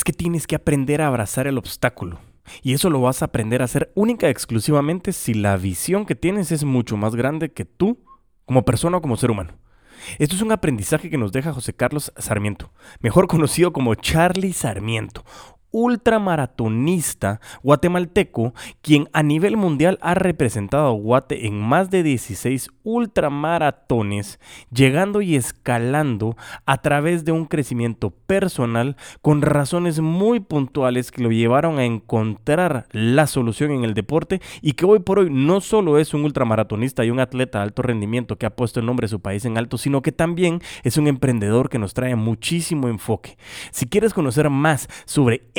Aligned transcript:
es 0.00 0.04
que 0.04 0.14
tienes 0.14 0.46
que 0.46 0.56
aprender 0.56 1.02
a 1.02 1.08
abrazar 1.08 1.46
el 1.46 1.58
obstáculo. 1.58 2.20
Y 2.62 2.72
eso 2.72 2.88
lo 2.88 3.02
vas 3.02 3.20
a 3.20 3.26
aprender 3.26 3.60
a 3.60 3.66
hacer 3.66 3.92
única 3.94 4.28
y 4.28 4.30
exclusivamente 4.30 5.12
si 5.12 5.34
la 5.34 5.58
visión 5.58 6.06
que 6.06 6.14
tienes 6.14 6.52
es 6.52 6.64
mucho 6.64 6.96
más 6.96 7.14
grande 7.14 7.52
que 7.52 7.66
tú 7.66 8.02
como 8.46 8.64
persona 8.64 8.96
o 8.96 9.02
como 9.02 9.18
ser 9.18 9.30
humano. 9.30 9.52
Esto 10.18 10.36
es 10.36 10.40
un 10.40 10.52
aprendizaje 10.52 11.10
que 11.10 11.18
nos 11.18 11.32
deja 11.32 11.52
José 11.52 11.74
Carlos 11.74 12.14
Sarmiento, 12.16 12.72
mejor 13.00 13.26
conocido 13.28 13.74
como 13.74 13.94
Charlie 13.94 14.54
Sarmiento, 14.54 15.22
ultramaratonista 15.72 17.40
guatemalteco, 17.62 18.54
quien 18.82 19.08
a 19.12 19.22
nivel 19.22 19.56
mundial 19.56 19.98
ha 20.02 20.14
representado 20.14 20.88
a 20.88 20.92
Guate 20.92 21.46
en 21.46 21.60
más 21.60 21.90
de 21.90 22.02
16 22.02 22.70
ultramaratones, 22.82 24.40
llegando 24.72 25.20
y 25.22 25.36
escalando 25.36 26.36
a 26.66 26.78
través 26.78 27.24
de 27.24 27.32
un 27.32 27.46
crecimiento 27.46 28.10
personal 28.10 28.96
con 29.22 29.42
razones 29.42 30.00
muy 30.00 30.40
puntuales 30.40 31.10
que 31.10 31.22
lo 31.22 31.30
llevaron 31.30 31.78
a 31.78 31.84
encontrar 31.84 32.86
la 32.92 33.26
solución 33.26 33.70
en 33.70 33.84
el 33.84 33.94
deporte 33.94 34.40
y 34.60 34.72
que 34.72 34.86
hoy 34.86 35.00
por 35.00 35.20
hoy 35.20 35.28
no 35.30 35.60
solo 35.60 35.98
es 35.98 36.14
un 36.14 36.24
ultramaratonista 36.24 37.04
y 37.04 37.10
un 37.10 37.20
atleta 37.20 37.58
de 37.58 37.64
alto 37.64 37.82
rendimiento 37.82 38.36
que 38.36 38.46
ha 38.46 38.56
puesto 38.56 38.80
el 38.80 38.86
nombre 38.86 39.04
de 39.04 39.10
su 39.10 39.20
país 39.20 39.44
en 39.44 39.58
alto, 39.58 39.78
sino 39.78 40.02
que 40.02 40.12
también 40.12 40.60
es 40.82 40.96
un 40.96 41.06
emprendedor 41.06 41.68
que 41.68 41.78
nos 41.78 41.94
trae 41.94 42.16
muchísimo 42.16 42.88
enfoque. 42.88 43.36
Si 43.70 43.86
quieres 43.86 44.14
conocer 44.14 44.50
más 44.50 44.88
sobre 45.04 45.42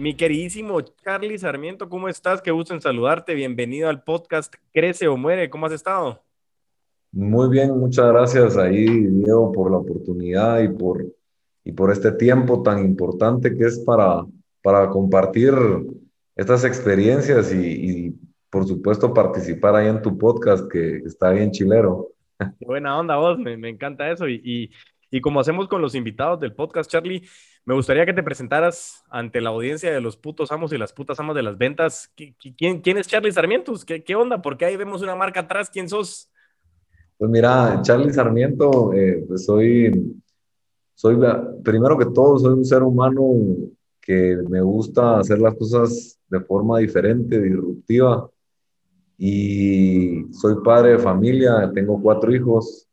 Mi 0.00 0.14
queridísimo 0.14 0.80
Charlie 0.80 1.36
Sarmiento, 1.36 1.86
¿cómo 1.90 2.08
estás? 2.08 2.40
Qué 2.40 2.50
gusto 2.50 2.72
en 2.72 2.80
saludarte. 2.80 3.34
Bienvenido 3.34 3.86
al 3.90 4.02
podcast 4.02 4.54
Crece 4.72 5.06
o 5.08 5.18
Muere. 5.18 5.50
¿Cómo 5.50 5.66
has 5.66 5.72
estado? 5.72 6.22
Muy 7.12 7.50
bien, 7.50 7.78
muchas 7.78 8.10
gracias 8.10 8.56
ahí, 8.56 8.86
Diego, 8.86 9.52
por 9.52 9.70
la 9.70 9.76
oportunidad 9.76 10.62
y 10.62 10.68
por, 10.68 11.04
y 11.64 11.72
por 11.72 11.92
este 11.92 12.12
tiempo 12.12 12.62
tan 12.62 12.82
importante 12.82 13.54
que 13.54 13.66
es 13.66 13.78
para, 13.80 14.24
para 14.62 14.88
compartir 14.88 15.52
estas 16.34 16.64
experiencias 16.64 17.52
y, 17.52 18.18
por 18.48 18.66
supuesto, 18.66 19.12
participar 19.12 19.76
ahí 19.76 19.88
en 19.88 20.00
tu 20.00 20.16
podcast 20.16 20.66
que 20.66 20.96
está 21.04 21.28
bien 21.32 21.50
chilero. 21.50 22.08
Buena 22.60 22.98
onda 22.98 23.16
vos, 23.16 23.38
me, 23.38 23.58
me 23.58 23.68
encanta 23.68 24.10
eso. 24.10 24.26
Y, 24.26 24.40
y, 24.42 24.70
y, 25.10 25.20
como 25.20 25.40
hacemos 25.40 25.68
con 25.68 25.82
los 25.82 25.94
invitados 25.94 26.40
del 26.40 26.54
podcast, 26.54 26.90
Charlie, 26.90 27.26
me 27.64 27.74
gustaría 27.74 28.06
que 28.06 28.12
te 28.12 28.22
presentaras 28.22 29.04
ante 29.10 29.40
la 29.40 29.50
audiencia 29.50 29.92
de 29.92 30.00
los 30.00 30.16
putos 30.16 30.52
amos 30.52 30.72
y 30.72 30.78
las 30.78 30.92
putas 30.92 31.18
amas 31.20 31.36
de 31.36 31.42
las 31.42 31.58
ventas. 31.58 32.12
¿Quién, 32.16 32.98
es 32.98 33.08
Charlie 33.08 33.32
Sarmiento? 33.32 33.74
¿Qué, 33.86 34.02
¿Qué 34.02 34.14
onda? 34.14 34.40
Porque 34.40 34.64
ahí 34.64 34.76
vemos 34.76 35.02
una 35.02 35.16
marca 35.16 35.40
atrás. 35.40 35.68
¿Quién 35.70 35.88
sos? 35.88 36.30
Pues 37.20 37.30
mira, 37.30 37.80
Charlie 37.82 38.14
Sarmiento, 38.14 38.94
eh, 38.94 39.24
pues 39.28 39.44
soy, 39.44 40.16
soy, 40.94 41.18
primero 41.62 41.98
que 41.98 42.06
todo, 42.06 42.38
soy 42.38 42.54
un 42.54 42.64
ser 42.64 42.82
humano 42.82 43.22
que 44.00 44.38
me 44.48 44.62
gusta 44.62 45.18
hacer 45.18 45.38
las 45.38 45.54
cosas 45.54 46.18
de 46.30 46.40
forma 46.40 46.78
diferente, 46.78 47.38
disruptiva. 47.38 48.30
Y 49.18 50.32
soy 50.32 50.62
padre 50.64 50.92
de 50.92 50.98
familia, 50.98 51.70
tengo 51.74 52.00
cuatro 52.00 52.34
hijos, 52.34 52.88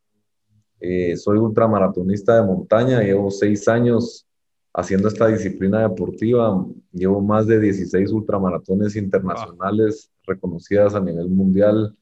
eh, 0.79 1.15
soy 1.17 1.37
ultramaratonista 1.37 2.35
de 2.35 2.47
montaña, 2.47 3.01
llevo 3.01 3.31
seis 3.31 3.67
años 3.67 4.27
haciendo 4.73 5.07
esta 5.07 5.27
disciplina 5.27 5.81
deportiva, 5.81 6.63
llevo 6.91 7.19
más 7.19 7.47
de 7.47 7.59
16 7.59 8.11
ultramaratones 8.11 8.95
internacionales 8.95 10.11
reconocidas 10.23 10.93
a 10.93 10.99
nivel 10.99 11.29
mundial 11.29 11.95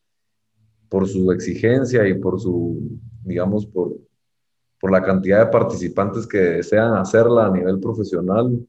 por 0.89 1.07
su 1.07 1.31
exigencia 1.31 2.05
y 2.05 2.15
por 2.15 2.39
su, 2.39 2.99
digamos, 3.23 3.65
por, 3.65 3.95
por 4.79 4.91
la 4.91 5.01
cantidad 5.01 5.45
de 5.45 5.51
participantes 5.51 6.27
que 6.27 6.37
desean 6.37 6.95
hacerla 6.95 7.45
a 7.45 7.51
nivel 7.51 7.79
profesional. 7.79 8.67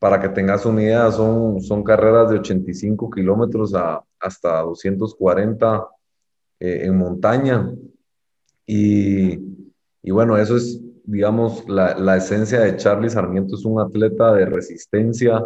Para 0.00 0.20
que 0.20 0.30
tengas 0.30 0.66
una 0.66 0.82
idea, 0.82 1.12
son, 1.12 1.60
son 1.60 1.84
carreras 1.84 2.30
de 2.30 2.38
85 2.38 3.08
kilómetros 3.10 3.72
hasta 4.18 4.62
240 4.62 5.86
eh, 6.58 6.80
en 6.84 6.96
montaña. 6.96 7.70
Y, 8.66 9.38
y, 10.02 10.10
bueno, 10.10 10.36
eso 10.36 10.56
es, 10.56 10.80
digamos, 11.04 11.68
la, 11.68 11.96
la 11.96 12.16
esencia 12.16 12.60
de 12.60 12.76
Charlie 12.76 13.10
Sarmiento, 13.10 13.54
es 13.54 13.64
un 13.64 13.80
atleta 13.80 14.34
de 14.34 14.46
resistencia, 14.46 15.42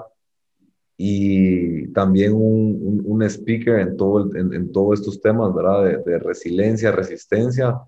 y 1.02 1.88
también 1.94 2.34
un, 2.34 3.02
un, 3.06 3.22
speaker 3.22 3.78
en, 3.78 3.96
todo 3.96 4.34
en, 4.36 4.52
en, 4.52 4.70
todos 4.70 5.00
estos 5.00 5.18
temas, 5.22 5.54
¿verdad? 5.54 5.84
De, 5.84 5.96
de, 6.04 6.18
resiliencia, 6.18 6.92
resistencia. 6.92 7.80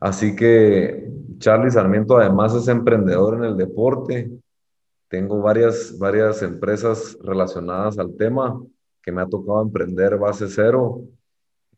Así 0.00 0.34
que 0.34 1.08
Charlie 1.38 1.70
Sarmiento 1.70 2.18
además 2.18 2.52
es 2.54 2.66
emprendedor 2.66 3.36
en 3.36 3.44
el 3.44 3.56
deporte. 3.56 4.28
Tengo 5.06 5.40
varias, 5.40 5.96
varias 6.00 6.42
empresas 6.42 7.16
relacionadas 7.22 7.96
al 7.96 8.16
tema 8.16 8.60
que 9.00 9.12
me 9.12 9.22
ha 9.22 9.26
tocado 9.26 9.62
emprender 9.62 10.18
base 10.18 10.48
cero 10.48 11.04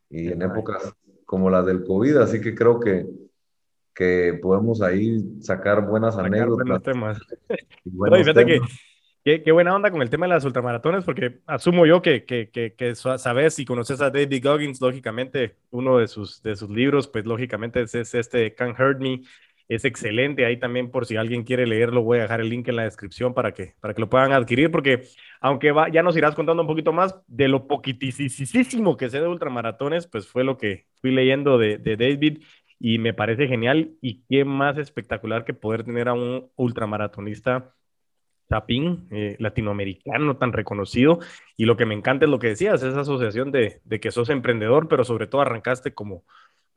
y 0.09 0.29
en 0.29 0.41
épocas 0.41 0.95
como 1.25 1.49
la 1.49 1.61
del 1.61 1.83
COVID, 1.83 2.17
así 2.17 2.41
que 2.41 2.55
creo 2.55 2.79
que, 2.79 3.05
que 3.93 4.39
podemos 4.41 4.81
ahí 4.81 5.41
sacar 5.41 5.87
buenas 5.87 6.15
sacar 6.15 6.27
anécdotas. 6.27 6.57
Buenos 6.67 6.83
temas. 6.83 7.19
Buenos 7.85 8.25
temas. 8.25 8.45
que 8.45 8.61
Qué, 9.23 9.53
buena 9.53 9.73
onda 9.73 9.89
con 9.89 10.01
el 10.01 10.09
tema 10.09 10.25
de 10.25 10.33
las 10.33 10.43
ultramaratones, 10.43 11.05
porque 11.05 11.39
asumo 11.45 11.85
yo 11.85 12.01
que, 12.01 12.25
que, 12.25 12.49
que, 12.51 12.95
sabes 12.95 13.57
y 13.57 13.63
conoces 13.63 14.01
a 14.01 14.09
David 14.09 14.43
Goggins, 14.43 14.81
lógicamente, 14.81 15.55
uno 15.71 15.99
de 15.99 16.09
sus, 16.09 16.43
de 16.43 16.57
sus 16.57 16.69
libros, 16.69 17.07
pues 17.07 17.25
lógicamente 17.25 17.83
es, 17.83 17.95
este 17.95 18.53
Can't 18.53 18.77
Hurt 18.77 18.99
Me, 18.99 19.21
es 19.67 19.85
excelente. 19.85 20.45
Ahí 20.45 20.57
también, 20.57 20.91
por 20.91 21.05
si 21.05 21.15
alguien 21.15 21.43
quiere 21.43 21.65
leerlo, 21.67 22.03
voy 22.03 22.19
a 22.19 22.23
dejar 22.23 22.41
el 22.41 22.49
link 22.49 22.67
en 22.67 22.75
la 22.75 22.83
descripción 22.83 23.33
para 23.33 23.53
que, 23.53 23.75
para 23.79 23.93
que 23.93 24.01
lo 24.01 24.09
puedan 24.09 24.31
adquirir, 24.31 24.71
porque 24.71 25.03
aunque 25.41 25.71
va, 25.71 25.89
ya 25.89 26.03
nos 26.03 26.17
irás 26.17 26.35
contando 26.35 26.61
un 26.63 26.67
poquito 26.67 26.93
más 26.93 27.15
de 27.27 27.47
lo 27.47 27.67
poquitísimo 27.67 28.97
que 28.97 29.09
sé 29.09 29.19
de 29.21 29.27
ultramaratones, 29.27 30.07
pues 30.07 30.27
fue 30.27 30.43
lo 30.43 30.57
que 30.57 30.85
fui 31.01 31.11
leyendo 31.11 31.57
de, 31.57 31.77
de 31.77 31.97
David 31.97 32.43
y 32.79 32.99
me 32.99 33.13
parece 33.13 33.47
genial. 33.47 33.91
Y 34.01 34.23
qué 34.29 34.45
más 34.45 34.77
espectacular 34.77 35.45
que 35.45 35.53
poder 35.53 35.83
tener 35.83 36.07
a 36.07 36.13
un 36.13 36.49
ultramaratonista 36.55 37.73
Tapín, 38.47 39.07
eh, 39.09 39.35
latinoamericano 39.39 40.37
tan 40.37 40.53
reconocido. 40.53 41.19
Y 41.57 41.65
lo 41.65 41.77
que 41.77 41.85
me 41.85 41.95
encanta 41.95 42.25
es 42.25 42.31
lo 42.31 42.39
que 42.39 42.49
decías, 42.49 42.83
esa 42.83 43.01
asociación 43.01 43.51
de, 43.51 43.81
de, 43.83 43.99
que 43.99 44.11
sos 44.11 44.29
emprendedor, 44.29 44.87
pero 44.87 45.03
sobre 45.03 45.27
todo 45.27 45.41
arrancaste 45.41 45.93
como, 45.93 46.23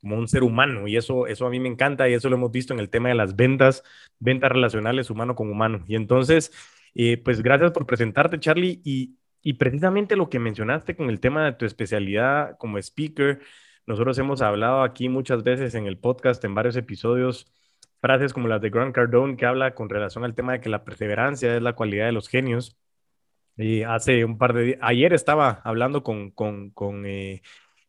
como 0.01 0.17
un 0.17 0.29
ser 0.29 0.43
humano. 0.43 0.89
Y 0.89 0.97
eso, 0.97 1.27
eso 1.27 1.47
a 1.47 1.51
mí 1.51 1.61
me 1.61 1.69
encanta 1.69 2.09
y 2.09 2.15
eso 2.15 2.29
lo 2.29 2.37
hemos 2.37 2.51
visto 2.53 2.73
en 2.75 2.81
el 2.81 2.91
tema 2.91 3.09
de 3.09 3.15
las 3.15 3.37
ventas, 3.37 3.83
ventas 4.19 4.51
relacionales 4.53 5.11
humano 5.11 5.35
con 5.35 5.51
humano. 5.51 5.85
Y 5.89 5.97
entonces, 5.97 6.53
eh, 6.95 7.19
pues 7.19 7.43
gracias 7.43 7.73
por 7.73 7.87
presentarte, 7.87 8.41
Charlie. 8.41 8.81
Y, 8.85 9.17
y 9.43 9.55
precisamente 9.55 10.17
lo 10.17 10.29
que 10.31 10.39
mencionaste 10.39 10.97
con 10.97 11.11
el 11.11 11.21
tema 11.21 11.45
de 11.45 11.53
tu 11.53 11.67
especialidad 11.67 12.57
como 12.59 12.79
speaker, 12.79 13.41
nosotros 13.87 14.19
hemos 14.19 14.43
hablado 14.43 14.83
aquí 14.83 15.09
muchas 15.09 15.43
veces 15.45 15.75
en 15.75 15.87
el 15.87 15.99
podcast, 15.99 16.45
en 16.45 16.55
varios 16.55 16.77
episodios 16.77 17.53
frases 18.01 18.33
como 18.33 18.49
las 18.49 18.61
de 18.61 18.71
Grant 18.71 18.95
Cardone, 18.95 19.37
que 19.37 19.47
habla 19.47 19.75
con 19.75 19.89
relación 19.89 20.25
al 20.25 20.35
tema 20.35 20.53
de 20.53 20.61
que 20.61 20.69
la 20.69 20.85
perseverancia 20.85 21.57
es 21.57 21.63
la 21.63 21.75
cualidad 21.75 22.07
de 22.07 22.13
los 22.13 22.29
genios. 22.29 22.77
Y 23.57 23.83
hace 23.83 24.25
un 24.25 24.39
par 24.39 24.53
de 24.53 24.63
días, 24.65 24.79
ayer 24.83 25.13
estaba 25.15 25.63
hablando 25.65 26.03
con, 26.03 26.31
con, 26.31 26.71
con 26.71 27.07
eh, 27.07 27.43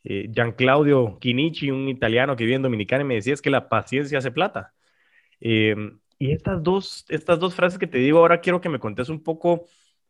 eh, 0.09 0.29
Gian 0.33 0.53
Claudio 0.53 1.17
Chinichi, 1.19 1.69
un 1.69 1.89
italiano 1.89 2.37
que 2.37 2.45
vive 2.45 2.55
en 2.55 2.61
Dominicana, 2.61 3.03
me 3.03 3.15
decía 3.15 3.33
es 3.33 3.41
que 3.41 3.49
la 3.49 3.67
paciencia 3.67 4.19
hace 4.19 4.31
plata. 4.31 4.73
Em, 5.41 5.99
y 6.17 6.31
estas 6.31 6.63
dos, 6.63 7.05
estas 7.09 7.39
dos 7.39 7.55
frases 7.55 7.77
que 7.77 7.87
te 7.87 7.97
digo, 7.97 8.19
ahora 8.19 8.39
quiero 8.41 8.61
que 8.61 8.69
me 8.69 8.79
contes 8.79 9.09
un 9.09 9.21
poco, 9.21 9.65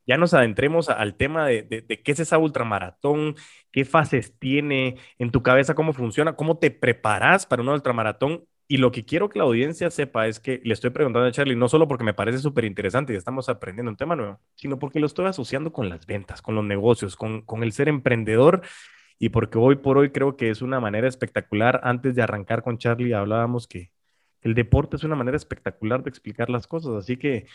ya 0.06 0.18
nos 0.18 0.34
adentremos 0.36 0.90
al 0.90 1.16
tema 1.16 1.48
de, 1.48 1.86
qué 2.04 2.12
es 2.12 2.20
esa 2.20 2.38
ultramaratón, 2.38 3.36
qué 3.72 3.86
fases 3.86 4.38
tiene 4.40 4.98
en 5.18 5.32
tu 5.32 5.42
cabeza, 5.44 5.74
cómo 5.76 5.94
funciona, 5.94 6.36
cómo 6.36 6.60
te 6.60 6.72
preparas 6.72 7.46
para 7.48 7.64
un 7.64 7.70
ultramaratón 7.70 8.46
y 8.68 8.78
lo 8.78 8.92
que 8.92 9.06
quiero 9.06 9.30
que 9.30 9.40
la 9.40 9.46
audiencia 9.46 9.90
sepa 9.90 10.28
es 10.28 10.40
que 10.40 10.62
le 10.64 10.74
estoy 10.74 10.92
preguntando 10.92 11.28
a 11.28 11.32
Charlie, 11.32 11.56
no 11.56 11.70
solo 11.70 11.88
porque 11.88 12.04
me 12.04 12.14
parece 12.14 12.40
súper 12.40 12.66
interesante 12.66 13.14
y 13.14 13.16
estamos 13.16 13.50
aprendiendo 13.50 13.90
un 13.90 13.98
tema 13.98 14.16
nuevo, 14.16 14.40
sino 14.56 14.78
porque 14.78 15.00
lo 15.00 15.08
estoy 15.08 15.26
asociando 15.26 15.74
con 15.74 15.90
las 15.90 16.06
ventas, 16.06 16.42
con 16.42 16.56
los 16.56 16.66
negocios, 16.66 17.16
con 17.16 17.64
el 17.64 17.72
ser 17.72 17.90
emprendedor 17.90 18.62
y 19.20 19.30
porque 19.30 19.58
hoy 19.58 19.78
por 19.78 19.98
hoy 19.98 20.12
creo 20.12 20.38
que 20.38 20.50
es 20.50 20.62
una 20.62 20.80
manera 20.80 21.08
espectacular. 21.08 21.82
Antes 21.84 22.16
de 22.16 22.22
arrancar 22.22 22.64
con 22.64 22.78
Charlie 22.78 23.14
hablábamos 23.14 23.68
que 23.68 23.92
el 24.42 24.54
deporte 24.54 24.96
es 24.96 25.04
una 25.04 25.16
manera 25.16 25.38
espectacular 25.38 26.04
de 26.04 26.10
explicar 26.10 26.50
las 26.50 26.68
cosas, 26.68 26.96
así 26.96 27.18
que 27.18 27.48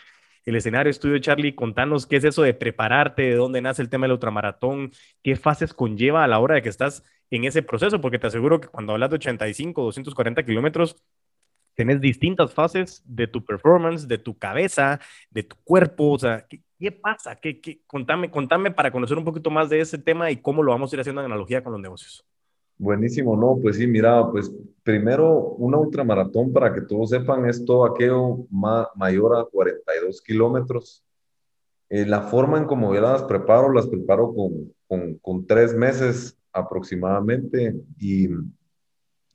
el 0.44 0.56
escenario 0.56 0.90
estudio, 0.90 1.18
Charlie, 1.20 1.54
contanos 1.54 2.06
qué 2.06 2.16
es 2.16 2.24
eso 2.24 2.42
de 2.42 2.54
prepararte, 2.54 3.22
de 3.22 3.36
dónde 3.36 3.60
nace 3.60 3.80
el 3.82 3.88
tema 3.88 4.06
del 4.06 4.12
ultramaratón, 4.12 4.90
qué 5.22 5.36
fases 5.36 5.72
conlleva 5.72 6.24
a 6.24 6.28
la 6.28 6.40
hora 6.40 6.56
de 6.56 6.62
que 6.62 6.68
estás 6.68 7.04
en 7.30 7.44
ese 7.44 7.62
proceso, 7.62 8.00
porque 8.00 8.18
te 8.18 8.26
aseguro 8.26 8.60
que 8.60 8.68
cuando 8.68 8.92
hablas 8.92 9.10
de 9.10 9.16
85, 9.16 9.82
240 9.82 10.44
kilómetros, 10.44 10.96
tenés 11.74 12.00
distintas 12.00 12.52
fases 12.52 13.02
de 13.06 13.26
tu 13.26 13.44
performance, 13.44 14.06
de 14.06 14.18
tu 14.18 14.38
cabeza, 14.38 15.00
de 15.30 15.42
tu 15.42 15.56
cuerpo, 15.64 16.12
o 16.12 16.18
sea, 16.18 16.46
¿qué, 16.48 16.92
pasa? 16.92 17.36
¿Qué, 17.36 17.60
qué? 17.60 17.80
Contame, 17.86 18.30
contame 18.30 18.70
para 18.70 18.90
conocer 18.90 19.16
un 19.16 19.24
poquito 19.24 19.50
más 19.50 19.70
de 19.70 19.80
ese 19.80 19.98
tema 19.98 20.30
y 20.30 20.36
cómo 20.36 20.62
lo 20.62 20.72
vamos 20.72 20.92
a 20.92 20.96
ir 20.96 21.00
haciendo 21.00 21.20
en 21.22 21.26
analogía 21.26 21.62
con 21.62 21.72
los 21.72 21.80
negocios. 21.80 22.24
Buenísimo, 22.78 23.36
no, 23.36 23.58
pues 23.62 23.76
sí, 23.76 23.86
mira, 23.86 24.28
pues 24.30 24.50
primero 24.82 25.38
una 25.58 25.78
ultramaratón, 25.78 26.52
para 26.52 26.74
que 26.74 26.80
todos 26.80 27.10
sepan, 27.10 27.46
es 27.46 27.64
todo 27.64 27.84
aquello 27.84 28.38
mayor 28.50 29.36
a 29.36 29.44
42 29.44 30.20
kilómetros. 30.22 31.04
Eh, 31.88 32.06
la 32.06 32.22
forma 32.22 32.58
en 32.58 32.64
cómo 32.64 32.94
yo 32.94 33.00
las 33.00 33.22
preparo, 33.22 33.72
las 33.72 33.86
preparo 33.86 34.34
con, 34.34 34.72
con, 34.88 35.14
con 35.18 35.46
tres 35.46 35.74
meses 35.74 36.36
aproximadamente 36.52 37.74
y 37.98 38.28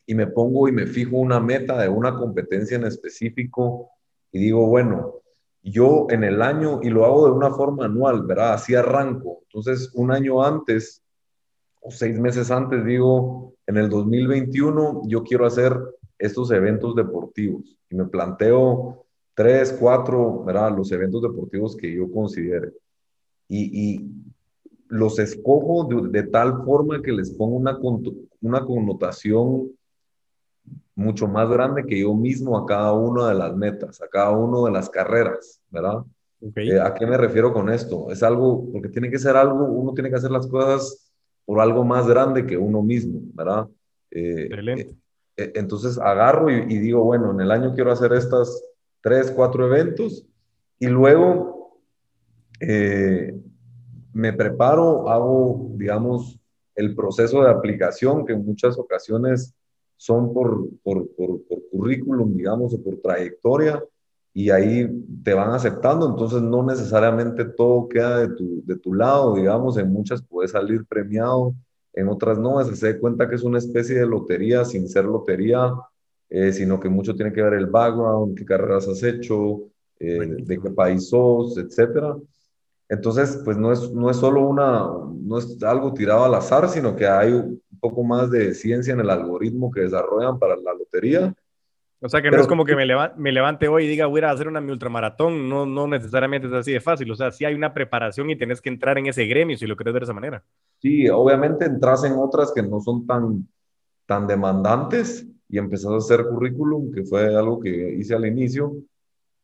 y 0.08 0.16
me 0.16 0.26
pongo 0.26 0.68
y 0.68 0.72
me 0.72 0.88
fijo 0.88 1.18
una 1.18 1.40
meta 1.40 1.80
de 1.80 1.90
una 1.90 2.16
competencia 2.16 2.78
en 2.78 2.86
específico 2.86 3.92
y 4.32 4.40
digo, 4.40 4.66
bueno, 4.66 5.16
yo 5.62 6.08
en 6.10 6.24
el 6.24 6.42
año, 6.42 6.80
y 6.82 6.90
lo 6.90 7.06
hago 7.06 7.26
de 7.28 7.34
una 7.34 7.52
forma 7.52 7.86
anual, 7.86 8.24
¿verdad? 8.24 8.54
Así 8.54 8.74
arranco. 8.74 9.42
Entonces, 9.44 9.92
un 9.96 10.12
año 10.12 10.42
antes 10.42 11.04
o 11.82 11.92
seis 11.92 12.18
meses 12.18 12.50
antes, 12.52 12.86
digo, 12.86 13.54
en 13.68 13.78
el 13.78 13.90
2021 13.90 15.02
yo 15.08 15.24
quiero 15.24 15.46
hacer 15.46 15.78
estos 16.18 16.52
eventos 16.52 16.96
deportivos 16.96 17.78
y 17.90 17.96
me 17.96 18.06
planteo 18.06 19.06
tres, 19.34 19.76
cuatro, 19.78 20.44
¿verdad? 20.46 20.76
Los 20.76 20.92
eventos 20.94 21.22
deportivos 21.22 21.76
que 21.76 21.94
yo 21.94 22.10
considere. 22.10 22.72
Y, 23.50 23.92
y 23.96 24.12
los 24.88 25.20
escojo 25.20 25.84
de, 25.84 26.22
de, 26.22 26.28
tal 26.28 26.64
forma 26.64 27.02
que 27.02 27.12
les 27.12 27.32
pongo 27.32 27.58
una, 27.58 27.78
una 28.42 28.66
connotación 28.66 29.77
mucho 30.98 31.28
más 31.28 31.48
grande 31.48 31.86
que 31.86 32.00
yo 32.00 32.16
mismo 32.16 32.58
a 32.58 32.66
cada 32.66 32.92
una 32.92 33.30
de 33.30 33.36
las 33.36 33.56
metas, 33.56 34.02
a 34.02 34.08
cada 34.08 34.32
una 34.32 34.68
de 34.68 34.72
las 34.74 34.90
carreras, 34.90 35.62
¿verdad? 35.70 36.04
Eh, 36.56 36.80
¿A 36.80 36.92
qué 36.96 37.06
me 37.06 37.16
refiero 37.18 37.54
con 37.54 37.70
esto? 37.70 38.12
Es 38.12 38.24
algo, 38.24 38.68
porque 38.72 38.90
tiene 38.90 39.12
que 39.12 39.20
ser 39.20 39.36
algo, 39.36 39.64
uno 39.66 39.94
tiene 39.94 40.10
que 40.10 40.16
hacer 40.16 40.32
las 40.32 40.48
cosas 40.48 41.14
por 41.46 41.62
algo 41.62 41.84
más 41.86 42.08
grande 42.08 42.48
que 42.48 42.58
uno 42.58 42.82
mismo, 42.82 43.22
¿verdad? 43.36 43.68
Eh, 44.10 44.50
eh, 45.38 45.52
entonces 45.54 46.00
agarro 46.00 46.50
y, 46.50 46.80
digo, 46.80 47.04
bueno, 47.04 47.32
en 47.32 47.42
el 47.42 47.52
año 47.52 47.76
quiero 47.76 47.92
hacer 47.92 48.12
estas 48.14 48.60
tres, 49.00 49.30
cuatro 49.30 49.68
eventos 49.68 50.26
y 50.80 50.88
luego 50.88 51.80
me 52.60 54.34
preparo, 54.34 55.08
hago, 55.12 55.70
digamos, 55.76 56.40
el 56.74 56.96
proceso 56.96 57.44
de 57.44 57.52
aplicación 57.52 58.26
que 58.26 58.34
en 58.34 58.44
muchas 58.44 58.80
ocasiones 58.80 59.54
son 59.98 60.34
por, 60.34 60.70
por, 60.84 61.10
por, 61.16 61.42
currículum, 61.72 62.36
digamos, 62.36 62.74
o 62.74 62.82
por 62.82 62.98
trayectoria, 62.98 63.84
y 64.34 64.52
ahí 64.52 64.88
te 65.24 65.34
van 65.34 65.50
aceptando, 65.52 66.08
entonces 66.08 66.42
no 66.42 66.64
necesariamente 66.64 67.44
todo 67.46 67.90
queda 67.90 68.20
de 68.20 68.36
tu, 68.36 68.64
de 68.64 68.78
tu 68.78 68.94
lado, 68.94 69.36
digamos, 69.36 69.78
en 69.78 69.92
muchas 69.92 70.22
puedes 70.22 70.52
salir 70.52 70.86
premiado, 70.86 71.56
en 71.94 72.08
otras 72.08 72.38
no, 72.38 72.64
se 72.64 72.94
da 72.94 73.00
cuenta 73.00 73.28
que 73.28 73.36
es 73.36 73.44
una 73.44 73.58
especie 73.58 73.98
de 73.98 74.06
lotería 74.06 74.64
sin 74.64 74.88
ser 74.88 75.06
lotería, 75.06 75.74
eh, 76.30 76.54
sino 76.54 76.80
que 76.80 76.90
mucho 76.90 77.16
tiene 77.16 77.34
que 77.34 77.42
ver 77.42 77.56
el 77.56 77.66
background, 77.66 78.38
qué 78.38 78.46
carreras 78.46 78.88
has 78.88 79.02
hecho, 79.02 79.64
eh, 80.00 80.36
de 80.44 80.60
qué 80.60 80.70
país 80.70 81.10
sos, 81.10 81.58
etcétera. 81.58 82.16
Entonces, 82.90 83.42
pues 83.44 83.58
no 83.58 83.72
es, 83.72 83.92
no 83.92 84.12
es 84.12 84.18
solo 84.18 84.48
una, 84.48 84.88
no 85.22 85.38
es 85.40 85.62
algo 85.64 85.94
tirado 85.94 86.24
al 86.26 86.36
azar, 86.36 86.70
sino 86.70 86.96
que 86.96 87.08
hay 87.08 87.34
poco 87.88 88.04
más 88.04 88.30
de 88.30 88.54
ciencia 88.54 88.94
en 88.94 89.00
el 89.00 89.10
algoritmo 89.10 89.72
que 89.72 89.82
desarrollan 89.82 90.40
para 90.40 90.56
la 90.56 90.74
lotería. 90.74 91.34
O 92.00 92.10
sea, 92.10 92.22
que 92.22 92.30
no 92.30 92.40
es 92.40 92.48
como 92.48 92.64
que 92.64 92.76
me, 92.76 92.86
me, 93.18 93.32
levante 93.32 93.68
hoy 93.68 93.86
y 93.86 93.88
diga, 93.88 94.06
voy 94.06 94.22
a 94.22 94.30
hacer 94.30 94.48
una 94.48 94.62
mi 94.62 94.72
ultramaratón, 94.72 95.50
no, 95.50 95.66
no 95.66 95.88
necesariamente 95.88 96.48
es 96.48 96.54
así 96.54 96.72
de 96.72 96.80
fácil. 96.80 97.10
O 97.10 97.16
sea, 97.16 97.32
sí 97.32 97.44
hay 97.44 97.56
una 97.56 97.74
preparación 97.74 98.30
y 98.30 98.36
tenés 98.36 98.62
que 98.62 98.70
entrar 98.70 99.00
en 99.00 99.08
ese 99.08 99.26
gremio 99.26 99.58
si 99.58 99.66
lo 99.66 99.76
querés 99.76 99.94
ver 99.94 100.02
de 100.02 100.06
esa 100.06 100.14
manera. 100.14 100.44
Sí, 100.80 101.10
obviamente 101.10 101.66
entras 101.66 102.04
en 102.04 102.14
otras 102.14 102.52
que 102.54 102.62
no 102.62 102.80
son 102.82 103.08
tan, 103.08 103.48
tan 104.06 104.28
demandantes 104.28 105.26
y 105.50 105.58
empezás 105.58 105.92
a 105.92 105.98
hacer 105.98 106.26
currículum, 106.28 106.92
que 106.92 107.04
fue 107.04 107.36
algo 107.36 107.60
que 107.60 107.96
hice 107.96 108.14
al 108.14 108.28
inicio. 108.28 108.76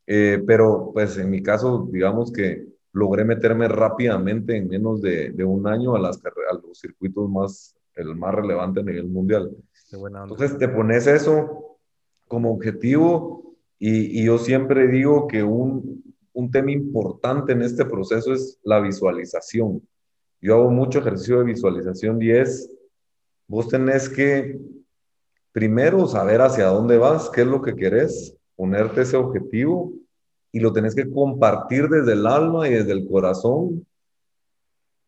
Eh, 0.06 0.44
pero 0.46 0.92
pues 0.94 1.18
en 1.18 1.32
mi 1.32 1.42
caso, 1.42 1.88
digamos 1.92 2.32
que 2.32 2.66
logré 2.92 3.26
meterme 3.26 3.68
rápidamente 3.68 4.56
en 4.56 4.68
menos 4.68 5.02
de, 5.02 5.32
de 5.32 5.44
un 5.44 5.68
año 5.68 5.96
a, 5.96 6.00
las, 6.00 6.18
a 6.18 6.54
los 6.54 6.78
circuitos 6.80 7.28
más, 7.30 7.76
el 7.96 8.16
más 8.16 8.34
relevante 8.34 8.80
a 8.80 8.84
nivel 8.84 9.08
mundial. 9.08 9.52
Entonces 9.92 10.58
te 10.58 10.68
pones 10.68 11.08
eso 11.08 11.78
como 12.28 12.52
objetivo 12.52 13.56
y, 13.78 14.22
y 14.22 14.26
yo 14.26 14.38
siempre 14.38 14.88
digo 14.88 15.28
que 15.28 15.44
un, 15.44 16.04
un 16.34 16.52
tema 16.52 16.72
importante 16.72 17.54
en 17.54 17.62
este 17.62 17.86
proceso 17.86 18.34
es 18.34 18.60
la 18.64 18.80
visualización. 18.80 19.88
Yo 20.42 20.56
hago 20.56 20.72
mucho 20.72 21.00
ejercicio 21.00 21.40
de 21.40 21.46
visualización 21.46 22.22
y 22.22 22.32
es, 22.32 22.70
vos 23.48 23.68
tenés 23.68 24.10
que 24.10 24.60
primero 25.52 26.08
saber 26.08 26.42
hacia 26.42 26.66
dónde 26.66 26.98
vas, 26.98 27.30
qué 27.30 27.42
es 27.42 27.48
lo 27.48 27.62
que 27.62 27.76
querés, 27.76 28.36
ponerte 28.56 29.02
ese 29.02 29.16
objetivo 29.16 29.94
y 30.52 30.60
lo 30.60 30.74
tenés 30.74 30.96
que 30.96 31.10
compartir 31.10 31.88
desde 31.88 32.14
el 32.14 32.26
alma 32.26 32.68
y 32.68 32.74
desde 32.74 32.92
el 32.92 33.08
corazón 33.08 33.86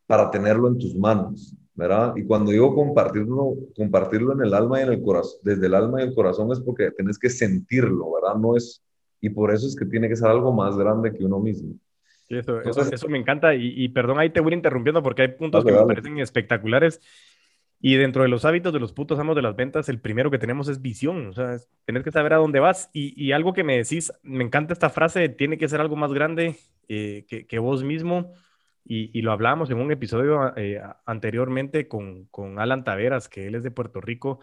para 0.05 0.29
tenerlo 0.29 0.67
en 0.67 0.77
tus 0.77 0.95
manos, 0.95 1.55
¿verdad? 1.75 2.13
Y 2.15 2.23
cuando 2.23 2.51
digo 2.51 2.73
compartirlo, 2.73 3.53
compartirlo 3.75 4.33
en 4.33 4.41
el 4.41 4.53
alma 4.53 4.79
y 4.79 4.83
en 4.83 4.93
el 4.93 5.01
corazón, 5.01 5.39
desde 5.43 5.67
el 5.67 5.75
alma 5.75 6.01
y 6.01 6.07
el 6.07 6.15
corazón 6.15 6.51
es 6.51 6.59
porque 6.59 6.91
tenés 6.91 7.19
que 7.19 7.29
sentirlo, 7.29 8.13
¿verdad? 8.13 8.39
No 8.39 8.55
es, 8.55 8.83
y 9.21 9.29
por 9.29 9.53
eso 9.53 9.67
es 9.67 9.75
que 9.75 9.85
tiene 9.85 10.07
que 10.07 10.15
ser 10.15 10.29
algo 10.29 10.53
más 10.53 10.77
grande 10.77 11.13
que 11.13 11.25
uno 11.25 11.39
mismo. 11.39 11.75
eso, 12.29 12.61
eso, 12.61 13.07
me 13.09 13.17
encanta 13.17 13.53
y, 13.53 13.87
perdón, 13.89 14.19
ahí 14.19 14.29
te 14.29 14.39
voy 14.39 14.53
interrumpiendo 14.53 15.03
porque 15.03 15.23
hay 15.23 15.27
puntos 15.29 15.63
que 15.63 15.71
me 15.71 15.85
parecen 15.85 16.19
espectaculares 16.19 17.01
y 17.81 17.97
dentro 17.97 18.23
de 18.23 18.29
los 18.29 18.45
hábitos 18.45 18.73
de 18.73 18.79
los 18.79 18.93
putos 18.93 19.19
amos 19.19 19.35
de 19.35 19.41
las 19.41 19.55
ventas, 19.55 19.89
el 19.89 19.99
primero 19.99 20.31
que 20.31 20.39
tenemos 20.39 20.67
es 20.69 20.81
visión. 20.81 21.27
O 21.27 21.33
sea, 21.33 21.57
tenés 21.85 22.03
que 22.03 22.11
saber 22.11 22.33
a 22.33 22.37
dónde 22.37 22.59
vas. 22.59 22.89
Y, 22.93 23.31
algo 23.31 23.53
que 23.53 23.63
me 23.63 23.77
decís, 23.77 24.11
me 24.23 24.43
encanta 24.43 24.73
esta 24.73 24.89
frase, 24.89 25.29
tiene 25.29 25.57
que 25.57 25.67
ser 25.67 25.81
algo 25.81 25.95
más 25.95 26.11
grande 26.11 26.55
eh, 26.87 27.25
que, 27.27 27.59
vos 27.59 27.83
mismo. 27.83 28.33
Y, 28.87 29.21
lo 29.23 29.31
hablábamos 29.31 29.71
en 29.71 29.79
un 29.79 29.91
episodio 29.91 30.55
eh, 30.55 30.79
anteriormente 31.05 31.87
con, 31.87 32.25
con, 32.25 32.59
Alan 32.59 32.83
Taveras, 32.83 33.27
que 33.29 33.47
él 33.47 33.55
es 33.55 33.63
de 33.63 33.71
Puerto 33.71 33.99
Rico. 33.99 34.39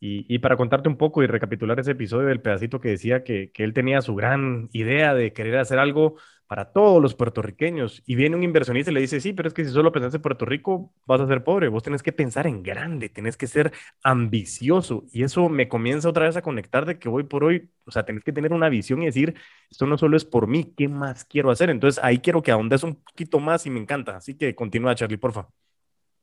Y, 0.00 0.38
para 0.40 0.56
contarte 0.56 0.88
un 0.88 0.98
poco 0.98 1.22
y 1.22 1.26
recapitular 1.26 1.80
ese 1.80 1.92
episodio 1.92 2.28
del 2.28 2.42
pedacito 2.42 2.78
que 2.80 2.90
decía 2.90 3.24
que, 3.24 3.50
que 3.52 3.64
él 3.64 3.72
tenía 3.72 4.02
su 4.02 4.14
gran 4.14 4.68
idea 4.72 5.14
de 5.14 5.32
querer 5.32 5.56
hacer 5.56 5.78
algo 5.78 6.16
para 6.46 6.72
todos 6.72 7.00
los 7.00 7.14
puertorriqueños. 7.14 8.02
Y 8.06 8.14
viene 8.14 8.36
un 8.36 8.42
inversionista 8.42 8.90
y 8.90 8.94
le 8.94 9.00
dice, 9.00 9.20
sí, 9.20 9.32
pero 9.32 9.48
es 9.48 9.54
que 9.54 9.64
si 9.64 9.70
solo 9.70 9.92
pensás 9.92 10.14
en 10.14 10.22
Puerto 10.22 10.44
Rico, 10.44 10.92
vas 11.06 11.20
a 11.20 11.26
ser 11.26 11.42
pobre. 11.42 11.68
Vos 11.68 11.82
tenés 11.82 12.02
que 12.02 12.12
pensar 12.12 12.46
en 12.46 12.62
grande, 12.62 13.08
tenés 13.08 13.36
que 13.36 13.46
ser 13.46 13.72
ambicioso. 14.02 15.04
Y 15.12 15.22
eso 15.22 15.48
me 15.48 15.68
comienza 15.68 16.08
otra 16.08 16.26
vez 16.26 16.36
a 16.36 16.42
conectar 16.42 16.86
de 16.86 16.98
que 16.98 17.08
hoy 17.08 17.24
por 17.24 17.44
hoy, 17.44 17.70
o 17.86 17.90
sea, 17.90 18.04
tenés 18.04 18.24
que 18.24 18.32
tener 18.32 18.52
una 18.52 18.68
visión 18.68 19.02
y 19.02 19.06
decir, 19.06 19.34
esto 19.70 19.86
no 19.86 19.96
solo 19.96 20.16
es 20.16 20.24
por 20.24 20.46
mí, 20.46 20.72
¿qué 20.76 20.88
más 20.88 21.24
quiero 21.24 21.50
hacer? 21.50 21.70
Entonces 21.70 22.02
ahí 22.04 22.18
quiero 22.18 22.42
que 22.42 22.52
ahondes 22.52 22.82
un 22.82 22.96
poquito 22.96 23.40
más 23.40 23.66
y 23.66 23.70
me 23.70 23.80
encanta. 23.80 24.16
Así 24.16 24.34
que 24.34 24.54
continúa, 24.54 24.94
Charlie, 24.94 25.16
porfa. 25.18 25.48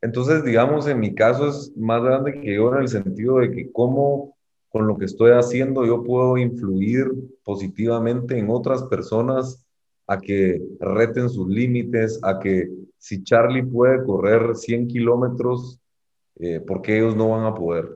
Entonces, 0.02 0.44
digamos, 0.44 0.88
en 0.88 1.00
mi 1.00 1.14
caso 1.14 1.48
es 1.50 1.76
más 1.78 2.02
grande 2.02 2.42
que 2.42 2.56
yo 2.56 2.74
en 2.74 2.82
el 2.82 2.88
sentido 2.88 3.40
de 3.40 3.52
que 3.52 3.72
cómo 3.72 4.36
con 4.70 4.88
lo 4.88 4.98
que 4.98 5.06
estoy 5.06 5.32
haciendo 5.32 5.86
yo 5.86 6.04
puedo 6.04 6.38
influir 6.38 7.12
positivamente 7.44 8.40
en 8.40 8.50
otras 8.50 8.84
personas 8.84 9.68
a 10.12 10.20
que 10.20 10.62
reten 10.82 11.30
sus 11.30 11.48
límites, 11.48 12.20
a 12.22 12.38
que 12.38 12.70
si 12.98 13.24
Charlie 13.24 13.64
puede 13.64 14.04
correr 14.04 14.58
100 14.58 14.90
kilómetros, 14.90 15.80
eh, 16.36 16.60
¿por 16.60 16.82
qué 16.82 16.98
ellos 16.98 17.16
no 17.16 17.30
van 17.30 17.46
a 17.46 17.56
poder? 17.56 17.88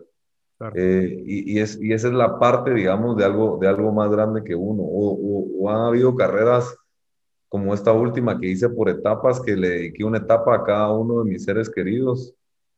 Eh, 0.76 1.24
y, 1.26 1.60
es, 1.60 1.78
y, 1.82 1.92
esa 1.92 2.08
es 2.08 2.14
la 2.14 2.40
parte, 2.40 2.74
digamos, 2.74 3.18
de 3.18 3.26
algo, 3.26 3.58
de 3.60 3.68
algo 3.68 3.92
más 3.92 4.10
grande 4.10 4.46
que 4.46 4.56
uno. 4.56 4.82
O, 4.86 5.70
han 5.70 5.88
habido 5.88 6.16
carreras 6.16 6.74
como 7.50 7.74
esta 7.74 7.92
última 7.92 8.40
que 8.40 8.48
hice 8.48 8.70
por 8.70 8.88
etapas, 8.88 9.42
que 9.42 9.58
le 9.58 9.68
dediqué 9.68 10.06
una 10.06 10.20
etapa 10.20 10.56
a 10.56 10.64
cada 10.64 10.94
uno 10.94 11.22
de 11.22 11.30
mis 11.30 11.44
seres 11.44 11.70
queridos. 11.70 12.34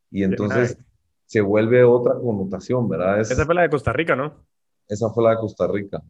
Y 0.09 0.23
entonces 0.23 0.79
se 1.27 1.41
vuelve 1.41 1.83
otra 1.83 2.15
connotación, 2.15 2.89
¿verdad? 2.89 3.19
esa 3.19 3.45
fue 3.45 3.53
la 3.53 3.61
de 3.61 3.69
Costa 3.69 3.93
Rica, 3.93 4.15
¿no? 4.15 4.33
Esa 4.87 5.11
fue 5.11 5.23
la 5.23 5.31
de 5.31 5.37
Costa 5.37 5.67
Rica. 5.67 6.01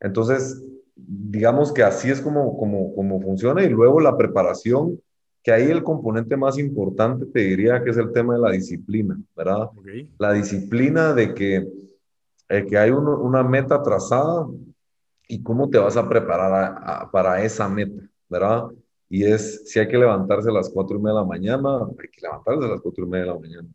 Entonces, 0.00 0.60
digamos 0.94 1.72
que 1.72 1.82
así 1.82 2.10
es 2.10 2.20
como, 2.20 2.56
como, 2.56 2.94
como 2.94 3.20
funciona 3.20 3.62
y 3.62 3.68
luego 3.68 4.00
la 4.00 4.16
preparación, 4.16 5.00
que 5.42 5.52
ahí 5.52 5.70
el 5.70 5.82
componente 5.82 6.36
más 6.36 6.58
importante 6.58 7.26
te 7.26 7.40
diría 7.40 7.82
que 7.82 7.90
es 7.90 7.96
el 7.96 8.12
tema 8.12 8.34
de 8.34 8.40
la 8.40 8.50
disciplina, 8.50 9.20
¿verdad? 9.36 9.70
La 10.18 10.32
disciplina 10.32 11.12
de 11.14 11.34
que, 11.34 11.68
eh, 12.48 12.66
que 12.66 12.78
hay 12.78 12.90
una 12.90 13.42
meta 13.42 13.82
trazada 13.82 14.46
y 15.26 15.42
cómo 15.42 15.68
te 15.68 15.78
vas 15.78 15.96
a 15.96 16.08
preparar 16.08 17.10
para 17.10 17.42
esa 17.42 17.68
meta, 17.68 18.02
¿verdad? 18.28 18.66
Y 19.08 19.24
es, 19.24 19.68
si 19.68 19.78
hay 19.78 19.88
que 19.88 19.98
levantarse 19.98 20.48
a 20.48 20.52
las 20.52 20.70
cuatro 20.70 20.96
y 20.96 21.00
media 21.00 21.14
de 21.14 21.20
la 21.20 21.26
mañana, 21.26 21.86
hay 21.98 22.08
que 22.08 22.20
levantarse 22.20 22.64
a 22.64 22.68
las 22.68 22.80
cuatro 22.80 23.04
y 23.04 23.08
media 23.08 23.24
de 23.24 23.32
la 23.32 23.38
mañana. 23.38 23.68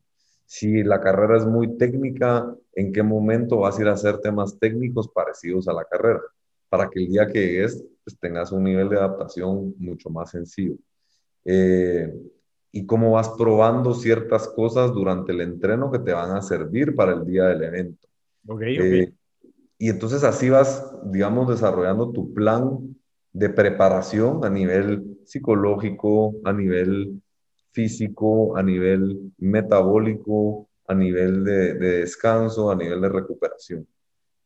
Si 0.46 0.84
la 0.84 1.02
carrera 1.02 1.38
es 1.38 1.46
muy 1.46 1.78
técnica, 1.78 2.56
¿en 2.74 2.94
qué 2.94 3.04
momento 3.04 3.58
vas 3.58 3.78
a 3.78 3.82
ir 3.82 3.88
a 3.90 3.94
hacer 3.94 4.20
temas 4.20 4.58
técnicos 4.58 5.10
parecidos 5.10 5.68
a 5.68 5.74
la 5.74 5.84
carrera? 5.84 6.22
Para 6.70 6.90
que 6.90 7.00
el 7.00 7.08
día 7.08 7.28
que 7.28 7.40
llegues 7.40 7.84
pues, 8.04 8.18
tengas 8.20 8.52
un 8.52 8.64
nivel 8.64 8.90
de 8.90 8.98
adaptación 8.98 9.76
mucho 9.78 10.10
más 10.10 10.32
sencillo. 10.32 10.76
Eh, 11.46 12.14
y 12.72 12.86
cómo 12.86 13.12
vas 13.12 13.30
probando 13.30 13.94
ciertas 13.94 14.48
cosas 14.50 14.94
durante 14.94 15.32
el 15.32 15.42
entreno 15.42 15.92
que 15.92 16.00
te 16.00 16.14
van 16.14 16.32
a 16.32 16.42
servir 16.42 16.96
para 16.96 17.14
el 17.14 17.26
día 17.26 17.46
del 17.46 17.64
evento. 17.64 18.08
Okay, 18.48 18.78
okay. 18.78 19.00
Eh, 19.02 19.14
y 19.80 19.90
entonces 19.90 20.24
así 20.24 20.50
vas, 20.50 20.84
digamos, 21.06 21.48
desarrollando 21.50 22.12
tu 22.12 22.34
plan 22.34 22.96
de 23.32 23.50
preparación 23.50 24.44
a 24.44 24.50
nivel 24.50 25.20
psicológico, 25.26 26.36
a 26.44 26.54
nivel 26.54 27.22
físico, 27.72 28.58
a 28.58 28.64
nivel 28.64 29.34
metabólico, 29.38 30.68
a 30.88 30.96
nivel 30.96 31.44
de, 31.44 31.74
descanso, 31.76 32.72
a 32.72 32.76
nivel 32.76 33.02
de 33.02 33.10
recuperación. 33.10 33.88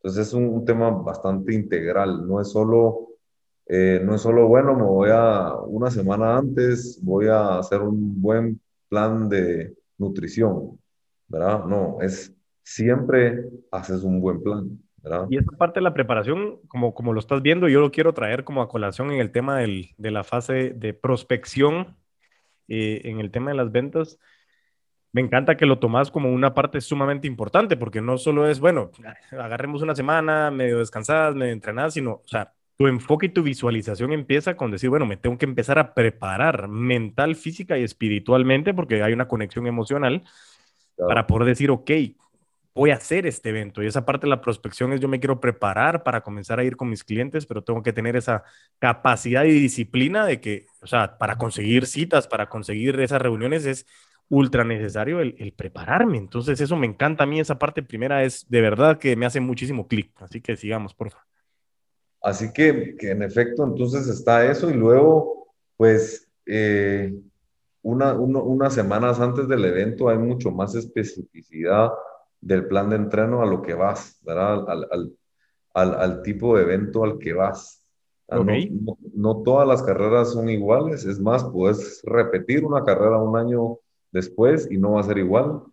Entonces 0.04 0.28
es 0.28 0.34
un, 0.34 0.66
tema 0.66 0.90
bastante 0.90 1.54
integral, 1.54 2.28
no 2.28 2.42
es 2.42 2.52
solo 2.52 3.12
eh, 3.68 4.02
no 4.04 4.16
es 4.16 4.22
solo, 4.22 4.48
bueno, 4.48 4.76
me 4.76 4.84
voy 4.84 5.10
a 5.14 5.54
una 5.56 5.90
semana 5.90 6.38
antes, 6.38 7.00
voy 7.02 7.28
a 7.28 7.60
hacer 7.60 7.80
un 7.82 8.22
buen 8.22 8.60
plan 8.90 9.30
de 9.30 9.74
nutrición, 9.98 10.78
¿verdad? 11.28 11.64
No, 11.66 12.02
es 12.02 12.36
siempre 12.64 13.46
haces 13.72 14.04
un 14.04 14.20
buen 14.20 14.44
plan. 14.44 14.78
Y 15.30 15.38
esta 15.38 15.56
parte 15.56 15.80
de 15.80 15.84
la 15.84 15.94
preparación, 15.94 16.60
como, 16.68 16.94
como 16.94 17.14
lo 17.14 17.20
estás 17.20 17.42
viendo, 17.42 17.70
yo 17.70 17.80
lo 17.80 17.92
quiero 17.92 18.14
traer 18.14 18.44
como 18.44 18.62
a 18.62 18.68
colación 18.68 19.12
en 19.12 19.20
el 19.20 19.32
tema 19.32 19.60
del, 19.60 19.92
de 19.98 20.12
la 20.12 20.24
fase 20.24 20.74
de 20.76 20.94
prospección, 20.94 21.96
eh, 22.68 23.02
en 23.06 23.20
el 23.20 23.32
tema 23.32 23.52
de 23.52 23.58
las 23.58 23.72
ventas. 23.72 24.20
Me 25.14 25.22
encanta 25.22 25.58
que 25.58 25.66
lo 25.66 25.80
tomas 25.80 26.10
como 26.10 26.32
una 26.32 26.54
parte 26.54 26.80
sumamente 26.80 27.28
importante, 27.28 27.76
porque 27.76 28.02
no 28.02 28.18
solo 28.18 28.48
es, 28.48 28.60
bueno, 28.60 28.92
agarremos 29.32 29.82
una 29.82 29.94
semana, 29.94 30.52
medio 30.52 30.80
descansadas, 30.80 31.36
medio 31.36 31.52
entrenadas, 31.52 31.96
sino, 31.96 32.12
o 32.14 32.28
sea, 32.28 32.54
tu 32.78 32.88
enfoque 32.88 33.26
y 33.28 33.30
tu 33.30 33.44
visualización 33.44 34.14
empieza 34.14 34.56
con 34.56 34.72
decir, 34.72 34.90
bueno, 34.90 35.06
me 35.06 35.18
tengo 35.18 35.38
que 35.38 35.46
empezar 35.46 35.78
a 35.80 35.94
preparar 35.94 36.68
mental, 36.70 37.36
física 37.36 37.78
y 37.78 37.84
espiritualmente, 37.84 38.74
porque 38.74 39.04
hay 39.04 39.12
una 39.14 39.28
conexión 39.28 39.68
emocional, 39.68 40.24
para 40.98 41.28
poder 41.28 41.48
decir, 41.48 41.72
ok, 41.72 41.92
voy 42.74 42.92
a 42.92 42.96
hacer 42.96 43.28
este 43.28 43.50
evento. 43.50 43.84
Y 43.84 43.88
esa 43.88 44.06
parte 44.06 44.26
de 44.28 44.30
la 44.30 44.42
prospección 44.42 44.94
es 44.94 45.00
yo 45.02 45.08
me 45.08 45.20
quiero 45.20 45.40
preparar 45.40 46.04
para 46.04 46.22
comenzar 46.22 46.60
a 46.60 46.64
ir 46.64 46.78
con 46.78 46.90
mis 46.90 47.04
clientes, 47.04 47.46
pero 47.46 47.64
tengo 47.64 47.84
que 47.84 47.94
tener 47.94 48.16
esa 48.16 48.44
capacidad 48.80 49.44
y 49.44 49.52
disciplina 49.52 50.26
de 50.26 50.40
que, 50.40 50.68
o 50.82 50.88
sea, 50.88 51.18
para 51.18 51.38
conseguir 51.38 51.86
citas, 51.86 52.28
para 52.28 52.50
conseguir 52.50 53.00
esas 53.00 53.22
reuniones 53.22 53.66
es 53.66 53.86
ultra 54.32 54.64
necesario 54.64 55.20
el, 55.20 55.54
prepararme. 55.56 56.18
Entonces 56.18 56.60
eso 56.60 56.76
me 56.78 56.88
encanta 56.88 57.26
a 57.26 57.28
mí, 57.28 57.40
esa 57.40 57.60
parte 57.60 57.84
primera 57.84 58.24
es 58.24 58.50
de 58.50 58.62
verdad 58.62 58.98
que 58.98 59.16
me 59.16 59.26
hace 59.26 59.40
muchísimo 59.40 59.88
clic. 59.88 60.12
Así 60.22 60.42
que 60.42 60.56
sigamos, 60.56 60.96
por 60.96 61.12
favor. 61.12 61.28
Así 62.22 62.54
que, 62.54 62.96
que, 62.98 63.12
en 63.12 63.24
efecto, 63.24 63.64
entonces 63.64 64.08
está 64.08 64.50
eso 64.50 64.70
y 64.70 64.74
luego, 64.74 65.54
pues, 65.76 66.30
eh, 66.46 67.14
una, 67.82 68.14
unas 68.14 68.74
semanas 68.74 69.20
antes 69.20 69.48
del 69.48 69.66
evento 69.66 70.08
hay 70.08 70.18
mucho 70.18 70.52
más 70.52 70.76
especificidad 70.76 71.92
del 72.40 72.68
plan 72.68 72.90
de 72.90 72.96
entreno 72.96 73.42
a 73.42 73.46
lo 73.46 73.62
que 73.62 73.74
vas, 73.74 74.20
¿verdad? 74.24 74.70
Al, 74.70 74.88
al, 74.92 75.14
al, 75.74 75.96
al 75.96 76.22
tipo 76.22 76.56
de 76.56 76.64
evento 76.64 77.04
al 77.04 77.18
que 77.18 77.34
vas. 77.34 77.86
No, 78.30 78.98
no, 79.14 79.44
todas 79.44 79.68
las 79.68 79.84
carreras 79.84 80.32
son 80.32 80.48
iguales, 80.48 81.04
es 81.04 81.20
más, 81.20 81.44
puedes 81.44 82.02
repetir 82.06 82.64
una 82.64 82.86
carrera 82.86 83.18
un 83.18 83.36
año 83.36 83.80
después 84.12 84.68
y 84.70 84.78
no 84.78 84.94
va 84.94 85.02
a 85.02 85.06
ser 85.06 85.18
igual. 85.18 85.64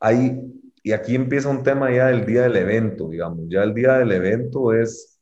Ahí, 0.00 0.40
y 0.82 0.92
aquí 0.92 1.14
empieza 1.14 1.48
un 1.48 1.62
tema 1.62 1.90
ya 1.90 2.08
del 2.08 2.26
día 2.26 2.42
del 2.42 2.56
evento, 2.56 3.08
digamos. 3.08 3.46
Ya 3.48 3.62
el 3.62 3.74
día 3.74 3.98
del 3.98 4.12
evento 4.12 4.72
es, 4.72 5.18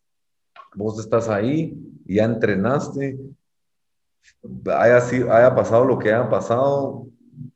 vos 0.75 0.99
estás 0.99 1.29
ahí, 1.29 1.77
ya 2.05 2.25
entrenaste, 2.25 3.19
haya, 4.67 4.99
haya 4.99 5.55
pasado 5.55 5.85
lo 5.85 5.99
que 5.99 6.13
haya 6.13 6.29
pasado, 6.29 7.07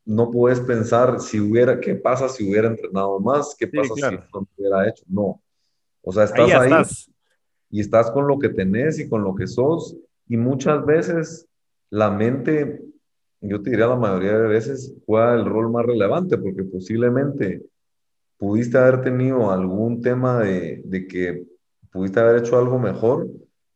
no 0.05 0.31
puedes 0.31 0.61
pensar 0.61 1.21
si 1.21 1.39
hubiera, 1.41 1.81
qué 1.81 1.95
pasa 1.95 2.29
si 2.29 2.49
hubiera 2.49 2.69
entrenado 2.69 3.21
más, 3.21 3.55
qué 3.59 3.67
pasa 3.67 3.95
si 3.95 4.01
no 4.01 4.49
hubiera 4.57 4.89
hecho. 4.89 5.05
No. 5.09 5.43
O 6.03 6.13
sea, 6.13 6.25
estás 6.25 6.51
ahí, 6.53 6.73
y 7.71 7.81
estás 7.81 8.11
con 8.11 8.27
lo 8.27 8.39
que 8.39 8.49
tenés 8.49 8.99
y 8.99 9.09
con 9.09 9.23
lo 9.23 9.35
que 9.35 9.47
sos. 9.47 9.97
Y 10.27 10.37
muchas 10.37 10.85
veces 10.87 11.47
la 11.91 12.11
mente, 12.11 12.83
yo 13.41 13.63
te 13.63 13.71
diría 13.71 13.87
la 13.87 13.97
mayoría 13.97 14.39
de 14.39 14.49
veces, 14.49 14.95
juega 15.07 15.35
el 15.35 15.45
rol 15.45 15.71
más 15.71 15.87
relevante 15.87 16.39
porque 16.39 16.65
posiblemente 16.65 17.63
pudiste 18.39 18.79
haber 18.79 19.03
tenido 19.03 19.51
algún 19.51 20.01
tema 20.03 20.41
de, 20.41 20.83
de 20.85 21.07
que 21.07 21.45
pudiste 21.93 22.21
haber 22.21 22.43
hecho 22.43 22.59
algo 22.59 22.79
mejor, 22.79 23.29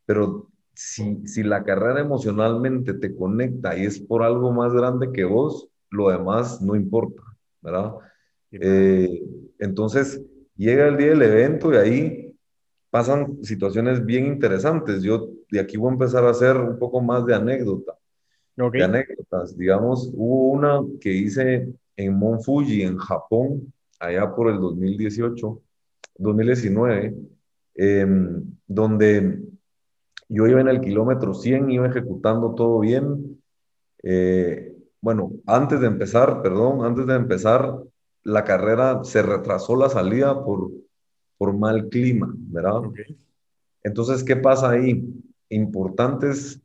pero 0.06 0.48
si, 0.74 1.26
si 1.26 1.42
la 1.42 1.64
carrera 1.64 2.00
emocionalmente 2.00 2.94
te 2.94 3.14
conecta 3.14 3.76
y 3.76 3.86
es 3.86 4.00
por 4.00 4.22
algo 4.22 4.52
más 4.52 4.72
grande 4.72 5.12
que 5.12 5.24
vos, 5.24 5.68
lo 5.90 6.10
demás 6.10 6.60
no 6.62 6.74
importa, 6.76 7.22
¿verdad? 7.60 7.92
Eh, 8.52 9.22
entonces, 9.58 10.20
llega 10.56 10.88
el 10.88 10.96
día 10.96 11.08
del 11.08 11.22
evento 11.22 11.72
y 11.72 11.76
ahí 11.76 12.34
pasan 12.90 13.42
situaciones 13.44 14.04
bien 14.04 14.26
interesantes. 14.26 15.02
Yo 15.02 15.30
de 15.50 15.60
aquí 15.60 15.76
voy 15.76 15.90
a 15.90 15.92
empezar 15.94 16.24
a 16.24 16.30
hacer 16.30 16.56
un 16.56 16.78
poco 16.78 17.00
más 17.00 17.24
de 17.26 17.34
anécdota. 17.34 17.94
De 18.56 18.84
anécdotas. 18.84 19.56
Digamos, 19.56 20.10
hubo 20.14 20.48
una 20.48 20.80
que 21.00 21.10
hice 21.12 21.68
en 21.96 22.14
Mount 22.14 22.42
Fuji, 22.42 22.82
en 22.82 22.98
Japón, 22.98 23.72
allá 23.98 24.34
por 24.34 24.50
el 24.50 24.58
2018, 24.58 25.60
2019, 26.18 27.14
em, 27.74 28.44
donde 28.66 29.40
yo 30.28 30.46
iba 30.46 30.60
en 30.60 30.68
el 30.68 30.80
kilómetro 30.80 31.34
100, 31.34 31.70
iba 31.70 31.86
ejecutando 31.86 32.54
todo 32.54 32.80
bien. 32.80 33.40
Eh, 34.02 34.76
bueno, 35.00 35.32
antes 35.46 35.80
de 35.80 35.86
empezar, 35.86 36.42
perdón, 36.42 36.84
antes 36.84 37.06
de 37.06 37.14
empezar 37.14 37.78
la 38.24 38.44
carrera 38.44 39.02
se 39.04 39.22
retrasó 39.22 39.76
la 39.76 39.88
salida 39.88 40.44
por, 40.44 40.70
por 41.36 41.52
mal 41.56 41.88
clima, 41.88 42.32
¿verdad? 42.36 42.82
Entonces, 43.82 44.22
¿qué 44.22 44.36
pasa 44.36 44.70
ahí? 44.70 45.04
Importantes, 45.48 46.60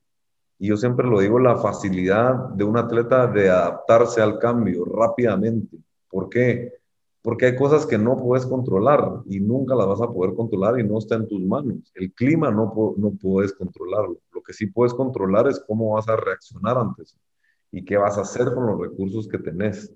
y 0.59 0.67
yo 0.67 0.77
siempre 0.77 1.07
lo 1.07 1.19
digo, 1.19 1.39
la 1.39 1.57
facilidad 1.57 2.49
de 2.49 2.63
un 2.63 2.77
atleta 2.77 3.27
de 3.27 3.49
adaptarse 3.49 4.21
al 4.21 4.39
cambio 4.39 4.85
rápidamente. 4.85 5.77
¿Por 6.09 6.29
qué? 6.29 6.73
Porque 7.21 7.47
hay 7.47 7.55
cosas 7.55 7.85
que 7.85 7.97
no 7.97 8.17
puedes 8.17 8.45
controlar 8.45 9.21
y 9.25 9.39
nunca 9.39 9.75
las 9.75 9.87
vas 9.87 10.01
a 10.01 10.11
poder 10.11 10.33
controlar 10.33 10.79
y 10.79 10.83
no 10.83 10.97
está 10.97 11.15
en 11.15 11.27
tus 11.27 11.41
manos. 11.41 11.91
El 11.93 12.11
clima 12.13 12.49
no, 12.49 12.73
no 12.97 13.11
puedes 13.21 13.53
controlarlo. 13.53 14.17
Lo 14.33 14.41
que 14.41 14.53
sí 14.53 14.67
puedes 14.67 14.93
controlar 14.93 15.47
es 15.47 15.59
cómo 15.67 15.93
vas 15.93 16.07
a 16.09 16.15
reaccionar 16.15 16.77
ante 16.77 17.03
eso 17.03 17.17
y 17.71 17.85
qué 17.85 17.97
vas 17.97 18.17
a 18.17 18.21
hacer 18.21 18.53
con 18.53 18.65
los 18.65 18.79
recursos 18.79 19.27
que 19.27 19.37
tenés. 19.37 19.93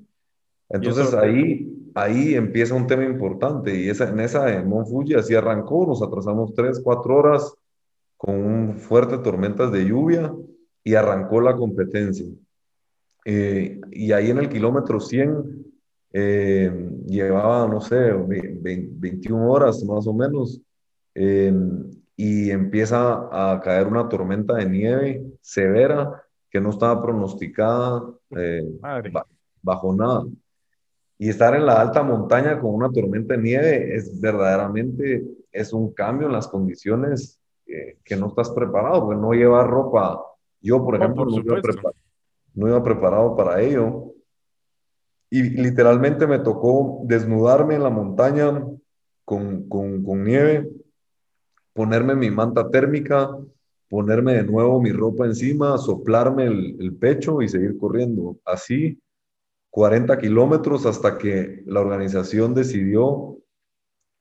Entonces 0.69 1.13
ahí, 1.13 1.91
ahí 1.95 2.35
empieza 2.35 2.75
un 2.75 2.85
tema 2.85 3.03
importante 3.03 3.75
y 3.75 3.89
esa, 3.89 4.09
en 4.09 4.19
esa 4.19 4.45
de 4.45 4.63
Mont 4.63 4.87
Fuji 4.87 5.15
así 5.15 5.33
arrancó, 5.33 5.85
nos 5.87 6.03
atrasamos 6.03 6.53
tres, 6.53 6.79
cuatro 6.83 7.15
horas 7.15 7.53
con 8.15 8.77
fuertes 8.77 9.23
tormentas 9.23 9.71
de 9.71 9.85
lluvia 9.85 10.31
y 10.83 10.95
arrancó 10.95 11.41
la 11.41 11.55
competencia. 11.55 12.25
Eh, 13.25 13.79
y 13.91 14.11
ahí 14.11 14.31
en 14.31 14.39
el 14.39 14.49
kilómetro 14.49 14.99
100 14.99 15.65
eh, 16.13 16.89
llevaba, 17.05 17.67
no 17.67 17.79
sé, 17.81 18.13
21 18.13 19.51
horas 19.51 19.83
más 19.83 20.07
o 20.07 20.13
menos, 20.13 20.59
eh, 21.13 21.53
y 22.15 22.51
empieza 22.51 23.29
a 23.31 23.59
caer 23.61 23.87
una 23.87 24.09
tormenta 24.09 24.55
de 24.55 24.69
nieve 24.69 25.23
severa 25.41 26.23
que 26.49 26.59
no 26.59 26.71
estaba 26.71 27.01
pronosticada 27.01 28.03
bajo 29.61 29.95
nada. 29.95 30.25
Y 31.17 31.29
estar 31.29 31.55
en 31.55 31.65
la 31.67 31.79
alta 31.79 32.01
montaña 32.01 32.59
con 32.59 32.73
una 32.73 32.89
tormenta 32.91 33.35
de 33.35 33.41
nieve 33.41 33.95
es 33.95 34.19
verdaderamente, 34.19 35.23
es 35.51 35.71
un 35.71 35.93
cambio 35.93 36.27
en 36.27 36.33
las 36.33 36.47
condiciones 36.47 37.39
que 38.03 38.15
no 38.17 38.27
estás 38.27 38.49
preparado, 38.49 39.05
porque 39.05 39.21
no 39.21 39.31
llevar 39.31 39.69
ropa. 39.69 40.30
Yo, 40.61 40.83
por 40.83 40.95
ejemplo, 40.95 41.25
no, 41.25 41.37
iba 41.37 41.61
no, 42.53 42.67
iba 42.67 42.83
preparado 42.83 43.35
para 43.35 43.61
ello. 43.61 44.13
Y 45.29 45.43
literalmente 45.43 46.27
me 46.27 46.39
tocó 46.39 47.01
desnudarme 47.05 47.75
en 47.75 47.83
la 47.83 47.89
montaña 47.89 48.63
con, 49.25 49.67
con, 49.67 50.03
con 50.03 50.23
nieve, 50.23 50.69
ponerme 51.73 52.15
mi 52.15 52.29
manta 52.29 52.69
térmica, 52.69 53.29
ponerme 53.91 54.35
de 54.35 54.43
nuevo 54.43 54.81
mi 54.81 54.91
ropa 54.91 55.25
encima, 55.25 55.77
soplarme 55.77 56.45
el, 56.45 56.95
pecho 56.95 57.41
y 57.41 57.49
seguir 57.49 57.77
corriendo. 57.77 58.37
Así 58.45 58.99
40 59.69 60.17
kilómetros 60.17 60.85
hasta 60.85 61.17
que 61.17 61.63
la 61.65 61.81
organización 61.81 62.53
decidió 62.53 63.37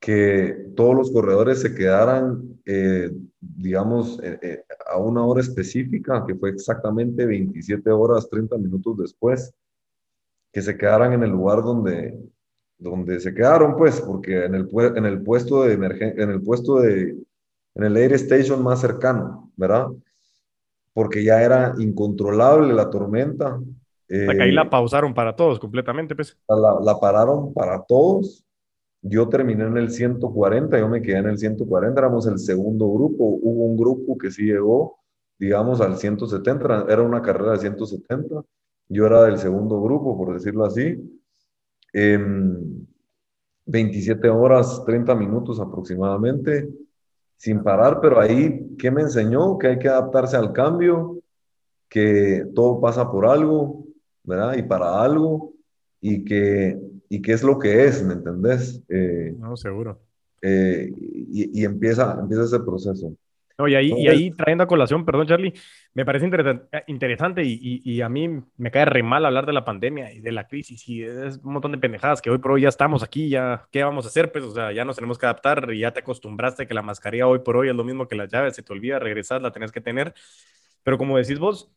que 0.01 0.71
todos 0.75 0.97
los 0.97 1.13
corredores 1.13 1.61
se 1.61 1.75
quedaran, 1.75 2.61
eh, 2.65 3.11
digamos, 3.41 4.21
eh, 4.23 4.39
eh, 4.43 4.65
a 4.87 4.99
una 4.99 5.25
hora 5.25 5.41
específica, 5.41 6.25
que 6.27 6.35
fue 6.35 6.51
exactamente 6.51 7.25
27 7.25 7.91
horas 7.91 8.29
30 8.29 8.59
minutos 8.59 8.99
después, 8.99 9.53
que 10.53 10.61
se 10.61 10.77
quedaran 10.77 11.13
en 11.15 11.23
el 11.23 11.31
lugar 11.31 11.63
donde, 11.63 12.19
donde 12.79 13.19
se 13.21 13.35
quedaron, 13.35 13.77
pues, 13.77 14.01
porque 14.01 14.45
en 14.45 14.55
el, 14.55 14.69
en 14.97 15.07
el 15.07 15.23
puesto 15.23 15.65
de 15.65 15.73
emergencia, 15.75 16.23
en 16.23 16.31
el 16.31 16.43
puesto 16.43 16.81
de, 16.81 17.17
en 17.75 17.85
el 17.85 17.97
air 17.97 18.13
station 18.15 18.63
más 18.63 18.81
cercano, 18.81 19.51
¿verdad? 19.57 19.89
Porque 20.93 21.25
ya 21.25 21.43
era 21.43 21.73
incontrolable 21.79 22.75
la 22.75 22.91
tormenta. 22.91 23.59
ahí 24.09 24.53
la 24.53 24.69
pausaron 24.69 25.15
para 25.15 25.35
todos 25.35 25.59
completamente, 25.59 26.15
pues. 26.15 26.37
La, 26.49 26.79
la 26.83 26.99
pararon 26.99 27.55
para 27.55 27.83
todos 27.85 28.45
yo 29.02 29.28
terminé 29.28 29.64
en 29.64 29.76
el 29.76 29.90
140, 29.90 30.78
yo 30.78 30.88
me 30.88 31.00
quedé 31.00 31.19
en 31.19 31.28
el 31.28 31.38
140, 31.38 31.99
éramos 31.99 32.26
el 32.26 32.38
segundo 32.38 32.90
grupo. 32.92 33.25
Hubo 33.25 33.64
un 33.64 33.76
grupo 33.76 34.19
que 34.19 34.30
sí 34.30 34.45
llegó, 34.45 34.99
digamos, 35.38 35.80
al 35.80 35.97
170, 35.97 36.87
era 36.88 37.02
una 37.02 37.23
carrera 37.23 37.52
de 37.52 37.59
170. 37.59 38.42
Yo 38.88 39.07
era 39.07 39.23
del 39.25 39.38
segundo 39.38 39.80
grupo, 39.80 40.16
por 40.19 40.35
decirlo 40.35 40.64
así. 40.66 40.97
27 43.66 44.26
em, 44.26 44.35
horas, 44.35 44.83
30 44.85 45.14
minutos 45.14 45.59
aproximadamente, 45.61 46.69
sin 47.37 47.62
parar, 47.62 48.00
pero 48.02 48.21
ahí, 48.21 48.76
¿qué 48.78 48.90
me 48.90 49.02
enseñó? 49.02 49.57
Que 49.57 49.69
hay 49.69 49.78
que 49.78 49.88
adaptarse 49.88 50.37
al 50.37 50.52
cambio, 50.52 51.21
que 51.88 52.47
todo 52.54 52.80
pasa 52.80 53.11
por 53.11 53.26
algo, 53.26 53.87
¿verdad? 54.25 54.57
Y 54.57 54.62
para 54.62 55.02
algo, 55.02 55.54
y 56.00 56.25
que 56.25 56.78
y 57.12 57.21
qué 57.21 57.33
es 57.33 57.43
lo 57.43 57.59
que 57.59 57.85
es, 57.85 58.02
¿me 58.05 58.14
entendés? 58.14 58.83
Eh, 58.88 59.35
no, 59.37 59.57
seguro. 59.57 60.00
Eh, 60.40 60.90
y, 60.97 61.64
empieza, 61.64 62.17
empieza 62.19 62.45
ese 62.45 62.61
proceso. 62.61 63.12
No, 63.59 63.69
y, 63.69 63.75
ahí, 63.75 63.93
y 63.95 64.09
ahí 64.09 64.31
trayendo 64.31 64.64
a 64.64 64.67
colación, 64.67 65.05
perdón 65.05 65.26
Charlie, 65.26 65.52
me 65.93 66.07
parece 66.07 66.25
interesante, 66.25 66.85
interesante 66.87 67.43
y, 67.45 67.83
y, 67.85 68.00
a 68.00 68.09
mí 68.09 68.40
me 68.57 68.71
cae 68.71 68.87
re 68.87 69.02
mal 69.02 69.26
hablar 69.26 69.45
de 69.45 69.52
la 69.52 69.67
pandemia 69.67 70.12
y 70.14 70.21
de 70.21 70.33
la 70.33 70.47
crisis 70.47 70.88
y 70.88 71.02
es 71.02 71.38
un 71.45 71.52
montón 71.52 71.73
de 71.73 71.79
pendejadas 71.79 72.23
que 72.23 72.31
hoy 72.31 72.38
por 72.38 72.52
hoy 72.52 72.62
ya 72.62 72.71
estamos 72.71 73.02
aquí, 73.02 73.29
ya, 73.29 73.67
¿qué 73.71 73.85
vamos 73.85 74.07
a 74.07 74.09
hacer? 74.09 74.33
Pues, 74.33 74.45
o 74.45 74.55
sea, 74.55 74.73
ya 74.73 74.87
nos 74.87 74.97
tenemos 74.97 75.19
que 75.19 75.26
adaptar 75.26 75.69
y 75.75 75.81
ya 75.81 75.93
te 75.93 76.00
acostumbraste 76.00 76.67
que 76.67 76.73
la 76.73 76.81
mascarilla 76.81 77.26
hoy 77.26 77.40
por 77.40 77.57
hoy 77.57 77.69
es 77.69 77.75
lo 77.75 77.85
mismo 77.85 78.09
que 78.09 78.14
las 78.14 78.31
llaves, 78.31 78.55
se 78.55 78.62
te 78.62 78.73
olvida 78.73 78.99
regresar, 78.99 79.43
la 79.43 79.50
tenés 79.50 79.73
que 79.73 79.83
tener, 79.83 80.14
pero 80.83 80.97
como 80.97 81.19
decís 81.19 81.38
vos, 81.38 81.71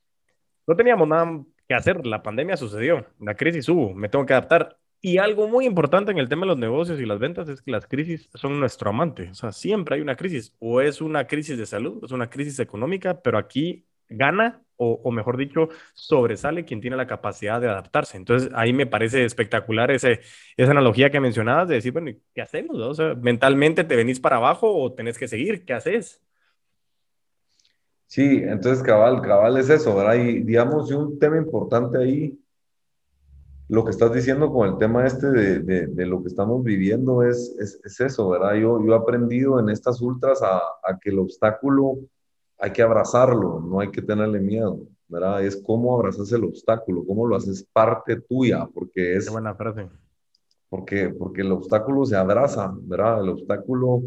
no 0.65 0.75
teníamos 0.77 1.07
nada 1.07 1.43
que 1.67 1.73
hacer, 1.73 2.05
la 2.05 2.23
pandemia 2.23 2.55
sucedió, 2.55 3.07
la 3.19 3.35
crisis 3.35 3.67
hubo, 3.67 3.93
me 3.93 4.07
tengo 4.07 4.25
que 4.25 4.33
adaptar 4.33 4.77
y 5.05 5.17
algo 5.17 5.49
muy 5.49 5.65
importante 5.65 6.11
en 6.11 6.17
el 6.17 6.29
tema 6.29 6.43
de 6.43 6.47
los 6.47 6.57
negocios 6.57 6.97
y 6.97 7.05
las 7.05 7.19
ventas 7.19 7.49
es 7.49 7.61
que 7.61 7.71
las 7.71 7.85
crisis 7.85 8.29
son 8.35 8.57
nuestro 8.57 8.89
amante. 8.89 9.31
O 9.31 9.33
sea, 9.33 9.51
siempre 9.51 9.95
hay 9.95 10.01
una 10.01 10.15
crisis. 10.15 10.55
O 10.59 10.79
es 10.79 11.01
una 11.01 11.27
crisis 11.27 11.57
de 11.57 11.65
salud, 11.65 12.01
es 12.05 12.11
una 12.11 12.29
crisis 12.29 12.57
económica, 12.59 13.21
pero 13.21 13.37
aquí 13.37 13.85
gana, 14.07 14.61
o, 14.77 15.11
mejor 15.11 15.35
dicho, 15.35 15.67
sobresale 15.93 16.63
quien 16.63 16.79
tiene 16.79 16.95
la 16.95 17.05
capacidad 17.05 17.59
de 17.59 17.67
adaptarse. 17.67 18.15
Entonces, 18.15 18.49
ahí 18.55 18.71
me 18.71 18.85
parece 18.85 19.25
espectacular 19.25 19.91
ese, 19.91 20.21
esa 20.55 20.71
analogía 20.71 21.09
que 21.09 21.19
mencionabas 21.19 21.67
de 21.67 21.75
decir, 21.75 21.91
bueno, 21.91 22.11
¿qué 22.33 22.41
hacemos? 22.41 22.77
O 22.77 22.93
sea, 22.93 23.13
mentalmente 23.15 23.83
te 23.83 23.97
venís 23.97 24.21
para 24.21 24.37
abajo 24.37 24.73
o 24.73 24.93
tenés 24.93 25.17
que 25.17 25.27
seguir, 25.27 25.65
¿qué 25.65 25.73
haces? 25.73 26.21
Sí, 28.07 28.41
entonces 28.41 28.81
cabal, 28.81 29.21
cabal 29.21 29.57
es 29.57 29.69
eso, 29.69 29.93
¿verdad? 29.97 30.15
Y 30.15 30.43
digamos, 30.43 30.89
un 30.91 31.19
tema 31.19 31.35
importante 31.37 31.97
ahí 31.97 32.39
lo 33.73 33.83
que 33.83 33.89
estás 33.89 34.13
diciendo 34.13 34.53
con 34.53 34.69
el 34.69 34.77
tema 34.77 35.03
este 35.07 35.31
de, 35.31 35.87
de, 35.87 36.05
lo 36.05 36.21
que 36.21 36.27
estamos 36.27 36.63
viviendo 36.63 37.23
es, 37.23 37.55
es, 37.59 37.99
eso, 37.99 38.29
¿verdad? 38.29 38.53
Yo, 38.53 38.79
yo 38.85 38.93
he 38.93 38.95
aprendido 38.95 39.59
en 39.59 39.69
estas 39.69 39.99
ultras 39.99 40.43
a, 40.43 40.57
a, 40.57 40.99
que 41.01 41.09
el 41.09 41.17
obstáculo 41.17 41.97
hay 42.59 42.71
que 42.71 42.83
abrazarlo, 42.83 43.59
no 43.61 43.79
hay 43.79 43.89
que 43.89 44.03
tenerle 44.03 44.39
miedo, 44.39 44.77
¿verdad? 45.07 45.43
Es 45.43 45.55
cómo 45.55 45.95
abrazas 45.95 46.31
el 46.33 46.43
obstáculo, 46.43 47.03
cómo 47.03 47.25
lo 47.25 47.35
haces 47.35 47.67
parte 47.73 48.21
tuya, 48.21 48.69
porque 48.71 49.15
es... 49.15 49.25
Qué 49.25 49.31
buena 49.31 49.55
frase. 49.55 49.89
Porque, 50.69 51.09
porque 51.09 51.41
el 51.41 51.51
obstáculo 51.51 52.05
se 52.05 52.15
abraza, 52.15 52.71
¿verdad? 52.79 53.23
El 53.23 53.29
obstáculo, 53.29 54.03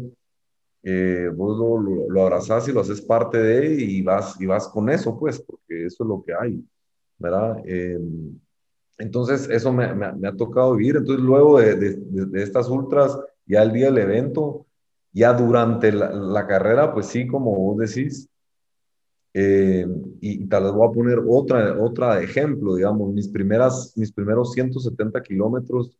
eh, 0.81 1.29
vos 1.35 1.57
lo, 1.57 1.77
lo, 1.77 2.09
lo, 2.09 2.21
abrazás 2.21 2.69
y 2.69 2.71
lo 2.71 2.79
haces 2.79 3.01
parte 3.01 3.37
de 3.37 3.83
y 3.83 4.01
vas, 4.01 4.39
y 4.39 4.45
vas 4.45 4.65
con 4.69 4.89
eso, 4.89 5.19
pues, 5.19 5.41
porque 5.41 5.87
eso 5.87 6.05
es 6.05 6.07
lo 6.07 6.23
que 6.23 6.33
hay, 6.33 6.65
¿verdad? 7.17 7.57
Eh, 7.65 7.99
entonces, 8.97 9.47
eso 9.49 9.71
me, 9.71 9.85
ha 9.85 10.35
tocado 10.35 10.75
vivir. 10.75 10.97
Entonces, 10.97 11.23
luego 11.23 11.59
de, 11.59 11.99
estas 12.35 12.69
ultras, 12.69 13.17
ya 13.45 13.61
el 13.63 13.71
día 13.71 13.87
del 13.87 13.99
evento, 13.99 14.65
ya 15.11 15.33
durante 15.33 15.91
la, 15.91 16.47
carrera, 16.47 16.93
pues 16.93 17.07
sí, 17.07 17.27
como 17.27 17.55
vos 17.55 17.77
decís, 17.77 18.29
eh, 19.33 19.85
y, 20.19 20.47
tal 20.47 20.63
vez 20.63 20.71
voy 20.73 20.87
a 20.87 20.91
poner 20.91 21.19
otra, 21.27 21.79
otra 21.79 22.21
ejemplo, 22.21 22.75
digamos, 22.75 23.13
mis, 23.13 23.27
primeras, 23.27 23.93
mis 23.95 24.11
primeros 24.11 24.53
170 24.53 25.21
kilómetros, 25.21 25.95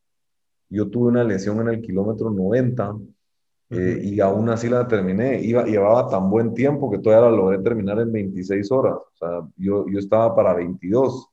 yo 0.70 0.90
tuve 0.90 1.10
una 1.10 1.24
lesión 1.24 1.62
en 1.62 1.70
el 1.70 1.82
kilómetro 1.82 2.30
90 2.32 2.96
eh, 3.70 4.02
y 4.04 4.20
aún 4.20 4.50
así 4.50 4.70
la 4.70 4.88
terminé. 4.88 5.42
Iba, 5.42 5.66
llevaba 5.66 6.10
tan 6.10 6.30
buen 6.30 6.54
tiempo 6.54 6.90
que 6.92 7.00
todavía 7.00 7.30
la 7.30 7.36
logré 7.38 7.60
terminar 7.60 8.00
en 8.00 8.12
26 8.12 8.72
horas. 8.72 8.96
O 8.96 9.18
sea, 9.18 9.48
yo, 9.56 9.86
yo 9.88 10.00
estaba 10.00 10.36
para 10.36 10.54
22. 10.54 11.30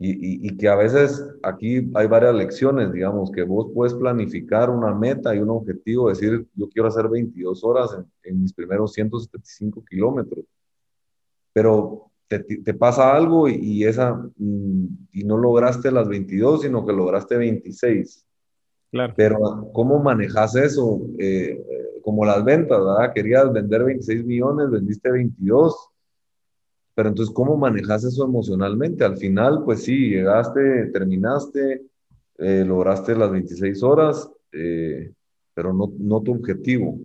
Y, 0.00 0.46
y, 0.46 0.56
que 0.56 0.68
a 0.68 0.76
veces 0.76 1.24
aquí 1.42 1.90
hay 1.94 2.06
varias 2.06 2.32
lecciones, 2.32 2.92
digamos, 2.92 3.32
que 3.32 3.42
vos 3.42 3.66
puedes 3.74 3.94
planificar 3.94 4.70
una 4.70 4.94
meta 4.94 5.34
y 5.34 5.40
un 5.40 5.50
objetivo, 5.50 6.08
decir, 6.08 6.46
yo 6.54 6.68
quiero 6.68 6.86
hacer 6.86 7.08
22 7.08 7.64
horas 7.64 7.96
en, 7.98 8.06
en 8.22 8.42
mis 8.42 8.52
primeros 8.52 8.92
175 8.92 9.84
kilómetros, 9.84 10.44
pero 11.52 12.08
te, 12.28 12.38
te, 12.38 12.74
pasa 12.74 13.16
algo 13.16 13.48
y, 13.48 13.84
esa, 13.84 14.14
mm, 14.14 14.86
y 15.12 15.24
no 15.24 15.36
lograste 15.36 15.90
las 15.90 16.06
22, 16.06 16.62
sino 16.62 16.86
que 16.86 16.92
lograste 16.92 17.36
26. 17.36 18.24
Claro. 18.90 19.14
Pero 19.16 19.70
¿cómo 19.72 19.98
manejas 19.98 20.54
eso? 20.54 21.00
Eh, 21.18 21.60
eh, 21.68 22.00
como 22.02 22.24
las 22.24 22.44
ventas, 22.44 22.78
¿verdad? 22.78 23.12
Querías 23.12 23.52
vender 23.52 23.84
26 23.84 24.24
millones, 24.24 24.70
vendiste 24.70 25.10
22 25.10 25.90
pero 26.98 27.10
entonces, 27.10 27.32
¿cómo 27.32 27.56
manejas 27.56 28.02
eso 28.02 28.24
emocionalmente? 28.24 29.04
Al 29.04 29.16
final, 29.16 29.62
pues 29.64 29.84
sí, 29.84 30.08
llegaste, 30.08 30.86
terminaste, 30.86 31.82
eh, 32.38 32.64
lograste 32.66 33.14
las 33.14 33.30
26 33.30 33.84
horas, 33.84 34.28
eh, 34.50 35.12
pero 35.54 35.72
no, 35.72 36.20
tu 36.20 36.32
objetivo. 36.32 36.98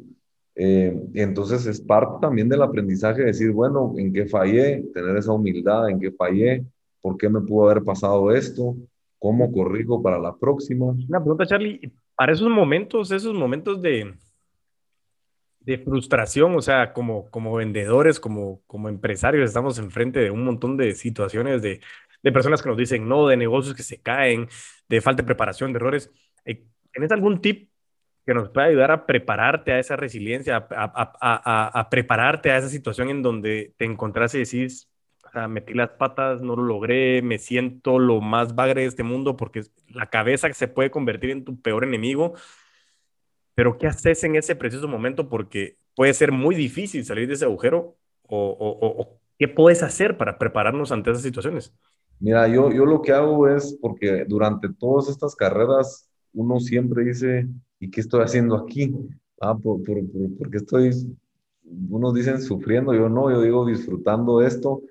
Eh, 0.55 0.99
entonces 1.13 1.67
es 1.67 1.79
parte 1.79 2.21
también 2.21 2.49
del 2.49 2.63
aprendizaje 2.63 3.21
decir, 3.21 3.51
bueno, 3.51 3.93
¿en 3.95 4.11
qué 4.11 4.25
fallé? 4.25 4.83
Tener 4.95 5.15
esa 5.15 5.31
humildad, 5.31 5.87
¿en 5.87 5.99
qué 5.99 6.11
fallé? 6.11 6.65
¿Por 6.99 7.15
qué 7.15 7.29
me 7.29 7.41
pudo 7.41 7.69
haber 7.69 7.83
pasado 7.83 8.31
esto? 8.31 8.75
¿Cómo 9.19 9.51
corrijo 9.51 10.01
para 10.01 10.17
la 10.17 10.35
próxima? 10.35 10.87
Una 11.07 11.19
pregunta, 11.19 11.45
Charlie. 11.45 11.93
Para 12.15 12.33
esos 12.33 12.49
momentos, 12.49 13.11
esos 13.11 13.35
momentos 13.35 13.79
de, 13.79 14.11
de 15.65 15.77
frustración, 15.79 16.55
o 16.55 16.61
sea, 16.61 16.93
como, 16.93 17.29
como 17.29 17.53
vendedores, 17.55 18.19
como, 18.19 18.61
como 18.67 18.89
empresarios, 18.89 19.45
estamos 19.47 19.79
enfrente 19.79 20.19
de 20.19 20.31
un 20.31 20.43
montón 20.43 20.77
de 20.77 20.93
situaciones 20.95 21.61
de, 21.61 21.81
de 22.21 22.31
personas 22.31 22.61
que 22.61 22.69
nos 22.69 22.77
dicen 22.77 23.07
no, 23.07 23.27
de 23.27 23.37
negocios 23.37 23.75
que 23.75 23.83
se 23.83 24.01
caen, 24.01 24.49
de 24.89 25.01
falta 25.01 25.23
de 25.23 25.27
preparación, 25.27 25.73
de 25.73 25.77
errores. 25.77 26.11
Eh, 26.45 26.65
¿Tienes 26.91 27.11
algún 27.11 27.41
tip 27.41 27.69
que 28.25 28.33
nos 28.33 28.49
pueda 28.49 28.67
ayudar 28.67 28.91
a 28.91 29.05
prepararte 29.05 29.73
a 29.73 29.79
esa 29.79 29.95
resiliencia, 29.95 30.57
a, 30.57 30.65
a, 30.71 31.79
a, 31.79 31.89
prepararte 31.89 32.51
a 32.51 32.57
esa 32.57 32.69
situación 32.69 33.09
en 33.09 33.21
donde 33.21 33.73
te 33.77 33.85
encontrás 33.85 34.33
y 34.35 34.39
decís, 34.39 34.89
o 35.33 35.47
metí 35.49 35.73
las 35.73 35.89
patas, 35.91 36.41
no 36.41 36.55
lo 36.55 36.63
logré, 36.63 37.21
me 37.21 37.37
siento 37.37 37.99
lo 37.99 38.21
más 38.21 38.55
bagre 38.55 38.81
de 38.81 38.87
este 38.87 39.03
mundo 39.03 39.35
porque 39.35 39.63
la 39.89 40.09
cabeza 40.09 40.51
se 40.53 40.67
puede 40.67 40.91
convertir 40.91 41.31
en 41.31 41.43
tu 41.43 41.61
peor 41.61 41.83
enemigo 41.83 42.35
pero 43.55 43.77
¿qué 43.77 43.87
haces 43.87 44.23
en 44.23 44.35
ese 44.35 44.55
preciso 44.55 44.87
momento? 44.87 45.29
Porque 45.29 45.77
puede 45.95 46.13
ser 46.13 46.31
muy 46.31 46.55
difícil 46.55 47.05
salir 47.05 47.27
de 47.27 47.35
ese 47.35 47.45
agujero 47.45 47.95
o, 48.27 49.19
qué 49.37 49.47
puedes 49.47 49.83
hacer 49.83 50.17
para 50.17 50.37
prepararnos 50.37 50.91
ante 50.91 51.11
esas 51.11 51.23
situaciones. 51.23 51.73
Mira, 52.19 52.47
yo, 52.47 52.71
yo 52.71 52.85
lo 52.85 53.01
que 53.01 53.11
hago 53.11 53.47
es, 53.47 53.77
porque 53.81 54.25
durante 54.25 54.69
todas 54.73 55.09
estas 55.09 55.35
carreras 55.35 56.09
uno 56.33 56.59
siempre 56.59 57.03
dice, 57.03 57.47
¿y 57.79 57.91
qué 57.91 58.01
estoy 58.01 58.23
haciendo 58.23 58.55
aquí? 58.55 58.95
Ah, 59.41 59.55
por, 59.55 59.83
por, 59.83 59.97
porque 60.37 60.57
estoy, 60.57 60.91
unos 61.89 62.13
dicen 62.13 62.41
sufriendo, 62.41 62.93
yo 62.93 63.09
no, 63.09 63.29
yo 63.29 63.41
digo 63.41 63.65
disfrutando 63.65 64.41
esto. 64.41 64.81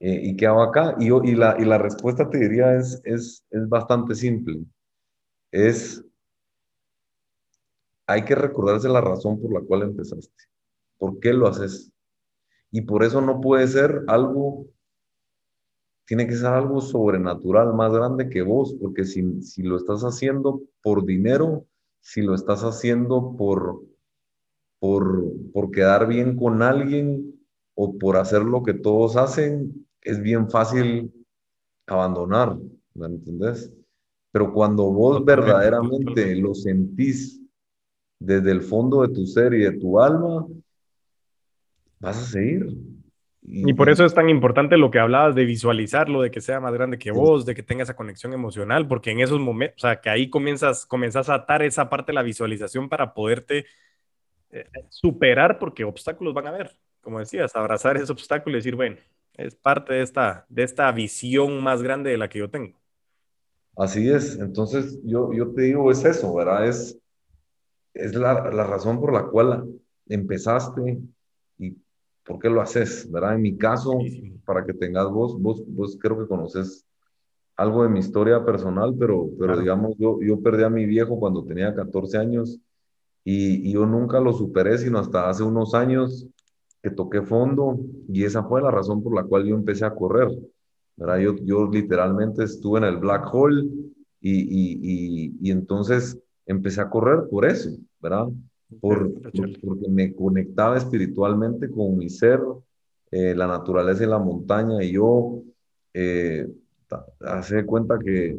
Eh, 0.00 0.20
¿Y 0.24 0.36
qué 0.36 0.46
hago 0.46 0.62
acá? 0.62 0.96
Y, 0.98 1.08
yo, 1.08 1.22
y, 1.24 1.34
la, 1.34 1.56
y 1.58 1.64
la 1.64 1.78
respuesta 1.78 2.28
te 2.28 2.38
diría 2.38 2.74
es, 2.76 3.00
es, 3.04 3.44
es 3.50 3.68
bastante 3.68 4.14
simple. 4.14 4.60
Es 5.50 6.05
hay 8.06 8.24
que 8.24 8.34
recordarse 8.34 8.88
la 8.88 9.00
razón 9.00 9.40
por 9.40 9.52
la 9.52 9.60
cual 9.60 9.82
empezaste. 9.82 10.44
¿Por 10.98 11.18
qué 11.18 11.32
lo 11.32 11.48
haces? 11.48 11.92
Y 12.70 12.82
por 12.82 13.04
eso 13.04 13.20
no 13.20 13.40
puede 13.40 13.66
ser 13.66 14.04
algo, 14.06 14.66
tiene 16.06 16.26
que 16.26 16.36
ser 16.36 16.48
algo 16.48 16.80
sobrenatural, 16.80 17.74
más 17.74 17.92
grande 17.92 18.28
que 18.28 18.42
vos, 18.42 18.76
porque 18.80 19.04
si, 19.04 19.42
si 19.42 19.62
lo 19.62 19.76
estás 19.76 20.02
haciendo 20.02 20.62
por 20.82 21.04
dinero, 21.04 21.66
si 22.00 22.22
lo 22.22 22.34
estás 22.34 22.62
haciendo 22.62 23.34
por, 23.36 23.82
por, 24.78 25.24
por 25.52 25.70
quedar 25.70 26.06
bien 26.06 26.36
con 26.36 26.62
alguien 26.62 27.34
o 27.74 27.98
por 27.98 28.16
hacer 28.16 28.42
lo 28.42 28.62
que 28.62 28.74
todos 28.74 29.16
hacen, 29.16 29.86
es 30.02 30.22
bien 30.22 30.48
fácil 30.48 31.12
abandonar, 31.86 32.56
¿me 32.94 33.06
entendés? 33.06 33.72
Pero 34.30 34.52
cuando 34.52 34.92
vos 34.92 35.24
verdaderamente 35.24 36.36
lo 36.36 36.54
sentís 36.54 37.40
desde 38.18 38.50
el 38.50 38.62
fondo 38.62 39.02
de 39.02 39.14
tu 39.14 39.26
ser 39.26 39.54
y 39.54 39.60
de 39.60 39.72
tu 39.72 40.00
alma, 40.00 40.46
vas 41.98 42.16
a 42.16 42.26
seguir. 42.26 42.66
Y, 43.48 43.74
por 43.74 43.88
eso 43.88 44.04
es 44.04 44.12
tan 44.12 44.28
importante 44.28 44.76
lo 44.76 44.90
que 44.90 44.98
hablabas 44.98 45.36
de 45.36 45.44
visualizarlo, 45.44 46.20
de 46.20 46.32
que 46.32 46.40
sea 46.40 46.58
más 46.58 46.74
grande 46.74 46.98
que 46.98 47.12
vos, 47.12 47.46
de 47.46 47.54
que 47.54 47.62
tenga 47.62 47.84
esa 47.84 47.94
conexión 47.94 48.32
emocional, 48.32 48.88
porque 48.88 49.12
en 49.12 49.20
esos 49.20 49.38
momentos, 49.38 49.76
o 49.76 49.80
sea, 49.86 50.00
que 50.00 50.10
ahí 50.10 50.28
comienzas, 50.28 50.84
comienzas 50.84 51.28
a 51.28 51.34
atar 51.34 51.62
esa 51.62 51.88
parte 51.88 52.10
de 52.10 52.14
la 52.14 52.22
visualización 52.22 52.88
para 52.88 53.14
poderte 53.14 53.66
eh, 54.50 54.66
superar, 54.88 55.60
porque 55.60 55.84
obstáculos 55.84 56.34
van 56.34 56.46
a 56.46 56.50
haber. 56.50 56.76
Como 57.00 57.20
decías, 57.20 57.54
abrazar 57.54 57.96
ese 57.96 58.10
obstáculo 58.10 58.56
y 58.56 58.58
decir, 58.58 58.74
bueno, 58.74 58.96
es 59.34 59.54
parte 59.54 59.94
de 59.94 60.02
esta, 60.02 60.44
de 60.48 60.64
esta 60.64 60.90
visión 60.90 61.62
más 61.62 61.84
grande 61.84 62.10
de 62.10 62.18
la 62.18 62.28
que 62.28 62.40
yo 62.40 62.50
tengo. 62.50 62.76
Así 63.76 64.08
es, 64.08 64.38
entonces 64.40 64.98
yo, 65.04 65.32
yo 65.32 65.52
te 65.52 65.62
digo, 65.62 65.90
es 65.90 66.04
eso, 66.04 66.34
¿verdad? 66.34 66.66
Es, 66.66 66.98
es 67.96 68.14
la, 68.14 68.50
la 68.50 68.64
razón 68.64 69.00
por 69.00 69.12
la 69.12 69.24
cual 69.26 69.68
empezaste 70.08 71.00
y 71.58 71.76
por 72.24 72.38
qué 72.38 72.48
lo 72.50 72.60
haces, 72.60 73.10
¿verdad? 73.10 73.34
En 73.34 73.42
mi 73.42 73.56
caso, 73.56 73.98
para 74.44 74.64
que 74.64 74.74
tengas 74.74 75.08
vos, 75.10 75.40
vos, 75.40 75.62
vos 75.66 75.96
creo 76.00 76.18
que 76.18 76.26
conoces 76.26 76.86
algo 77.56 77.82
de 77.82 77.88
mi 77.88 78.00
historia 78.00 78.44
personal, 78.44 78.94
pero, 78.98 79.30
pero 79.38 79.58
digamos, 79.58 79.96
yo, 79.98 80.18
yo 80.20 80.42
perdí 80.42 80.64
a 80.64 80.70
mi 80.70 80.84
viejo 80.84 81.18
cuando 81.18 81.44
tenía 81.44 81.74
14 81.74 82.18
años 82.18 82.58
y, 83.24 83.68
y, 83.68 83.72
yo 83.72 83.86
nunca 83.86 84.20
lo 84.20 84.32
superé, 84.32 84.78
sino 84.78 84.98
hasta 84.98 85.28
hace 85.28 85.42
unos 85.42 85.74
años 85.74 86.26
que 86.82 86.90
toqué 86.90 87.22
fondo 87.22 87.78
y 88.08 88.24
esa 88.24 88.44
fue 88.44 88.62
la 88.62 88.70
razón 88.70 89.02
por 89.02 89.14
la 89.14 89.24
cual 89.24 89.44
yo 89.44 89.56
empecé 89.56 89.84
a 89.84 89.94
correr. 89.94 90.28
¿verdad? 90.96 91.18
Yo, 91.18 91.36
yo 91.42 91.68
literalmente 91.68 92.44
estuve 92.44 92.78
en 92.78 92.84
el 92.84 92.96
black 92.98 93.32
hole 93.32 93.64
y, 94.20 94.32
y, 94.32 95.36
y, 95.40 95.50
entonces 95.50 96.18
empecé 96.46 96.80
a 96.80 96.88
correr 96.88 97.28
por 97.28 97.44
eso, 97.44 97.70
¿verdad? 98.00 98.28
Por, 98.80 99.12
porque 99.62 99.88
me 99.88 100.14
conectaba 100.14 100.76
espiritualmente 100.76 101.70
con 101.70 101.98
mi 101.98 102.08
ser, 102.08 102.40
eh, 103.10 103.34
la 103.34 103.46
naturaleza 103.46 104.04
y 104.04 104.08
la 104.08 104.18
montaña, 104.18 104.82
y 104.82 104.92
yo 104.92 105.42
eh, 105.94 106.48
hace 107.20 107.64
cuenta 107.64 107.98
que 107.98 108.38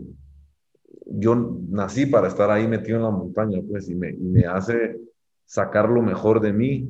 yo 1.05 1.59
nací 1.69 2.05
para 2.05 2.27
estar 2.27 2.51
ahí 2.51 2.67
metido 2.67 2.97
en 2.97 3.03
la 3.03 3.11
montaña, 3.11 3.61
pues, 3.67 3.89
y 3.89 3.95
me, 3.95 4.11
y 4.11 4.23
me 4.23 4.45
hace 4.45 4.99
sacar 5.45 5.89
lo 5.89 6.01
mejor 6.01 6.41
de 6.41 6.53
mí. 6.53 6.89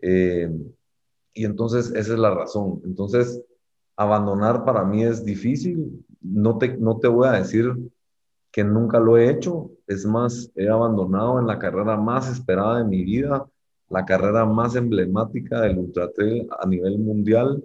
Eh, 0.00 0.50
y 1.34 1.44
entonces 1.44 1.92
esa 1.94 2.12
es 2.14 2.18
la 2.18 2.34
razón. 2.34 2.80
Entonces, 2.84 3.40
abandonar 3.96 4.64
para 4.64 4.84
mí 4.84 5.04
es 5.04 5.24
difícil. 5.24 6.04
No 6.20 6.58
te, 6.58 6.76
no 6.76 6.98
te 6.98 7.08
voy 7.08 7.28
a 7.28 7.32
decir 7.32 7.72
que 8.50 8.64
nunca 8.64 8.98
lo 8.98 9.16
he 9.16 9.30
hecho. 9.30 9.70
Es 9.86 10.04
más, 10.06 10.50
he 10.54 10.68
abandonado 10.68 11.38
en 11.38 11.46
la 11.46 11.58
carrera 11.58 11.96
más 11.96 12.30
esperada 12.30 12.78
de 12.78 12.84
mi 12.84 13.04
vida, 13.04 13.46
la 13.88 14.04
carrera 14.04 14.44
más 14.44 14.76
emblemática 14.76 15.60
del 15.60 15.78
Ultra 15.78 16.10
Trail 16.12 16.48
a 16.58 16.66
nivel 16.66 16.98
mundial, 16.98 17.64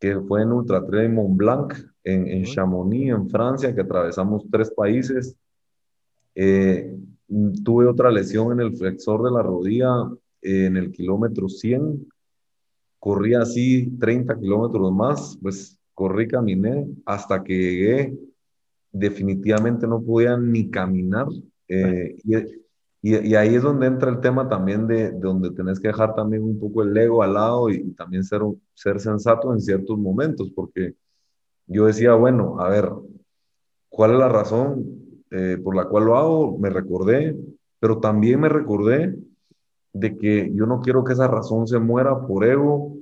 que 0.00 0.18
fue 0.20 0.42
en 0.42 0.52
Ultra 0.52 0.84
Trail 0.84 1.10
Mont 1.12 1.36
Blanc, 1.36 1.74
en, 2.04 2.26
en 2.28 2.44
Chamonix, 2.44 3.10
en 3.10 3.28
Francia, 3.28 3.74
que 3.74 3.80
atravesamos 3.80 4.44
tres 4.50 4.70
países. 4.70 5.36
Eh, 6.34 6.96
tuve 7.64 7.86
otra 7.86 8.10
lesión 8.10 8.52
en 8.52 8.60
el 8.60 8.76
flexor 8.76 9.24
de 9.24 9.30
la 9.30 9.42
rodilla 9.42 9.88
en 10.40 10.76
el 10.76 10.92
kilómetro 10.92 11.48
100 11.48 12.06
corrí 12.98 13.34
así 13.34 13.96
30 13.98 14.38
kilómetros 14.38 14.92
más, 14.92 15.38
pues 15.40 15.78
corrí, 15.94 16.28
caminé 16.28 16.86
hasta 17.04 17.42
que 17.42 17.54
llegué, 17.54 18.18
definitivamente 18.98 19.86
no 19.86 20.02
podía 20.02 20.36
ni 20.36 20.70
caminar. 20.70 21.26
Eh, 21.68 22.16
y, 23.00 23.34
ahí 23.34 23.54
es 23.54 23.62
donde 23.62 23.86
entra 23.86 24.10
el 24.10 24.20
tema 24.20 24.48
también 24.48 24.86
de, 24.86 25.12
de, 25.12 25.18
donde 25.18 25.50
tenés 25.50 25.78
que 25.78 25.88
dejar 25.88 26.14
también 26.14 26.42
un 26.42 26.58
poco 26.58 26.82
el 26.82 26.96
ego 26.96 27.22
al 27.22 27.34
lado 27.34 27.70
y, 27.70 27.92
también 27.92 28.24
ser, 28.24 28.42
ser 28.74 29.00
sensato 29.00 29.52
en 29.52 29.60
ciertos 29.60 29.98
momentos, 29.98 30.50
porque 30.54 30.94
yo 31.66 31.86
decía, 31.86 32.14
bueno, 32.14 32.60
a 32.60 32.68
ver, 32.68 32.90
¿cuál 33.88 34.12
es 34.12 34.18
la 34.18 34.28
razón 34.28 34.84
eh, 35.30 35.58
por 35.62 35.76
la 35.76 35.84
cual 35.86 36.04
lo 36.06 36.16
hago? 36.16 36.58
Me 36.58 36.70
recordé, 36.70 37.36
pero 37.78 37.98
también 37.98 38.40
me 38.40 38.48
recordé 38.48 39.16
de 39.92 40.16
que 40.16 40.50
yo 40.54 40.66
no 40.66 40.80
quiero 40.80 41.04
que 41.04 41.12
esa 41.12 41.28
razón 41.28 41.66
se 41.66 41.78
muera 41.78 42.26
por 42.26 42.44
ego, 42.44 42.96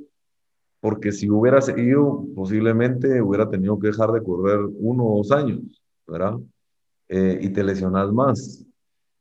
porque 0.80 1.12
si 1.12 1.30
hubiera 1.30 1.60
seguido, 1.60 2.24
posiblemente 2.34 3.20
hubiera 3.22 3.48
tenido 3.48 3.78
que 3.78 3.88
dejar 3.88 4.12
de 4.12 4.22
correr 4.22 4.60
uno 4.78 5.04
o 5.06 5.16
dos 5.18 5.32
años, 5.32 5.60
¿verdad? 6.06 6.36
Eh, 7.08 7.38
y 7.42 7.48
te 7.50 7.62
lesionas 7.62 8.12
más. 8.12 8.64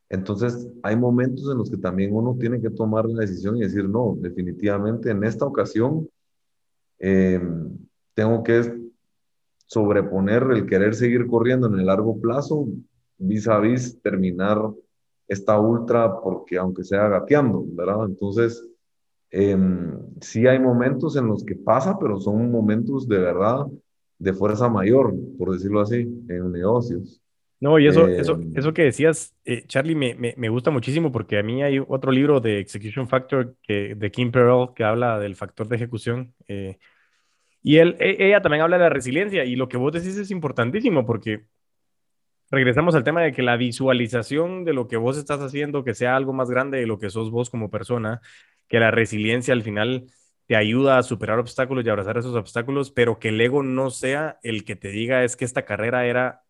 Entonces, 0.09 0.67
hay 0.83 0.95
momentos 0.95 1.51
en 1.51 1.57
los 1.57 1.69
que 1.69 1.77
también 1.77 2.13
uno 2.13 2.37
tiene 2.39 2.61
que 2.61 2.69
tomar 2.69 3.05
la 3.05 3.21
decisión 3.21 3.57
y 3.57 3.61
decir, 3.61 3.89
no, 3.89 4.15
definitivamente 4.19 5.11
en 5.11 5.23
esta 5.23 5.45
ocasión 5.45 6.07
eh, 6.99 7.41
tengo 8.13 8.43
que 8.43 8.85
sobreponer 9.67 10.43
el 10.51 10.65
querer 10.67 10.95
seguir 10.95 11.27
corriendo 11.27 11.67
en 11.67 11.79
el 11.79 11.87
largo 11.87 12.19
plazo 12.21 12.67
vis 13.17 13.47
a 13.47 13.59
vis 13.59 13.99
terminar 14.01 14.61
esta 15.27 15.59
ultra 15.59 16.21
porque 16.21 16.57
aunque 16.57 16.83
sea 16.83 17.07
gateando, 17.07 17.63
¿verdad? 17.67 18.05
Entonces, 18.05 18.63
eh, 19.31 19.57
sí 20.21 20.47
hay 20.47 20.59
momentos 20.59 21.15
en 21.15 21.27
los 21.27 21.43
que 21.43 21.55
pasa, 21.55 21.97
pero 21.99 22.19
son 22.19 22.51
momentos 22.51 23.07
de 23.07 23.17
verdad 23.17 23.65
de 24.17 24.33
fuerza 24.33 24.69
mayor, 24.69 25.13
por 25.37 25.51
decirlo 25.51 25.81
así, 25.81 26.01
en 26.29 26.51
negocios. 26.51 27.21
No, 27.59 27.79
y 27.79 27.87
eso, 27.87 28.07
eso, 28.07 28.33
em, 28.33 28.51
eso 28.55 28.73
que 28.73 28.83
decías, 28.83 29.33
eh, 29.45 29.63
Charlie, 29.65 29.95
me, 29.95 30.13
me, 30.15 30.33
me, 30.37 30.49
gusta 30.49 30.71
muchísimo 30.71 31.11
porque 31.11 31.39
a 31.39 31.43
mí 31.43 31.63
hay 31.63 31.79
otro 31.79 32.11
libro 32.11 32.39
de 32.39 32.59
Execution 32.59 33.07
Factor 33.07 33.55
que, 33.63 33.95
de 33.95 34.11
Kim 34.11 34.31
Pearl 34.31 34.73
que 34.75 34.83
habla 34.83 35.19
del 35.19 35.35
factor 35.35 35.67
de 35.67 35.77
ejecución. 35.77 36.33
Eh, 36.47 36.77
y 37.63 37.77
él, 37.77 37.95
e, 37.99 38.27
ella 38.27 38.41
también 38.41 38.61
habla 38.61 38.77
de 38.77 38.83
la 38.83 38.89
resiliencia 38.89 39.45
y 39.45 39.55
lo 39.55 39.67
que 39.67 39.77
vos 39.77 39.93
decís 39.93 40.17
es 40.17 40.31
importantísimo 40.31 41.05
porque 41.05 41.45
regresamos 42.51 42.93
al 42.93 43.03
tema 43.03 43.21
de 43.21 43.31
que 43.31 43.41
la 43.41 43.57
visualización 43.57 44.65
de 44.65 44.73
lo 44.73 44.87
que 44.87 44.97
vos 44.97 45.17
estás 45.17 45.39
haciendo, 45.39 45.83
que 45.83 45.93
sea 45.95 46.15
algo 46.15 46.33
más 46.33 46.49
grande 46.49 46.77
de 46.77 46.87
lo 46.87 46.99
que 46.99 47.09
sos 47.09 47.31
vos 47.31 47.49
como 47.49 47.71
persona, 47.71 48.21
que 48.67 48.79
la 48.79 48.91
resiliencia 48.91 49.53
al 49.53 49.63
final 49.63 50.05
te 50.47 50.55
ayuda 50.55 50.97
a 50.97 51.03
superar 51.03 51.39
obstáculos 51.39 51.85
y 51.85 51.89
abrazar 51.89 52.17
esos 52.17 52.35
obstáculos, 52.35 52.91
pero 52.91 53.19
que 53.19 53.29
el 53.29 53.41
ego 53.41 53.63
no 53.63 53.89
sea 53.89 54.39
el 54.43 54.63
que 54.65 54.75
te 54.75 54.89
diga 54.89 55.23
es 55.23 55.35
que 55.35 55.45
esta 55.45 55.65
carrera 55.65 56.05
era 56.05 56.43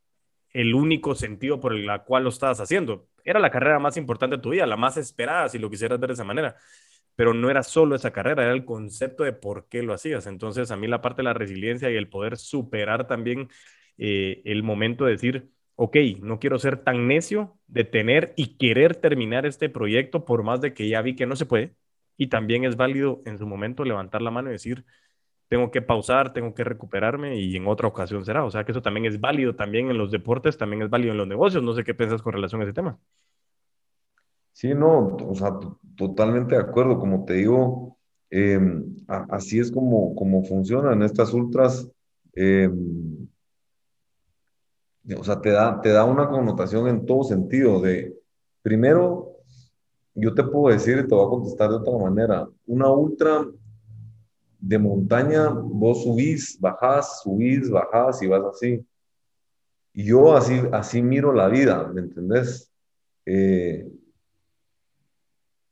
el 0.54 0.74
único 0.74 1.16
sentido 1.16 1.60
por 1.60 1.74
el 1.74 1.90
cual 2.06 2.24
lo 2.24 2.30
estabas 2.30 2.60
haciendo. 2.62 3.10
Era 3.24 3.40
la 3.40 3.52
carrera 3.52 3.80
más 3.80 3.98
importante 3.98 4.38
de 4.38 4.42
tu 4.42 4.52
vida, 4.52 4.66
la 4.66 4.78
más 4.78 4.98
esperada, 4.98 5.50
si 5.50 5.60
lo 5.60 5.70
quisieras 5.70 6.00
ver 6.00 6.10
de 6.10 6.14
esa 6.14 6.24
manera. 6.24 6.56
Pero 7.16 7.34
no 7.34 7.50
era 7.50 7.64
solo 7.64 7.96
esa 7.96 8.12
carrera, 8.12 8.44
era 8.44 8.54
el 8.54 8.66
concepto 8.66 9.24
de 9.24 9.34
por 9.34 9.68
qué 9.70 9.84
lo 9.84 9.94
hacías. 9.94 10.28
Entonces, 10.28 10.72
a 10.72 10.78
mí 10.78 10.88
la 10.88 11.02
parte 11.02 11.22
de 11.22 11.26
la 11.26 11.34
resiliencia 11.34 11.90
y 11.92 11.96
el 11.96 12.10
poder 12.10 12.38
superar 12.38 13.08
también 13.08 13.50
eh, 13.98 14.42
el 14.46 14.64
momento 14.64 15.06
de 15.06 15.12
decir, 15.12 15.52
ok, 15.76 15.98
no 16.22 16.40
quiero 16.40 16.60
ser 16.60 16.84
tan 16.84 17.08
necio 17.08 17.58
de 17.68 17.84
tener 17.86 18.34
y 18.38 18.58
querer 18.58 18.96
terminar 18.96 19.46
este 19.46 19.70
proyecto 19.70 20.26
por 20.26 20.44
más 20.44 20.62
de 20.62 20.74
que 20.74 20.88
ya 20.90 21.02
vi 21.02 21.16
que 21.16 21.26
no 21.26 21.36
se 21.36 21.46
puede. 21.46 21.76
Y 22.18 22.28
también 22.28 22.64
es 22.64 22.78
válido 22.78 23.22
en 23.26 23.38
su 23.38 23.46
momento 23.46 23.84
levantar 23.84 24.22
la 24.22 24.32
mano 24.32 24.50
y 24.50 24.54
decir, 24.54 24.86
tengo 25.48 25.72
que 25.72 25.82
pausar, 25.82 26.34
tengo 26.34 26.54
que 26.54 26.64
recuperarme 26.64 27.38
y 27.38 27.56
en 27.56 27.68
otra 27.68 27.88
ocasión 27.88 28.26
será. 28.26 28.46
O 28.46 28.52
sea 28.52 28.64
que 28.64 28.72
eso 28.72 28.82
también 28.82 29.06
es 29.06 29.20
válido 29.20 29.56
también 29.56 29.90
en 29.90 29.98
los 29.98 30.12
deportes, 30.12 30.58
también 30.58 30.82
es 30.82 30.90
válido 30.90 31.12
en 31.12 31.18
los 31.18 31.28
negocios. 31.28 31.64
No 31.64 31.74
sé 31.74 31.84
qué 31.84 31.94
piensas 31.94 32.22
con 32.22 32.34
relación 32.34 32.62
a 32.62 32.64
ese 32.64 32.74
tema. 32.74 32.98
Sí, 34.54 34.74
no, 34.74 35.08
o 35.18 35.36
sea, 35.36 35.52
totalmente 35.96 36.56
de 36.56 36.62
acuerdo. 36.62 36.98
Como 36.98 37.26
te 37.26 37.34
digo, 37.34 37.98
em, 38.30 38.96
así 39.08 39.60
es 39.60 39.72
como, 39.72 40.16
como 40.16 40.44
funcionan 40.44 41.04
estas 41.04 41.34
ultras. 41.34 41.92
Eh, 42.34 42.70
o 45.18 45.24
sea, 45.24 45.40
te 45.42 45.52
da, 45.52 45.82
te 45.82 45.90
da 45.90 46.06
una 46.06 46.28
connotación 46.28 46.88
en 46.88 47.06
todo 47.06 47.24
sentido 47.24 47.80
de, 47.82 48.16
primero, 48.62 49.35
yo 50.16 50.34
te 50.34 50.44
puedo 50.44 50.74
decir 50.74 50.98
y 50.98 51.08
te 51.08 51.14
voy 51.14 51.26
a 51.26 51.30
contestar 51.30 51.70
de 51.70 51.76
otra 51.76 51.98
manera, 51.98 52.48
una 52.66 52.90
ultra 52.90 53.46
de 54.60 54.80
montaña, 54.80 55.50
vos 55.50 56.04
subís, 56.04 56.60
bajás, 56.60 57.22
subís, 57.22 57.70
bajás 57.70 58.22
y 58.22 58.28
vas 58.28 58.44
así. 58.46 58.86
Y 59.94 60.06
yo 60.06 60.36
así, 60.36 60.62
así 60.72 61.02
miro 61.02 61.34
la 61.34 61.48
vida, 61.48 61.88
¿me 61.94 62.02
entendés? 62.02 62.72
Eh, 63.26 63.88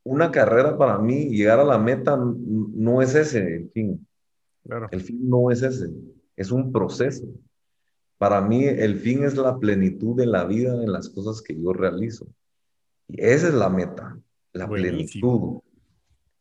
una 0.03 0.32
carrera 0.32 0.77
para 0.77 0.97
mí, 0.97 1.29
llegar 1.29 1.60
a 1.60 1.63
la 1.63 1.77
meta 1.77 2.17
no 2.17 3.01
es 3.01 3.15
ese 3.15 3.56
el 3.56 3.69
fin. 3.69 4.06
El 4.91 5.01
fin 5.01 5.29
no 5.29 5.51
es 5.51 5.62
ese, 5.62 5.89
es 6.36 6.51
un 6.51 6.71
proceso. 6.71 7.25
Para 8.17 8.41
mí 8.41 8.65
el 8.65 8.97
fin 8.97 9.23
es 9.23 9.36
la 9.36 9.58
plenitud 9.58 10.15
de 10.15 10.25
la 10.25 10.45
vida 10.45 10.82
en 10.82 10.91
las 10.91 11.10
cosas 11.10 11.41
que 11.41 11.60
yo 11.60 11.73
realizo. 11.73 12.27
Y 13.08 13.21
esa 13.21 13.47
es 13.49 13.53
la 13.53 13.69
meta, 13.69 14.17
la 14.54 14.68
plenitud. 14.68 15.60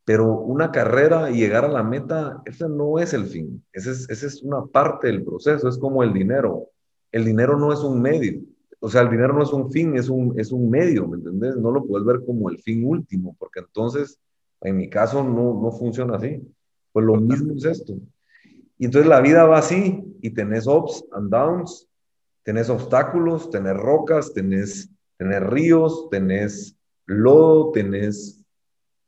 Pero 0.05 0.39
una 0.41 0.71
carrera 0.71 1.31
y 1.31 1.39
llegar 1.39 1.65
a 1.65 1.69
la 1.69 1.83
meta, 1.83 2.43
ese 2.45 2.69
no 2.69 2.99
es 2.99 3.15
el 3.15 3.27
fin. 3.27 3.65
Esa 3.73 3.91
es, 3.91 4.09
es 4.09 4.43
una 4.43 4.65
parte 4.67 5.07
del 5.07 5.25
proceso. 5.25 5.69
Es 5.69 5.79
como 5.79 6.03
el 6.03 6.13
dinero. 6.13 6.71
El 7.13 7.25
dinero 7.25 7.59
no 7.59 7.73
es 7.73 7.81
un 7.81 8.01
medio. 8.01 8.41
O 8.81 8.89
sea, 8.89 9.03
el 9.03 9.11
dinero 9.11 9.33
no 9.33 9.45
es 9.45 9.53
un 9.53 9.71
fin, 9.71 9.97
es 9.97 10.09
un, 10.09 10.39
es 10.41 10.51
un 10.51 10.69
medio, 10.69 11.07
¿me 11.07 11.17
entendés? 11.17 11.57
No 11.57 11.71
lo 11.71 11.85
puedes 11.85 12.05
ver 12.05 12.25
como 12.27 12.51
el 12.51 12.59
fin 12.59 12.85
último, 12.85 13.37
porque 13.39 13.61
entonces, 13.61 14.19
en 14.61 14.77
mi 14.77 14.91
caso, 14.91 15.23
no, 15.23 15.61
no 15.63 15.71
funciona 15.71 16.17
así. 16.17 16.43
Pues 16.91 17.07
lo 17.07 17.15
mismo 17.15 17.55
es 17.55 17.65
esto. 17.65 17.95
Y 18.79 18.87
entonces 18.87 19.09
la 19.09 19.21
vida 19.21 19.45
va 19.45 19.59
así 19.59 20.03
y 20.21 20.31
tenés 20.31 20.67
ups 20.67 21.05
and 21.13 21.31
downs, 21.31 21.89
tenés 22.43 22.69
obstáculos, 22.69 23.51
tenés 23.51 23.77
rocas, 23.77 24.35
tenés, 24.35 24.91
tenés 25.17 25.41
ríos, 25.45 26.09
tenés 26.11 26.77
lodo, 27.07 27.73
tenés 27.73 28.43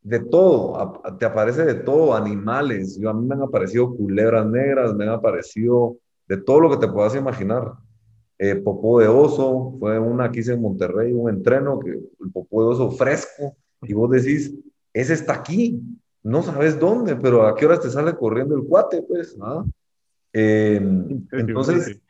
de 0.05 0.21
todo, 0.21 1.03
te 1.19 1.25
aparece 1.25 1.65
de 1.65 1.75
todo, 1.75 2.15
animales. 2.15 2.99
Yo, 2.99 3.09
a 3.11 3.15
mí 3.15 3.27
me 3.27 3.35
han 3.35 3.43
aparecido 3.43 3.97
culebras 3.97 4.47
negras, 4.47 4.95
me 4.95 5.05
han 5.05 5.11
aparecido 5.11 5.97
de 6.29 6.37
todo 6.37 6.61
lo 6.61 6.71
que 6.71 6.87
te 6.87 6.93
puedas 6.93 7.15
imaginar. 7.17 7.73
Eh, 8.39 8.57
popó 8.57 9.01
de 9.01 9.09
oso, 9.09 9.77
fue 9.79 9.99
una 9.99 10.25
aquí 10.25 10.41
en 10.41 10.61
Monterrey, 10.61 11.13
un 11.13 11.31
entreno, 11.31 11.81
que 11.81 11.91
el 11.91 12.33
popó 12.33 12.63
de 12.63 12.69
oso 12.69 12.91
fresco, 12.91 13.57
y 13.83 13.95
vos 13.95 14.11
decís, 14.11 14.55
ese 14.93 15.15
está 15.15 15.35
aquí, 15.35 15.81
no 16.23 16.43
sabes 16.43 16.79
dónde, 16.79 17.17
pero 17.17 17.47
a 17.47 17.55
qué 17.55 17.65
horas 17.65 17.81
te 17.81 17.91
sale 17.91 18.15
corriendo 18.15 18.57
el 18.57 18.65
cuate, 18.65 19.03
pues, 19.03 19.37
¿ah? 19.41 19.65
entonces, 20.33 22.01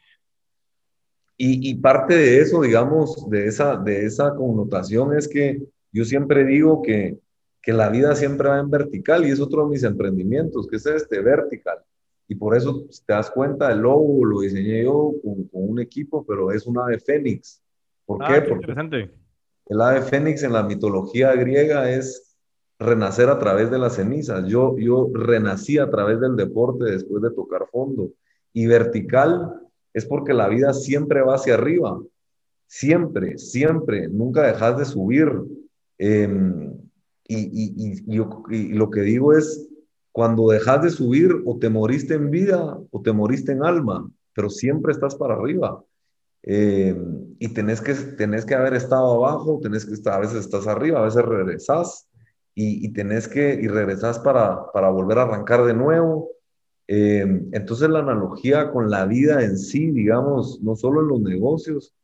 y, 1.36 1.70
y, 1.70 1.74
parte 1.74 2.16
de 2.16 2.40
eso, 2.40 2.62
digamos, 2.62 3.28
de 3.28 3.46
esa, 3.46 3.76
de 3.76 4.06
esa 4.06 4.34
connotación 4.34 5.16
es 5.16 5.28
que 5.28 5.62
yo 5.94 6.04
siempre 6.04 6.44
digo 6.44 6.82
que, 6.82 7.18
que 7.62 7.72
la 7.72 7.88
vida 7.88 8.14
siempre 8.14 8.48
va 8.48 8.58
en 8.58 8.70
vertical 8.70 9.24
y 9.24 9.30
es 9.30 9.40
otro 9.40 9.64
de 9.64 9.70
mis 9.70 9.84
emprendimientos, 9.84 10.66
que 10.66 10.76
es 10.76 10.86
este 10.86 11.20
vertical. 11.20 11.78
Y 12.28 12.34
por 12.34 12.56
eso 12.56 12.86
te 13.06 13.12
das 13.12 13.30
cuenta, 13.30 13.70
el 13.70 13.80
logo 13.80 14.24
lo 14.24 14.40
diseñé 14.40 14.84
yo 14.84 15.12
con, 15.22 15.44
con 15.44 15.70
un 15.70 15.80
equipo, 15.80 16.24
pero 16.26 16.50
es 16.50 16.66
un 16.66 16.78
ave 16.78 16.98
fénix. 16.98 17.62
¿Por 18.04 18.22
ah, 18.22 18.26
qué? 18.28 18.42
Porque 18.42 18.70
interesante. 18.70 19.10
el 19.66 19.80
ave 19.80 20.02
fénix 20.02 20.42
en 20.42 20.52
la 20.52 20.62
mitología 20.62 21.32
griega 21.32 21.90
es 21.90 22.36
renacer 22.78 23.28
a 23.28 23.38
través 23.38 23.70
de 23.70 23.78
las 23.78 23.96
cenizas. 23.96 24.46
Yo, 24.46 24.76
yo 24.78 25.10
renací 25.12 25.78
a 25.78 25.90
través 25.90 26.20
del 26.20 26.36
deporte 26.36 26.84
después 26.84 27.22
de 27.22 27.30
tocar 27.30 27.66
fondo. 27.70 28.10
Y 28.52 28.66
vertical 28.66 29.60
es 29.92 30.04
porque 30.06 30.34
la 30.34 30.48
vida 30.48 30.72
siempre 30.72 31.22
va 31.22 31.36
hacia 31.36 31.54
arriba. 31.54 32.00
Siempre, 32.66 33.38
siempre. 33.38 34.08
Nunca 34.08 34.42
dejas 34.42 34.78
de 34.78 34.84
subir. 34.84 35.30
Em, 35.98 36.72
y, 37.26 37.36
y, 37.36 38.04
y, 38.06 38.68
lo 38.74 38.90
que 38.90 39.00
digo 39.00 39.32
es, 39.32 39.68
cuando 40.12 40.48
dejas 40.48 40.82
de 40.82 40.90
subir, 40.90 41.42
o 41.44 41.58
te 41.58 41.68
moriste 41.68 42.14
en 42.14 42.30
vida 42.30 42.78
o 42.90 43.02
te 43.02 43.12
moriste 43.12 43.52
en 43.52 43.64
alma, 43.64 44.08
pero 44.32 44.50
siempre 44.50 44.92
estás 44.92 45.14
para 45.16 45.34
arriba. 45.34 45.82
Em, 46.42 47.34
y 47.38 47.48
tenés 47.48 47.80
que, 47.80 47.94
tenés 47.94 48.44
que 48.44 48.54
haber 48.54 48.74
estado 48.74 49.14
abajo, 49.14 49.60
tenés 49.62 49.86
que 49.86 50.10
a 50.10 50.18
veces 50.18 50.44
estás 50.44 50.66
arriba, 50.66 51.00
a 51.00 51.04
veces 51.04 51.24
regresás 51.24 52.08
y, 52.54 52.86
y 52.86 52.92
tenés 52.92 53.26
que, 53.28 53.54
y 53.54 53.66
regresás 53.66 54.18
para, 54.18 54.70
para 54.72 54.90
volver 54.90 55.18
a 55.18 55.22
arrancar 55.22 55.64
de 55.64 55.74
nuevo. 55.74 56.30
Em, 56.86 57.48
entonces 57.52 57.88
la 57.88 58.00
analogía 58.00 58.70
con 58.70 58.90
la 58.90 59.06
vida 59.06 59.42
en 59.42 59.58
sí, 59.58 59.90
digamos, 59.90 60.60
no 60.62 60.76
solo 60.76 61.00
en 61.00 61.08
los 61.08 61.20
negocios, 61.20 61.94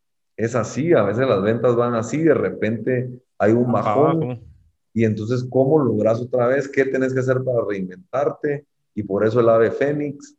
es 0.40 0.55
así, 0.55 0.92
a 0.94 1.03
veces 1.03 1.29
las 1.29 1.42
ventas 1.42 1.76
van 1.76 1.94
así, 1.94 2.22
de 2.22 2.35
repente 2.35 3.11
hay 3.38 3.53
un 3.53 3.70
bajón 3.70 4.40
y 4.94 5.05
entonces 5.05 5.46
cómo 5.50 5.79
logras 5.79 6.18
otra 6.20 6.46
vez, 6.46 6.66
qué 6.66 6.87
tenés 6.87 7.12
que 7.12 7.20
hacer 7.20 7.44
para 7.44 7.59
reinventarte 7.68 8.64
y 8.94 9.03
por 9.03 9.26
eso 9.26 9.40
el 9.40 9.50
ave 9.50 9.70
fénix. 9.70 10.37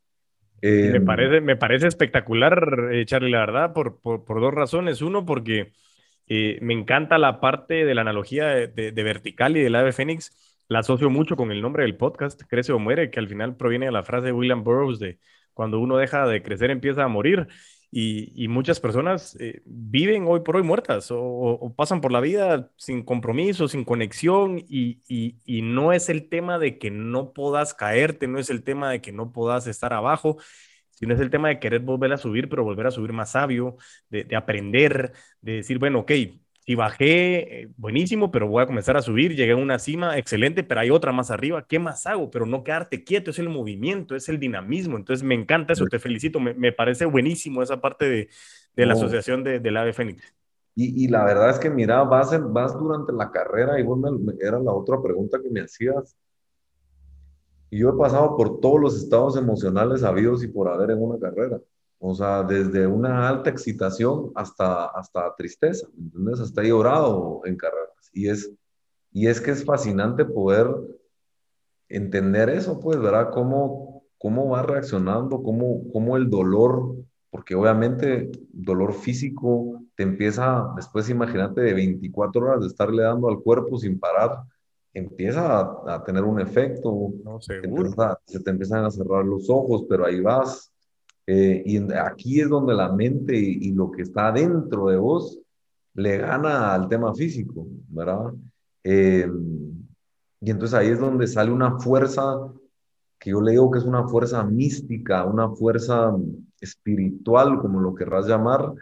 me, 0.61 0.95
em, 0.95 1.05
parece, 1.05 1.41
me 1.41 1.55
parece 1.55 1.87
espectacular, 1.87 2.89
eh, 2.91 3.05
Charlie, 3.05 3.29
la 3.29 3.39
verdad, 3.41 3.73
por, 3.73 3.99
por, 4.01 4.25
por 4.25 4.41
dos 4.41 4.53
razones. 4.53 5.03
Uno, 5.03 5.23
porque 5.23 5.71
eh, 6.27 6.57
me 6.61 6.73
encanta 6.73 7.19
la 7.19 7.39
parte 7.39 7.85
de 7.85 7.93
la 7.93 8.01
analogía 8.01 8.47
de, 8.47 9.03
vertical 9.03 9.55
y 9.55 9.61
del 9.61 9.75
ave 9.75 9.91
fénix. 9.91 10.57
La 10.67 10.79
asocio 10.79 11.11
mucho 11.11 11.35
con 11.35 11.51
el 11.51 11.61
nombre 11.61 11.83
del 11.83 11.97
podcast, 11.97 12.41
Crece 12.47 12.71
o 12.71 12.79
Muere, 12.79 13.11
que 13.11 13.19
al 13.19 13.27
final 13.27 13.55
proviene 13.55 13.85
de 13.85 13.91
la 13.91 14.03
frase 14.03 14.27
de 14.27 14.31
William 14.31 14.63
Burroughs 14.63 14.97
de 14.97 15.19
cuando 15.53 15.79
uno 15.79 15.97
deja 15.97 16.25
de 16.25 16.41
crecer 16.41 16.71
empieza 16.71 17.03
a 17.03 17.07
morir. 17.07 17.47
Y, 17.93 18.47
muchas 18.47 18.79
personas 18.79 19.35
eh, 19.41 19.61
viven 19.65 20.25
hoy 20.25 20.39
por 20.39 20.55
hoy 20.55 20.63
muertas 20.63 21.09
o, 21.11 21.73
pasan 21.75 21.99
por 21.99 22.13
la 22.13 22.21
vida 22.21 22.69
sin 22.77 23.03
compromiso, 23.03 23.67
sin 23.67 23.83
conexión 23.83 24.59
y, 24.59 25.01
y, 25.45 25.61
no 25.61 25.91
es 25.91 26.07
el 26.07 26.29
tema 26.29 26.57
de 26.57 26.77
que 26.79 26.89
no 26.89 27.33
puedas 27.33 27.73
caerte, 27.73 28.27
no 28.27 28.39
es 28.39 28.49
el 28.49 28.63
tema 28.63 28.89
de 28.89 29.01
que 29.01 29.11
no 29.11 29.33
puedas 29.33 29.67
estar 29.67 29.91
abajo, 29.91 30.37
sino 30.91 31.13
es 31.13 31.19
el 31.19 31.29
tema 31.29 31.49
de 31.49 31.59
querer 31.59 31.81
volver 31.81 32.13
a 32.13 32.17
subir, 32.17 32.47
pero 32.47 32.63
volver 32.63 32.87
a 32.87 32.91
subir 32.91 33.11
más 33.11 33.31
sabio, 33.31 33.75
de, 34.09 34.35
aprender, 34.35 35.11
de 35.41 35.53
decir, 35.57 35.77
bueno, 35.77 35.99
ok, 35.99 36.11
si 36.63 36.75
bajé, 36.75 37.61
eh, 37.61 37.69
buenísimo, 37.75 38.31
pero 38.31 38.47
voy 38.47 38.61
a 38.61 38.67
comenzar 38.67 38.95
a 38.95 39.01
subir, 39.01 39.35
llegué 39.35 39.53
a 39.53 39.55
una 39.55 39.79
cima, 39.79 40.17
excelente, 40.17 40.63
pero 40.63 40.81
hay 40.81 40.91
otra 40.91 41.11
más 41.11 41.31
arriba, 41.31 41.65
¿qué 41.67 41.79
más 41.79 42.05
hago? 42.05 42.29
Pero 42.29 42.45
no 42.45 42.63
quedarte 42.63 43.03
quieto, 43.03 43.31
es 43.31 43.39
el 43.39 43.49
movimiento, 43.49 44.15
es 44.15 44.29
el 44.29 44.39
dinamismo, 44.39 44.97
entonces 44.97 45.23
me 45.23 45.33
encanta 45.33 45.73
eso, 45.73 45.85
te 45.87 45.97
felicito, 45.97 46.39
me, 46.39 46.71
parece 46.71 47.05
buenísimo 47.05 47.63
esa 47.63 47.81
parte 47.81 48.05
de, 48.05 48.29
de 48.75 48.85
la 48.85 48.93
asociación 48.93 49.43
de, 49.43 49.59
del 49.59 49.75
AVE 49.75 49.93
Fénix. 49.93 50.23
Y, 50.75 51.03
y, 51.03 51.07
la 51.07 51.25
verdad 51.25 51.49
es 51.49 51.59
que, 51.59 51.69
mira, 51.69 52.03
vas, 52.03 52.31
vas 52.53 52.77
durante 52.77 53.11
la 53.11 53.31
carrera 53.31 53.79
y 53.79 53.83
vos 53.83 53.99
me, 53.99 54.33
era 54.39 54.59
la 54.59 54.71
otra 54.71 55.01
pregunta 55.01 55.39
que 55.41 55.49
me 55.49 55.61
hacías, 55.61 56.15
y 57.71 57.79
yo 57.79 57.89
he 57.89 57.97
pasado 57.97 58.37
por 58.37 58.59
todos 58.59 58.79
los 58.79 59.01
estados 59.01 59.35
emocionales 59.35 60.03
habidos 60.03 60.43
y 60.43 60.47
por 60.47 60.67
haber 60.67 60.91
en 60.91 61.01
una 61.01 61.17
carrera. 61.17 61.59
O 62.03 62.15
sea, 62.15 62.41
desde 62.41 62.87
una 62.87 63.29
alta 63.29 63.51
excitación 63.51 64.31
hasta, 64.33 64.85
hasta 64.87 65.35
tristeza, 65.35 65.87
¿me 65.95 66.05
entiendes? 66.05 66.39
Hasta 66.39 66.63
llorado 66.63 67.41
en 67.45 67.55
carreras. 67.55 68.09
Y 68.11 68.27
es, 68.27 68.51
y 69.11 69.27
es 69.27 69.39
que 69.39 69.51
es 69.51 69.63
fascinante 69.63 70.25
poder 70.25 70.67
entender 71.87 72.49
eso, 72.49 72.79
pues, 72.79 72.99
¿verdad? 72.99 73.29
Cómo, 73.31 74.03
cómo 74.17 74.49
va 74.49 74.63
reaccionando, 74.63 75.43
cómo, 75.43 75.91
cómo 75.93 76.17
el 76.17 76.27
dolor, 76.27 76.95
porque 77.29 77.53
obviamente 77.53 78.31
dolor 78.51 78.93
físico 78.93 79.83
te 79.95 80.01
empieza, 80.01 80.73
después 80.75 81.07
imagínate 81.07 81.61
de 81.61 81.75
24 81.75 82.41
horas 82.41 82.61
de 82.61 82.67
estarle 82.67 83.03
dando 83.03 83.29
al 83.29 83.41
cuerpo 83.41 83.77
sin 83.77 83.99
parar, 83.99 84.41
empieza 84.91 85.59
a, 85.85 86.03
tener 86.03 86.23
un 86.23 86.41
efecto. 86.41 87.13
No, 87.23 87.39
seguro. 87.39 87.91
se 88.25 88.39
te 88.39 88.49
empiezan 88.49 88.85
a 88.85 88.89
cerrar 88.89 89.23
los 89.23 89.49
ojos, 89.51 89.85
pero 89.87 90.03
ahí 90.05 90.19
vas. 90.19 90.70
Eh, 91.27 91.63
y 91.65 91.93
aquí 91.93 92.41
es 92.41 92.49
donde 92.49 92.73
la 92.73 92.91
mente 92.91 93.37
y, 93.37 93.71
lo 93.71 93.91
que 93.91 94.01
está 94.01 94.31
dentro 94.31 94.87
de 94.87 94.97
vos 94.97 95.39
le 95.93 96.17
gana 96.17 96.73
al 96.73 96.87
tema 96.87 97.13
físico, 97.13 97.67
¿verdad? 97.89 98.33
Eh, 98.83 99.29
y 100.41 100.49
entonces 100.49 100.73
ahí 100.77 100.89
es 100.89 100.99
donde 100.99 101.27
sale 101.27 101.51
una 101.51 101.79
fuerza 101.79 102.51
que 103.21 103.29
yo 103.29 103.41
le 103.41 103.51
digo 103.51 103.69
que 103.69 103.77
es 103.77 103.85
una 103.85 104.07
fuerza 104.07 104.43
mística, 104.43 105.23
una 105.25 105.49
fuerza 105.51 106.11
espiritual, 106.59 107.59
como 107.59 107.79
lo 107.79 107.93
querrás 107.93 108.25
llamar, 108.27 108.73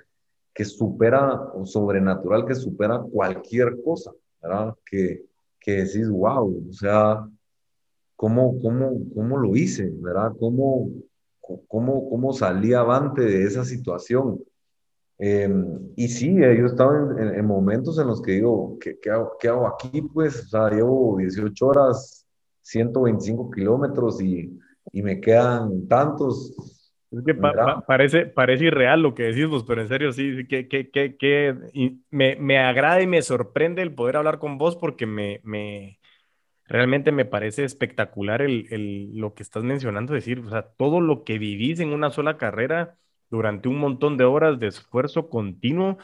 que 0.54 0.64
supera, 0.64 1.52
o 1.54 1.66
sobrenatural, 1.66 2.46
que 2.46 2.56
supera 2.56 3.00
cualquier 3.00 3.82
cosa, 3.84 4.12
¿verdad? 4.42 4.76
Que, 4.86 5.26
que 5.60 5.84
decís, 5.84 6.10
wow, 6.10 6.68
o 6.70 6.74
sea, 6.74 7.28
¿cómo, 8.16 8.62
cómo, 8.62 9.02
cómo 9.14 9.38
lo 9.38 9.58
hice? 9.58 9.92
¿Verdad? 10.00 10.32
¿Cómo, 10.40 10.90
cómo, 11.68 12.10
cómo 12.10 12.34
salí 12.34 12.74
avante 12.74 13.22
de 13.22 13.44
esa 13.44 13.66
situación? 13.66 14.40
Em, 15.18 15.92
y 15.98 16.08
sí, 16.08 16.30
eh, 16.30 16.56
yo 16.58 16.64
he 16.64 16.68
estado 16.68 17.20
en, 17.20 17.46
momentos 17.46 18.00
en 18.00 18.08
los 18.08 18.22
que 18.22 18.34
digo, 18.34 18.78
¿qué, 18.80 18.98
qué, 19.02 19.10
hago, 19.10 19.36
¿qué, 19.40 19.50
hago, 19.50 19.68
aquí? 19.68 20.02
Pues, 20.02 20.46
o 20.46 20.48
sea, 20.48 20.70
llevo 20.70 21.18
18 21.18 21.68
horas, 21.68 22.26
125 22.62 23.52
kilómetros 23.52 24.22
y, 24.22 24.58
y 24.94 25.02
me 25.02 25.20
quedan 25.20 25.88
tantos. 25.88 26.56
Es 27.12 27.24
que 27.26 27.34
parece, 27.34 28.28
parece 28.28 28.66
irreal 28.66 29.02
lo 29.02 29.14
que 29.14 29.24
decimos, 29.24 29.66
pero 29.68 29.82
en 29.82 29.90
serio 29.90 30.14
sí, 30.14 30.48
que, 30.48 30.70
que, 30.70 30.90
que, 30.90 31.18
que 31.18 31.56
me, 32.12 32.36
me, 32.38 32.60
agrada 32.60 33.02
y 33.02 33.08
me 33.08 33.22
sorprende 33.22 33.82
el 33.82 33.94
poder 33.94 34.18
hablar 34.18 34.40
con 34.40 34.58
vos 34.58 34.78
porque 34.78 35.06
me, 35.06 35.42
me 35.44 35.99
realmente 36.70 37.12
me 37.12 37.26
parece 37.26 37.64
espectacular 37.66 38.42
el, 38.42 38.68
el, 38.70 39.18
lo 39.18 39.34
que 39.34 39.44
estás 39.44 39.64
mencionando, 39.64 40.14
decir, 40.14 40.40
o 40.40 40.50
sea, 40.50 40.62
todo 40.62 41.02
lo 41.02 41.24
que 41.24 41.40
vivís 41.40 41.80
en 41.80 41.92
una 41.92 42.12
sola 42.12 42.38
carrera 42.38 42.98
durante 43.30 43.68
un 43.68 43.80
montón 43.80 44.18
de 44.18 44.24
horas 44.24 44.60
de 44.60 44.68
esfuerzo 44.68 45.30
continuo, 45.30 45.98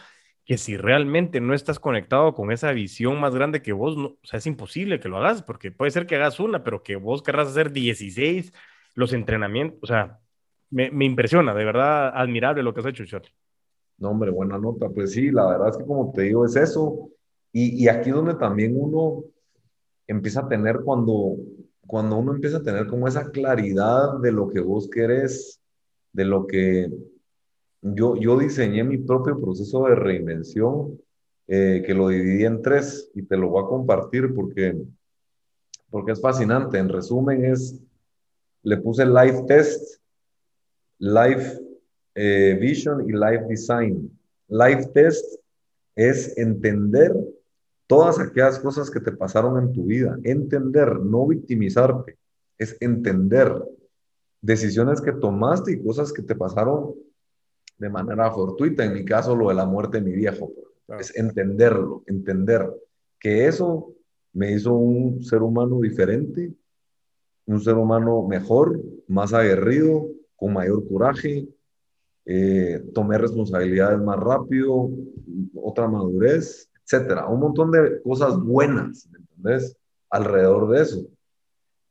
que 0.44 0.58
si 0.58 0.76
realmente 0.76 1.40
no 1.40 1.54
estás 1.54 1.80
conectado 1.80 2.34
con 2.34 2.52
esa 2.52 2.72
visión 2.72 3.20
más 3.20 3.36
grande 3.36 3.62
que 3.62 3.74
vos, 3.74 3.96
no, 3.96 4.08
o 4.08 4.20
sea, 4.24 4.40
es 4.40 4.48
imposible 4.48 5.00
que 5.00 5.08
lo 5.08 5.18
hagas, 5.18 5.44
porque 5.44 5.72
puede 5.72 5.92
ser 5.92 6.08
que 6.08 6.16
hagas 6.16 6.40
una, 6.40 6.64
pero 6.64 6.84
que 6.84 6.96
vos 6.96 7.22
querrás 7.22 7.48
hacer 7.48 7.72
16, 7.72 8.52
los 8.96 9.14
entrenamientos, 9.14 9.80
o 9.84 9.88
sea, 9.88 10.20
me, 10.72 10.90
me, 10.90 11.06
impresiona, 11.06 11.54
de 11.54 11.64
verdad, 11.64 12.12
admirable 12.16 12.64
lo 12.64 12.74
que 12.74 12.80
has 12.80 12.88
hecho, 12.88 13.06
Charlie. 13.06 13.32
No, 14.00 14.10
hombre, 14.10 14.32
buena 14.32 14.58
nota. 14.58 14.90
Pues 14.90 15.14
sí, 15.14 15.32
la 15.32 15.46
verdad 15.48 15.70
es 15.70 15.78
que 15.78 15.86
como 15.86 16.12
te 16.12 16.24
digo, 16.24 16.44
es 16.46 16.56
eso. 16.56 17.12
Y, 17.52 17.84
y 17.84 17.88
aquí 17.88 18.10
donde 18.10 18.34
también 18.34 18.74
uno 18.76 19.24
empieza 20.08 20.42
a 20.42 20.48
tener 20.48 20.82
cuando, 20.84 21.38
cuando 21.88 22.18
uno 22.18 22.34
empieza 22.34 22.58
a 22.58 22.64
tener 22.64 22.88
como 22.88 23.08
esa 23.08 23.32
claridad 23.32 24.20
de 24.20 24.32
lo 24.32 24.50
que 24.50 24.60
vos 24.60 24.90
querés, 24.90 25.60
de 26.14 26.26
lo 26.26 26.48
que 26.48 26.92
yo, 27.82 28.16
yo 28.16 28.38
diseñé 28.38 28.84
mi 28.84 28.98
propio 28.98 29.40
proceso 29.40 29.86
de 29.86 29.96
reinvención, 29.96 31.00
eh, 31.48 31.84
que 31.86 31.94
lo 31.94 32.08
dividí 32.08 32.44
en 32.44 32.62
tres 32.62 33.12
y 33.14 33.22
te 33.22 33.38
lo 33.38 33.50
voy 33.50 33.64
a 33.64 33.68
compartir 33.68 34.34
porque, 34.34 34.76
porque 35.92 36.14
es 36.14 36.22
fascinante. 36.22 36.80
En 36.80 36.90
resumen 36.90 37.46
es, 37.46 37.80
le 38.64 38.78
puse 38.78 39.06
Life 39.06 39.44
Test, 39.48 40.02
Life 40.98 41.60
eh, 42.16 42.58
Vision 42.60 43.08
y 43.08 43.14
Life 43.14 43.46
Design. 43.48 44.10
Life 44.48 44.88
Test 44.94 45.40
es 45.96 46.36
entender 46.38 47.14
todas 47.88 48.20
aquellas 48.20 48.60
cosas 48.60 48.90
que 48.90 49.00
te 49.00 49.12
pasaron 49.12 49.62
en 49.62 49.74
tu 49.74 49.86
vida, 49.86 50.18
entender, 50.24 51.00
no 51.00 51.28
victimizarte, 51.28 52.18
es 52.58 52.78
entender 52.80 53.54
decisiones 54.42 55.02
que 55.02 55.12
tomaste 55.12 55.74
y 55.74 55.84
cosas 55.84 56.14
que 56.14 56.22
te 56.22 56.36
pasaron 56.36 56.94
de 57.78 57.90
manera 57.90 58.32
fortuita. 58.32 58.86
En 58.86 58.94
mi 58.94 59.04
caso, 59.04 59.36
lo 59.36 59.50
de 59.50 59.56
la 59.56 59.66
muerte 59.66 60.00
de 60.00 60.04
mi 60.04 60.16
viejo. 60.16 60.52
Es 61.00 61.16
entenderlo, 61.16 62.04
entender 62.06 62.72
que 63.20 63.48
eso 63.48 63.94
me 64.34 64.52
hizo 64.52 64.74
un 64.74 65.24
ser 65.24 65.42
humano 65.42 65.80
diferente, 65.80 66.54
un 67.48 67.60
ser 67.60 67.76
humano 67.76 68.24
mejor, 68.28 68.80
más 69.08 69.34
aguerrido, 69.34 70.08
con 70.36 70.54
mayor 70.54 70.88
coraje, 70.88 71.48
eh, 72.26 72.84
tomé 72.94 73.18
responsabilidades 73.18 74.00
más 74.00 74.20
rápido, 74.20 74.92
otra 75.56 75.88
madurez, 75.88 76.70
etcétera. 76.86 77.28
Un 77.28 77.40
montón 77.40 77.72
de 77.72 78.02
cosas 78.02 78.40
buenas, 78.40 79.08
¿me 79.12 79.20
entendés? 79.20 79.76
Alrededor 80.10 80.70
de 80.70 80.82
eso. 80.82 81.08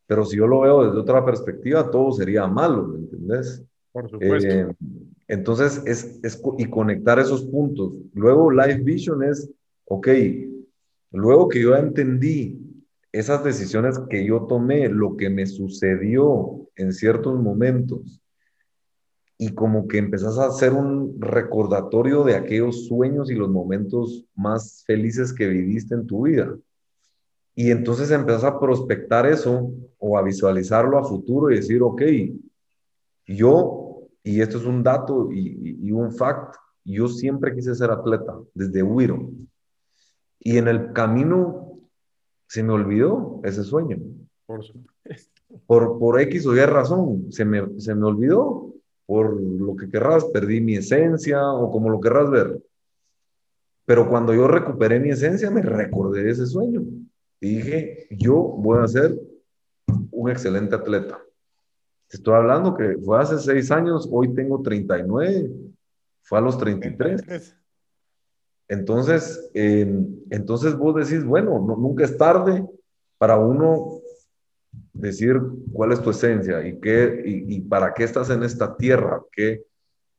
Pero 0.06 0.24
si 0.24 0.36
yo 0.36 0.46
lo 0.46 0.60
veo 0.60 0.84
desde 0.84 0.98
otra 0.98 1.24
perspectiva, 1.24 1.90
todo 1.90 2.12
sería 2.12 2.46
malo, 2.46 2.86
¿me 2.86 2.98
entendés? 2.98 3.62
Por 3.92 4.08
supuesto. 4.08 4.48
Eh, 4.48 4.68
entonces, 5.28 5.82
es, 5.86 6.20
es, 6.22 6.42
y 6.58 6.66
conectar 6.66 7.18
esos 7.18 7.44
puntos. 7.44 7.94
Luego, 8.12 8.50
Life 8.50 8.82
Vision 8.82 9.22
es, 9.22 9.50
ok, 9.86 10.08
luego 11.12 11.48
que 11.48 11.62
yo 11.62 11.74
entendí 11.74 12.60
esas 13.12 13.42
decisiones 13.44 13.98
que 14.10 14.26
yo 14.26 14.42
tomé, 14.42 14.88
lo 14.88 15.16
que 15.16 15.30
me 15.30 15.46
sucedió 15.46 16.68
en 16.76 16.92
ciertos 16.92 17.40
momentos, 17.40 18.20
y 19.36 19.54
como 19.54 19.88
que 19.88 19.98
empezás 19.98 20.38
a 20.38 20.46
hacer 20.46 20.72
un 20.72 21.20
recordatorio 21.20 22.22
de 22.24 22.36
aquellos 22.36 22.86
sueños 22.86 23.30
y 23.30 23.34
los 23.34 23.50
momentos 23.50 24.24
más 24.34 24.84
felices 24.86 25.32
que 25.32 25.48
viviste 25.48 25.94
en 25.94 26.06
tu 26.06 26.22
vida. 26.22 26.56
Y 27.56 27.70
entonces 27.70 28.10
empezás 28.10 28.44
a 28.44 28.60
prospectar 28.60 29.26
eso 29.26 29.72
o 29.98 30.18
a 30.18 30.22
visualizarlo 30.22 30.98
a 30.98 31.04
futuro 31.04 31.50
y 31.50 31.56
decir, 31.56 31.82
ok, 31.82 32.02
yo, 33.26 34.08
y 34.22 34.40
esto 34.40 34.58
es 34.58 34.64
un 34.64 34.82
dato 34.82 35.30
y, 35.32 35.90
un 35.90 36.12
fact, 36.12 36.56
yo 36.84 37.08
siempre 37.08 37.54
quise 37.54 37.74
ser 37.74 37.90
atleta, 37.90 38.38
desde 38.54 38.82
Wiro. 38.82 39.30
Y 40.40 40.58
en 40.58 40.68
el 40.68 40.92
camino 40.92 41.78
se 42.48 42.62
me 42.62 42.72
olvidó 42.72 43.40
ese 43.44 43.64
sueño. 43.64 43.98
Por, 44.46 44.62
por, 45.66 45.98
por 45.98 46.20
X 46.20 46.46
o 46.46 46.54
Y 46.54 46.60
razón, 46.66 47.32
se 47.32 47.44
me, 47.44 47.80
se 47.80 47.94
me 47.94 48.06
olvidó 48.06 48.73
por 49.06 49.40
lo 49.40 49.76
que 49.76 49.88
querrás, 49.88 50.24
perdí 50.26 50.60
mi 50.60 50.76
esencia 50.76 51.42
o 51.52 51.70
como 51.70 51.90
lo 51.90 52.00
querrás 52.00 52.30
ver. 52.30 52.62
Pero 53.84 54.08
cuando 54.08 54.32
yo 54.32 54.48
recuperé 54.48 54.98
mi 54.98 55.10
esencia, 55.10 55.50
me 55.50 55.60
recordé 55.60 56.22
de 56.24 56.30
ese 56.30 56.46
sueño. 56.46 56.82
Y 57.40 57.56
dije, 57.56 58.06
yo 58.10 58.34
voy 58.34 58.82
a 58.82 58.88
ser 58.88 59.20
un 60.10 60.30
excelente 60.30 60.74
atleta. 60.74 61.20
Te 62.08 62.16
estoy 62.16 62.34
hablando 62.34 62.74
que 62.74 62.96
fue 63.04 63.20
hace 63.20 63.38
seis 63.38 63.70
años, 63.70 64.08
hoy 64.10 64.32
tengo 64.34 64.62
39, 64.62 65.50
fue 66.22 66.38
a 66.38 66.40
los 66.40 66.56
33. 66.56 67.56
Entonces, 68.68 69.50
entonces 69.52 70.76
vos 70.76 70.94
decís, 70.94 71.24
bueno, 71.24 71.58
nunca 71.58 72.04
es 72.04 72.16
tarde 72.16 72.66
para 73.18 73.38
uno 73.38 74.00
decir 74.94 75.40
cuál 75.72 75.92
es 75.92 76.00
tu 76.00 76.10
esencia 76.10 76.66
y, 76.66 76.78
qué, 76.80 77.22
y, 77.26 77.60
para 77.62 77.92
qué 77.92 78.04
estás 78.04 78.30
en 78.30 78.44
esta 78.44 78.76
tierra, 78.76 79.20
qué, 79.32 79.64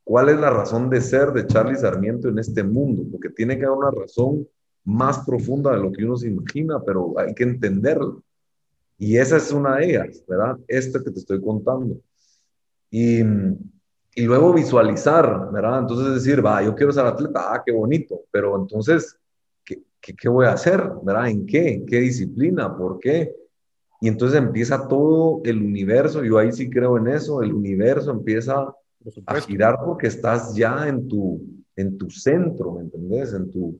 cuál 0.04 0.30
es 0.30 0.38
la 0.38 0.50
razón 0.50 0.90
de 0.90 1.02
ser 1.02 1.32
de 1.32 1.48
Charlie 1.48 1.78
Sarmiento 1.78 2.28
en 2.28 2.38
este 2.38 2.64
mundo, 2.64 3.04
porque 3.10 3.30
tiene 3.30 3.58
que 3.58 3.66
haber 3.66 3.78
una 3.78 3.92
razón 3.92 4.48
más 4.84 5.20
profunda 5.26 5.72
de 5.72 5.80
lo 5.80 5.92
que 5.92 6.06
uno 6.06 6.18
se 6.18 6.28
imagina, 6.28 6.80
pero 6.86 7.18
hay 7.18 7.34
que 7.34 7.44
entenderlo. 7.44 8.22
Y 8.98 9.18
esa 9.18 9.38
es 9.38 9.52
una 9.52 9.78
de 9.78 9.90
ellas, 9.90 10.24
¿verdad? 10.28 10.58
Esta 10.68 11.02
que 11.04 11.12
te 11.12 11.20
estoy 11.20 11.42
contando. 11.42 11.98
Y, 12.92 13.22
y 13.22 14.22
luego 14.24 14.54
visualizar, 14.54 15.52
¿verdad? 15.52 15.80
Entonces 15.80 16.14
decir, 16.14 16.46
va, 16.46 16.64
yo 16.64 16.76
quiero 16.76 16.92
ser 16.92 17.06
atleta, 17.06 17.54
ah, 17.54 17.64
qué 17.66 17.72
bonito, 17.72 18.22
pero 18.30 18.56
entonces, 18.62 19.18
¿qué, 19.64 19.82
qué, 20.00 20.14
qué 20.14 20.30
voy 20.30 20.46
a 20.46 20.54
hacer? 20.54 20.84
¿Verdad? 21.04 21.30
¿En 21.30 21.46
qué? 21.46 21.74
¿En 21.74 21.86
qué 21.86 22.00
disciplina? 22.02 22.76
¿Por 22.78 23.00
qué? 23.00 23.34
Y 24.02 24.08
entonces 24.08 24.38
empieza 24.38 24.88
todo 24.88 25.42
el 25.46 25.62
universo, 25.62 26.24
yo 26.24 26.38
ahí 26.38 26.52
sí 26.52 26.70
creo 26.70 26.98
en 26.98 27.08
eso, 27.08 27.42
el 27.42 27.54
universo 27.54 28.12
empieza 28.12 28.74
a 29.26 29.42
girar 29.42 29.78
porque 29.84 30.08
estás 30.08 30.56
ya 30.56 30.88
en 30.88 31.08
tu, 31.08 31.42
en 31.76 31.98
tu 31.98 32.10
centro, 32.10 32.74
¿me 32.74 32.82
entendés? 32.82 33.34
En 33.34 33.50
tu, 33.50 33.80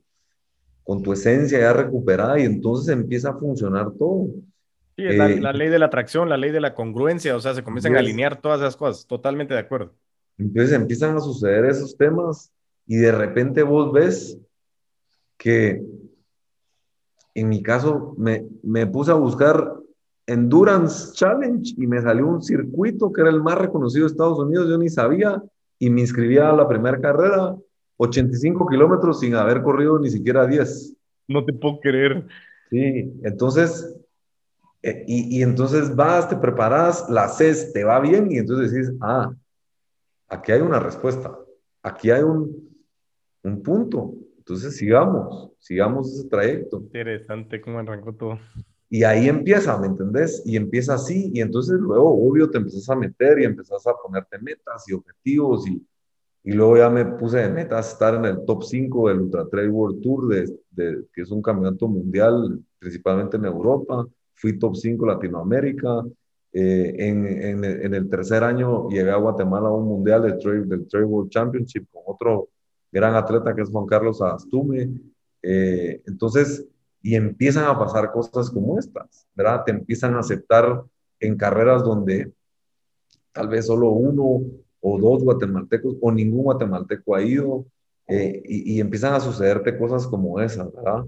con 0.84 1.02
tu 1.02 1.14
esencia 1.14 1.60
ya 1.60 1.74
recuperada 1.74 2.40
y 2.40 2.44
entonces 2.44 2.94
empieza 2.94 3.32
a 3.32 3.38
funcionar 3.38 3.92
todo. 3.98 4.28
Sí, 4.96 5.04
es 5.06 5.18
la, 5.18 5.50
eh, 5.50 5.54
ley 5.54 5.70
de 5.70 5.80
la 5.80 5.88
atracción, 5.88 6.30
la 6.30 6.38
ley 6.38 6.52
de 6.52 6.62
la 6.62 6.74
congruencia, 6.74 7.36
o 7.36 7.40
sea, 7.40 7.54
se 7.54 7.64
comienzan 7.64 7.96
a 7.96 8.00
alinear 8.00 8.40
todas 8.40 8.62
esas 8.62 8.78
cosas, 8.78 9.06
totalmente 9.06 9.54
de 9.54 9.60
acuerdo. 9.60 9.94
Entonces 10.38 10.74
empiezan 10.74 11.18
a 11.18 11.20
suceder 11.20 11.66
esos 11.66 11.98
temas 11.98 12.52
y 12.88 12.96
de 12.98 13.12
repente 13.12 13.64
vos 13.64 13.92
ves 13.92 14.38
que, 15.38 15.82
en 17.34 17.50
mi 17.50 17.62
caso, 17.62 18.16
me, 18.18 18.46
me 18.64 18.88
puse 18.88 19.12
a 19.12 19.16
buscar 19.16 19.76
Endurance 20.28 21.14
Challenge 21.14 21.76
y 21.78 21.88
me 21.88 22.02
salió 22.02 22.28
un 22.28 22.42
circuito 22.42 23.12
que 23.12 23.22
era 23.22 23.30
el 23.30 23.44
más 23.44 23.58
reconocido 23.58 24.06
de 24.06 24.12
Estados 24.12 24.40
Unidos, 24.40 24.68
yo 24.68 24.78
ni 24.78 24.90
sabía 24.90 25.42
y 25.78 25.90
me 25.90 26.02
inscribí 26.02 26.38
a 26.38 26.52
la 26.52 26.68
primera 26.68 27.00
carrera, 27.00 27.56
85 27.98 28.68
kilómetros 28.68 29.20
sin 29.20 29.36
haber 29.36 29.62
corrido 29.62 30.00
ni 30.00 30.10
siquiera 30.10 30.48
10. 30.48 30.96
No 31.28 31.46
te 31.46 31.54
puedo 31.54 31.80
creer. 31.80 32.26
Sí, 32.70 33.14
entonces, 33.24 33.96
eh, 34.82 35.04
y, 35.08 35.40
y, 35.40 35.44
entonces 35.44 35.96
vas, 35.96 36.28
te 36.28 36.36
preparas, 36.36 37.08
la 37.10 37.26
haces, 37.26 37.72
te 37.74 37.84
va 37.84 38.00
bien 38.00 38.32
y 38.32 38.38
entonces 38.38 38.72
decís, 38.72 38.94
ah, 39.02 39.32
aquí 40.28 40.52
hay 40.52 40.62
una 40.62 40.80
respuesta, 40.80 41.38
aquí 41.84 42.10
hay 42.10 42.24
un, 42.24 42.70
un 43.44 43.62
punto, 43.62 44.14
entonces 44.38 44.76
sigamos, 44.76 45.52
sigamos 45.60 46.12
ese 46.12 46.28
trayecto. 46.28 46.78
Interesante 46.78 47.62
cómo 47.62 47.80
arrancó 47.80 48.14
todo. 48.14 48.40
Y 48.96 49.04
ahí 49.04 49.28
empieza, 49.28 49.78
¿me 49.78 49.88
entendés? 49.88 50.42
Y 50.46 50.56
empieza 50.56 50.94
así, 50.94 51.30
y 51.34 51.42
entonces 51.42 51.78
luego, 51.82 52.14
obvio, 52.14 52.50
te 52.50 52.60
empiezas 52.60 52.90
a 52.90 52.96
meter 52.96 53.40
y 53.40 53.44
empezás 53.44 53.86
a 53.88 53.94
ponerte 54.02 54.40
metas 54.40 54.88
y 54.88 54.94
objetivos, 54.94 55.68
y, 55.68 55.86
y 56.46 56.54
luego 56.54 56.78
ya 56.78 56.90
me 56.90 57.04
puse 57.04 57.40
de 57.40 57.50
metas 57.50 57.92
estar 57.92 58.16
en 58.16 58.24
el 58.24 58.46
top 58.46 58.64
5 58.64 59.10
del 59.10 59.20
Ultra 59.20 59.50
Trail 59.50 59.70
World 59.70 60.02
Tour, 60.02 60.30
de, 60.30 60.60
de, 60.72 61.04
que 61.14 61.24
es 61.24 61.30
un 61.30 61.42
campeonato 61.42 61.90
mundial, 61.90 62.58
principalmente 62.80 63.36
en 63.36 63.44
Europa. 63.44 64.08
Fui 64.34 64.58
top 64.58 64.78
5 64.78 65.06
Latinoamérica. 65.06 66.02
Eh, 66.54 66.96
en, 66.98 67.26
en, 67.28 67.66
en, 67.66 67.94
el 67.94 68.10
tercer 68.10 68.46
año 68.46 68.88
llegué 68.88 69.12
a 69.12 69.18
Guatemala 69.18 69.68
a 69.68 69.74
un 69.74 69.90
mundial 69.90 70.22
del 70.22 70.38
Trail, 70.38 70.70
del 70.70 70.88
Trail 70.88 71.04
World 71.04 71.30
Championship 71.30 71.86
con 71.92 72.04
otro 72.06 72.48
gran 72.94 73.14
atleta 73.14 73.54
que 73.54 73.62
es 73.62 73.70
Juan 73.70 73.88
Carlos 73.88 74.22
Astume. 74.22 74.90
Eh, 75.42 76.02
entonces, 76.06 76.66
y 77.06 77.14
empiezan 77.14 77.66
a 77.66 77.78
pasar 77.78 78.12
cosas 78.12 78.50
como 78.50 78.80
estas, 78.80 79.28
¿verdad? 79.36 79.64
Te 79.64 79.72
empiezan 79.72 80.16
a 80.16 80.22
aceptar 80.22 80.82
en 81.20 81.38
carreras 81.38 81.84
donde 81.84 82.34
tal 83.32 83.48
vez 83.48 83.68
solo 83.68 83.92
uno 83.92 84.42
o 84.82 85.00
dos 85.00 85.24
guatemaltecos 85.24 85.98
o 86.02 86.12
ningún 86.12 86.46
guatemalteco 86.46 87.16
ha 87.16 87.22
ido 87.22 87.68
eh, 88.08 88.42
y, 88.44 88.80
empiezan 88.80 89.14
a 89.14 89.20
sucederte 89.20 89.78
cosas 89.78 90.08
como 90.08 90.40
esas, 90.42 90.74
¿verdad? 90.74 91.06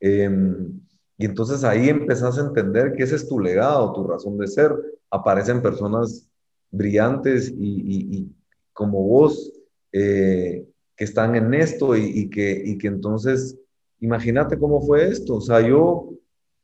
Em, 0.00 0.82
y 1.16 1.24
entonces 1.24 1.64
ahí 1.64 1.88
empezás 1.88 2.36
a 2.36 2.42
entender 2.42 2.92
que 2.92 3.04
ese 3.04 3.16
es 3.16 3.26
tu 3.26 3.40
legado, 3.40 3.94
tu 3.94 4.06
razón 4.06 4.36
de 4.36 4.48
ser. 4.48 4.70
Aparecen 5.10 5.62
personas 5.62 6.28
brillantes 6.70 7.50
y, 7.56 8.30
como 8.74 9.02
vos 9.02 9.50
eh, 9.92 10.66
que 10.94 11.04
están 11.04 11.36
en 11.36 11.54
esto 11.54 11.96
y, 11.96 12.28
que, 12.28 12.62
y 12.66 12.76
que 12.76 12.88
entonces 12.88 13.56
Imagínate 14.00 14.58
cómo 14.58 14.80
fue 14.80 15.08
esto. 15.08 15.36
O 15.36 15.40
sea, 15.40 15.60
yo 15.60 16.10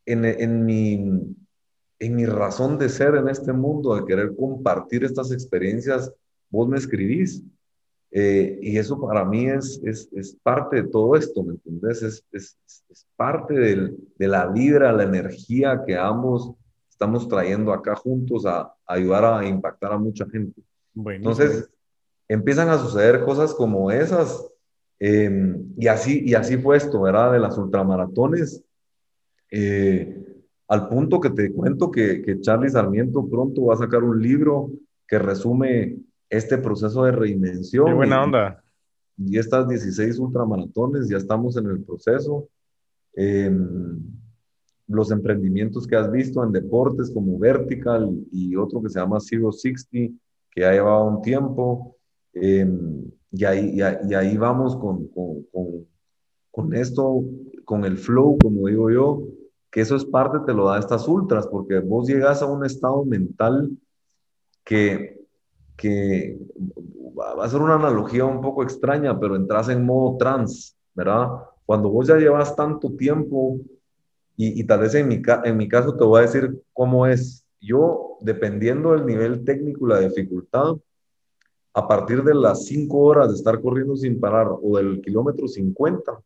en, 0.05 0.25
en, 0.25 0.65
mi, 0.65 1.35
en 1.99 2.15
mi 2.15 2.25
razón 2.25 2.77
de 2.77 2.89
ser 2.89 3.15
en 3.15 3.27
este 3.27 3.53
mundo, 3.53 3.95
de 3.95 4.05
querer 4.05 4.35
compartir 4.35 5.03
estas 5.03 5.31
experiencias, 5.31 6.11
vos 6.49 6.67
me 6.67 6.77
escribís 6.77 7.43
Eh, 8.17 8.59
y 8.61 8.77
eso 8.77 8.97
para 9.01 9.25
mí 9.25 9.47
es, 9.47 9.81
es, 9.83 10.07
es, 10.13 10.37
parte 10.41 10.77
de 10.77 10.87
todo 10.87 11.17
esto, 11.17 11.43
¿me 11.43 11.53
entiendes? 11.55 12.01
Es, 12.01 12.23
es, 12.31 12.57
es 12.89 13.05
parte 13.17 13.53
del, 13.53 13.97
de 14.17 14.27
la 14.27 14.47
vibra, 14.47 14.93
la 14.93 15.03
energía 15.03 15.83
que 15.85 15.97
ambos 15.97 16.53
estamos 16.89 17.27
trayendo 17.27 17.73
acá 17.73 17.93
juntos 17.93 18.45
a, 18.45 18.73
ayudar 18.85 19.25
a 19.25 19.45
impactar 19.45 19.91
a 19.91 19.97
mucha 19.97 20.25
gente. 20.29 20.61
Entonces, 20.95 21.69
empiezan 22.29 22.69
a 22.69 22.77
suceder 22.77 23.25
cosas 23.25 23.53
como 23.53 23.91
esas. 23.91 24.47
Em, 24.99 25.73
y, 25.77 25.87
así, 25.87 26.23
y 26.25 26.33
así 26.35 26.57
fue 26.57 26.77
esto, 26.77 27.01
¿verdad? 27.01 27.33
De 27.33 27.39
las 27.39 27.57
ultramaratones. 27.57 28.63
Eh, 29.51 30.23
al 30.67 30.87
punto 30.87 31.19
que 31.19 31.29
te 31.29 31.51
cuento 31.51 31.91
que, 31.91 32.21
que 32.21 32.41
Charlie 32.41 32.69
Sarmiento 32.69 33.27
pronto 33.27 33.65
va 33.65 33.75
a 33.75 33.77
sacar 33.77 34.03
un 34.03 34.21
libro 34.21 34.71
que 35.07 35.19
resume 35.19 35.97
este 36.29 36.57
proceso 36.57 37.03
de 37.03 37.11
reinvención. 37.11 37.85
Qué 37.85 37.93
buena 37.93 38.23
onda. 38.23 38.63
Y, 39.17 39.37
estas 39.37 39.67
16 39.67 40.19
ultramaratones, 40.19 41.07
ya 41.07 41.17
estamos 41.17 41.55
en 41.57 41.67
el 41.67 41.81
proceso. 41.83 42.49
Em, 43.13 44.01
los 44.87 45.11
emprendimientos 45.11 45.87
que 45.87 45.95
has 45.95 46.11
visto 46.11 46.43
en 46.43 46.51
deportes 46.51 47.11
como 47.11 47.39
Vertical 47.39 48.11
y 48.31 48.55
otro 48.55 48.81
que 48.81 48.89
se 48.89 48.99
llama 48.99 49.19
Zero 49.19 49.51
60, 49.51 50.13
que 50.51 50.61
ya 50.61 50.71
llevaba 50.71 51.03
un 51.03 51.21
tiempo. 51.21 51.95
Em, 52.33 53.03
y, 53.35 53.43
ahí, 53.45 53.77
y, 53.77 54.13
ahí 54.13 54.37
vamos 54.37 54.75
con, 54.77 55.07
con, 55.07 55.43
con, 55.51 55.87
con, 56.51 56.73
esto, 56.73 57.23
con 57.65 57.83
el 57.83 57.97
flow, 57.97 58.37
como 58.41 58.67
digo 58.67 58.89
yo, 58.89 59.23
que 59.69 59.81
eso 59.81 59.95
es 59.95 60.05
parte, 60.05 60.39
te 60.45 60.53
lo 60.53 60.67
da 60.67 60.79
estas 60.79 61.07
ultras, 61.07 61.47
porque 61.47 61.79
vos 61.79 62.07
llegas 62.07 62.41
a 62.41 62.45
un 62.45 62.63
estado 62.65 63.03
mental 63.03 63.69
que, 64.63 65.19
que 65.75 66.39
va 67.17 67.43
a 67.43 67.49
ser 67.49 67.61
una 67.61 67.75
analogía 67.75 68.23
un 68.25 68.39
poco 68.41 68.63
extraña, 68.63 69.19
pero 69.19 69.35
entras 69.35 69.67
en 69.69 69.85
modo 69.85 70.17
trans, 70.17 70.77
¿verdad? 70.93 71.27
Cuando 71.65 71.89
vos 71.89 72.07
ya 72.07 72.15
llevas 72.15 72.55
tanto 72.55 72.91
tiempo, 72.91 73.59
y, 74.37 74.61
y 74.61 74.63
tal 74.65 74.81
vez 74.81 74.95
en 74.95 75.07
mi, 75.07 75.21
en 75.43 75.57
mi 75.57 75.67
caso 75.67 75.95
te 75.95 76.03
voy 76.03 76.19
a 76.19 76.25
decir 76.25 76.61
cómo 76.73 77.05
es. 77.05 77.45
Yo, 77.59 78.17
dependiendo 78.21 78.91
del 78.91 79.05
nivel 79.05 79.43
técnico 79.43 79.87
y 79.87 79.89
la 79.89 79.99
dificultad, 79.99 80.75
a 81.75 81.85
partir 81.85 82.23
de 82.23 82.33
las 82.33 82.65
5 82.67 82.97
horas 82.97 83.29
de 83.29 83.35
estar 83.35 83.61
corriendo 83.61 83.97
sin 83.97 84.17
parar 84.17 84.47
o 84.49 84.77
del 84.77 85.01
kilómetro 85.01 85.45
50, 85.45 86.21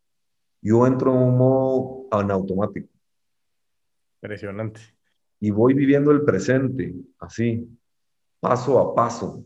yo 0.61 0.85
entro 0.85 1.11
en 1.11 1.17
un 1.17 1.37
modo 1.39 2.07
en 2.11 2.29
automático. 2.29 2.87
Impresionante. 4.21 4.79
Y 5.39 5.49
voy 5.49 5.73
viviendo 5.73 6.11
el 6.11 6.21
presente, 6.21 6.93
así, 7.17 7.67
paso 8.39 8.77
a 8.77 8.93
paso. 8.93 9.43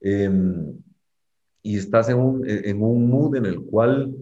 Em, 0.00 0.74
y 1.62 1.76
estás 1.76 2.08
en 2.08 2.18
un, 2.18 2.48
en 2.48 2.82
un 2.82 3.10
mood 3.10 3.36
en 3.36 3.44
el 3.44 3.60
cual 3.60 4.16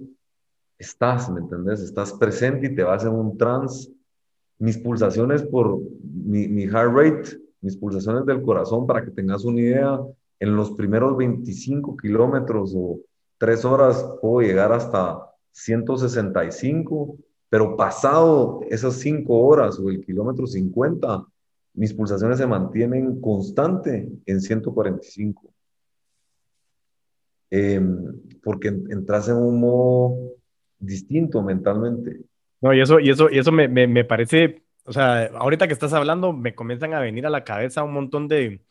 estás, 0.77 1.31
¿me 1.31 1.39
entendés? 1.39 1.83
Estás 1.83 2.15
presente 2.15 2.67
y 2.67 2.75
te 2.75 2.83
vas 2.83 3.05
en 3.05 3.13
un 3.13 3.39
trance. 3.39 3.93
Mis 4.59 4.77
pulsaciones 4.77 5.45
por 5.45 5.79
mi, 6.03 6.49
mi 6.49 6.65
heart 6.65 6.93
rate, 6.93 7.39
mis 7.61 7.77
pulsaciones 7.77 8.27
del 8.27 8.43
corazón, 8.43 8.89
para 8.89 9.05
que 9.05 9.13
tengas 9.13 9.45
una 9.45 9.61
idea, 9.61 10.01
en 10.39 10.57
los 10.57 10.73
primeros 10.73 11.17
25 11.17 11.97
kilómetros 11.97 12.73
o 12.77 13.01
3 13.39 13.65
horas 13.65 14.07
puedo 14.21 14.47
llegar 14.47 14.73
hasta 14.73 15.31
165, 15.53 17.17
pero 17.49 17.77
pasado 17.77 18.61
esas 18.69 18.95
5 18.97 19.35
horas 19.35 19.79
o 19.79 19.89
el 19.89 20.05
kilómetro 20.05 20.47
50, 20.47 21.25
mis 21.75 21.93
pulsaciones 21.95 22.39
se 22.39 22.47
mantienen 22.47 23.21
constante 23.21 24.09
en 24.27 24.41
145. 24.41 25.51
Em, 27.51 28.21
porque 28.43 28.69
entras 28.69 29.29
en 29.29 29.37
un 29.37 29.61
modo 29.61 30.33
distinto 30.79 31.43
mentalmente. 31.43 32.21
No, 32.61 32.75
y 32.75 32.81
eso, 32.81 32.99
y 32.99 33.11
eso, 33.11 33.31
y 33.31 33.39
eso 33.39 33.53
me, 33.53 33.69
me, 33.69 33.87
me 33.87 34.05
parece, 34.05 34.65
o 34.85 34.93
sea, 34.93 35.27
ahorita 35.27 35.67
que 35.67 35.73
estás 35.73 35.93
hablando, 35.93 36.33
me 36.33 36.55
comienzan 36.55 36.93
a 36.95 37.01
venir 37.01 37.27
a 37.27 37.31
la 37.31 37.45
cabeza 37.45 37.85
un 37.85 37.93
montón 37.93 38.27
de, 38.29 38.66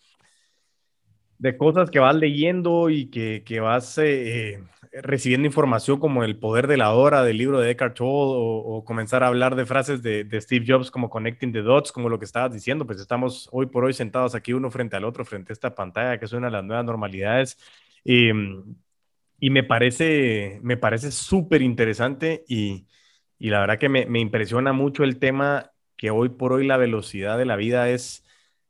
de 1.37 1.57
cosas 1.57 1.89
que 1.89 1.99
vas 1.99 2.15
leyendo 2.15 2.89
y 2.89 3.07
que, 3.07 3.43
que 3.45 3.59
vas 3.59 3.97
eh, 3.97 4.63
recibiendo 5.01 5.45
información 5.47 5.99
como 5.99 6.23
el 6.23 6.37
poder 6.37 6.67
de 6.67 6.77
la 6.77 6.93
hora 6.93 7.23
del 7.23 7.37
libro 7.37 7.59
de 7.59 7.71
Eckhart 7.71 7.95
Tolle 7.95 8.09
o, 8.09 8.83
comenzar 8.85 9.23
a 9.23 9.27
hablar 9.27 9.55
de 9.55 9.65
frases 9.65 10.01
de, 10.01 10.27
Steve 10.41 10.65
Jobs 10.67 10.91
como 10.91 11.09
connecting 11.09 11.51
the 11.51 11.61
dots, 11.61 11.91
como 11.91 12.09
lo 12.09 12.19
que 12.19 12.25
estabas 12.25 12.53
diciendo, 12.53 12.85
pues 12.85 12.99
estamos 12.99 13.49
hoy 13.51 13.65
por 13.67 13.83
hoy 13.83 13.93
sentados 13.93 14.35
aquí 14.35 14.53
uno 14.53 14.71
frente 14.71 14.95
al 14.95 15.05
otro, 15.05 15.25
frente 15.25 15.51
a 15.51 15.53
esta 15.53 15.75
pantalla, 15.75 16.17
que 16.17 16.25
es 16.25 16.33
una 16.33 16.47
de 16.47 16.53
las 16.53 16.63
nuevas 16.63 16.85
normalidades. 16.85 17.57
Y, 18.03 18.29
y 19.39 19.49
me 19.49 19.63
parece, 19.63 20.59
me 20.63 20.77
parece 20.77 21.11
súper 21.11 21.61
interesante 21.61 22.43
y, 22.47 22.87
y, 23.39 23.49
la 23.49 23.59
verdad 23.59 23.79
que 23.79 23.89
me, 23.89 24.05
me 24.05 24.19
impresiona 24.19 24.73
mucho 24.73 25.03
el 25.03 25.19
tema 25.19 25.71
que 25.97 26.11
hoy 26.11 26.29
por 26.29 26.53
hoy 26.53 26.65
la 26.67 26.77
velocidad 26.77 27.37
de 27.37 27.45
la 27.45 27.55
vida 27.55 27.89
es 27.89 28.24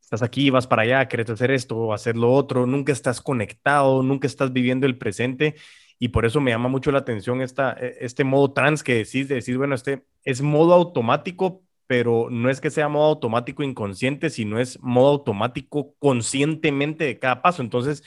estás 0.05 0.21
aquí, 0.21 0.51
vas 0.51 0.67
para 0.67 0.83
allá, 0.83 1.07
quieres 1.07 1.29
hacer 1.31 1.49
esto 1.49 1.91
hacer 1.91 2.15
lo 2.15 2.31
otro, 2.31 2.67
nunca 2.67 2.91
estás 2.93 3.21
conectado, 3.21 4.03
nunca 4.03 4.27
estás 4.27 4.53
viviendo 4.53 4.85
el 4.85 4.99
presente 4.99 5.55
y 5.97 6.09
por 6.09 6.25
eso 6.25 6.39
me 6.41 6.51
llama 6.51 6.69
mucho 6.69 6.91
la 6.91 6.99
atención 6.99 7.41
esta, 7.41 7.73
e, 7.73 7.97
este 8.01 8.23
modo 8.23 8.53
trans 8.53 8.83
que 8.83 8.95
decís, 8.95 9.27
de 9.27 9.35
decir, 9.35 9.57
bueno, 9.57 9.73
este 9.73 10.05
es 10.23 10.41
modo 10.41 10.73
automático, 10.75 11.63
pero 11.87 12.27
no 12.29 12.51
es 12.51 12.61
que 12.61 12.69
sea 12.69 12.87
modo 12.87 13.05
automático 13.05 13.63
inconsciente, 13.63 14.29
sino 14.29 14.59
es 14.59 14.79
modo 14.81 15.09
automático 15.09 15.95
conscientemente 15.97 17.05
de 17.05 17.17
cada 17.17 17.41
paso. 17.41 17.61
Entonces, 17.63 18.03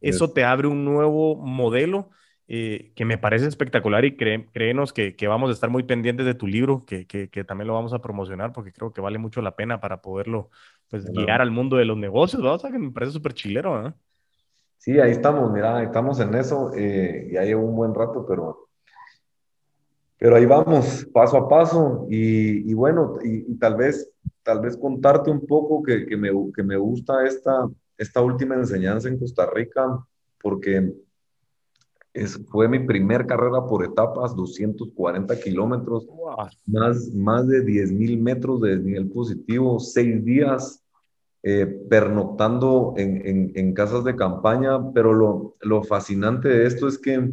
eso 0.00 0.32
te 0.32 0.44
abre 0.44 0.68
un 0.68 0.84
nuevo 0.84 1.36
modelo 1.36 2.10
eh, 2.48 2.92
que 2.96 3.04
me 3.04 3.18
parece 3.18 3.46
espectacular 3.46 4.04
y 4.04 4.16
créenos 4.16 4.92
que, 4.92 5.16
que, 5.16 5.28
vamos 5.28 5.50
a 5.50 5.52
estar 5.52 5.70
muy 5.70 5.82
pendientes 5.84 6.26
de 6.26 6.34
tu 6.34 6.46
libro, 6.46 6.84
que, 6.86 7.06
que, 7.06 7.28
que, 7.28 7.44
también 7.44 7.68
lo 7.68 7.74
vamos 7.74 7.92
a 7.92 8.00
promocionar 8.00 8.52
porque 8.52 8.72
creo 8.72 8.92
que 8.92 9.00
vale 9.00 9.18
mucho 9.18 9.42
la 9.42 9.56
pena 9.56 9.80
para 9.80 10.02
poderlo 10.02 10.50
pues, 10.92 11.10
guiar 11.10 11.40
al 11.40 11.50
mundo 11.50 11.78
de 11.78 11.86
los 11.86 11.96
negocios, 11.96 12.42
¿verdad? 12.42 12.56
O 12.56 12.58
sea, 12.58 12.70
que 12.70 12.78
me 12.78 12.90
parece 12.90 13.12
súper 13.12 13.32
chilero, 13.32 13.88
¿eh? 13.88 13.94
Sí, 14.76 15.00
ahí 15.00 15.12
estamos, 15.12 15.50
mira, 15.50 15.82
estamos 15.82 16.20
en 16.20 16.34
eso, 16.34 16.70
eh, 16.76 17.30
ya 17.32 17.44
llevo 17.44 17.64
un 17.64 17.74
buen 17.74 17.94
rato, 17.94 18.26
pero, 18.28 18.68
pero 20.18 20.36
ahí 20.36 20.44
vamos, 20.44 21.08
paso 21.10 21.38
a 21.38 21.48
paso, 21.48 22.06
y, 22.10 22.70
y 22.70 22.74
bueno, 22.74 23.16
y, 23.24 23.52
y, 23.52 23.54
tal 23.56 23.76
vez, 23.76 24.12
tal 24.42 24.60
vez 24.60 24.76
contarte 24.76 25.30
un 25.30 25.46
poco 25.46 25.82
que, 25.82 26.04
que, 26.04 26.14
me, 26.18 26.28
que 26.54 26.62
me 26.62 26.76
gusta 26.76 27.24
esta, 27.24 27.66
esta 27.96 28.20
última 28.20 28.54
enseñanza 28.56 29.08
en 29.08 29.18
Costa 29.18 29.48
Rica, 29.50 29.98
porque 30.42 30.92
es, 32.12 32.38
fue 32.50 32.68
mi 32.68 32.80
primer 32.80 33.26
carrera 33.26 33.64
por 33.64 33.82
etapas, 33.82 34.36
240 34.36 35.40
kilómetros, 35.40 36.06
más, 36.66 37.08
más 37.14 37.48
de 37.48 37.62
10 37.62 37.92
mil 37.92 38.18
metros 38.18 38.60
de 38.60 38.76
desnivel 38.76 39.08
positivo, 39.08 39.80
seis 39.80 40.22
días 40.22 40.81
eh, 41.44 41.66
pernoctando 41.66 42.94
en, 42.96 43.26
en, 43.26 43.52
en, 43.56 43.74
casas 43.74 44.04
de 44.04 44.14
campaña, 44.14 44.92
pero 44.92 45.12
lo, 45.12 45.56
lo 45.60 45.82
fascinante 45.82 46.48
de 46.48 46.66
esto 46.66 46.86
es 46.86 46.98
que, 46.98 47.32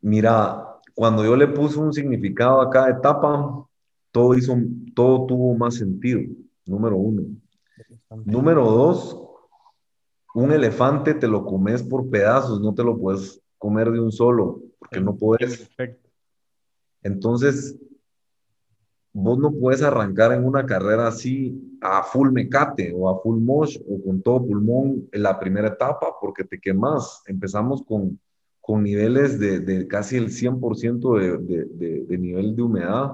mira, 0.00 0.78
cuando 0.94 1.24
yo 1.24 1.34
le 1.34 1.48
puse 1.48 1.78
un 1.78 1.92
significado 1.92 2.60
a 2.60 2.70
cada 2.70 2.90
etapa, 2.90 3.66
todo, 4.12 4.34
hizo, 4.34 4.56
todo 4.94 5.26
tuvo 5.26 5.54
más 5.54 5.74
sentido, 5.74 6.20
número 6.66 6.96
uno. 6.96 7.24
Número 8.24 8.64
dos, 8.64 9.20
un 10.34 10.52
elefante 10.52 11.14
te 11.14 11.26
lo 11.26 11.44
comes 11.44 11.82
por 11.82 12.08
pedazos, 12.08 12.60
no 12.60 12.74
te 12.74 12.84
lo 12.84 12.96
puedes 12.96 13.40
comer 13.58 13.90
de 13.90 14.00
un 14.00 14.12
solo, 14.12 14.62
porque 14.78 15.00
no 15.00 15.16
puedes. 15.16 15.68
Entonces, 17.02 17.76
vos 19.12 19.38
no 19.38 19.52
puedes 19.52 19.82
arrancar 19.82 20.32
en 20.32 20.44
una 20.44 20.64
carrera 20.64 21.08
así 21.08 21.76
a 21.80 22.02
full 22.02 22.30
mecate 22.30 22.92
o 22.94 23.08
a 23.08 23.20
full 23.20 23.40
mosh 23.40 23.78
o 23.88 24.02
con 24.02 24.22
todo 24.22 24.46
pulmón 24.46 25.08
en 25.12 25.22
la 25.22 25.38
primera 25.38 25.68
etapa, 25.68 26.14
porque 26.20 26.44
te 26.44 26.60
quemas. 26.60 27.22
Empezamos 27.26 27.82
con, 27.82 28.20
con 28.60 28.82
niveles 28.82 29.38
de, 29.38 29.60
de 29.60 29.86
casi 29.88 30.16
el 30.16 30.30
100% 30.30 31.18
de, 31.18 31.38
de, 31.38 32.04
de, 32.04 32.18
nivel 32.18 32.54
de 32.54 32.62
humedad 32.62 33.12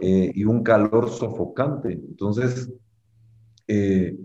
eh, 0.00 0.30
y 0.34 0.44
un 0.44 0.62
calor 0.62 1.10
sofocante. 1.10 1.92
Entonces, 1.92 2.72
eh, 3.66 4.16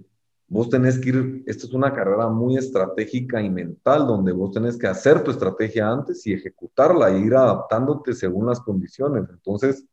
vos 0.47 0.69
tenés 0.69 0.99
que 0.99 1.09
ir, 1.09 1.43
esto 1.47 1.67
es 1.67 1.73
una 1.73 1.93
carrera 1.93 2.29
muy 2.29 2.57
estratégica 2.57 3.41
y 3.41 3.49
mental, 3.49 4.07
donde 4.07 4.31
vos 4.31 4.51
tenés 4.51 4.77
que 4.77 4.87
hacer 4.87 5.23
tu 5.23 5.31
estrategia 5.31 5.89
antes 5.89 6.25
y 6.27 6.33
ejecutarla 6.33 7.09
e 7.09 7.19
ir 7.19 7.35
adaptándote 7.35 8.13
según 8.13 8.45
las 8.45 8.61
condiciones. 8.61 9.25
Entonces, 9.29 9.85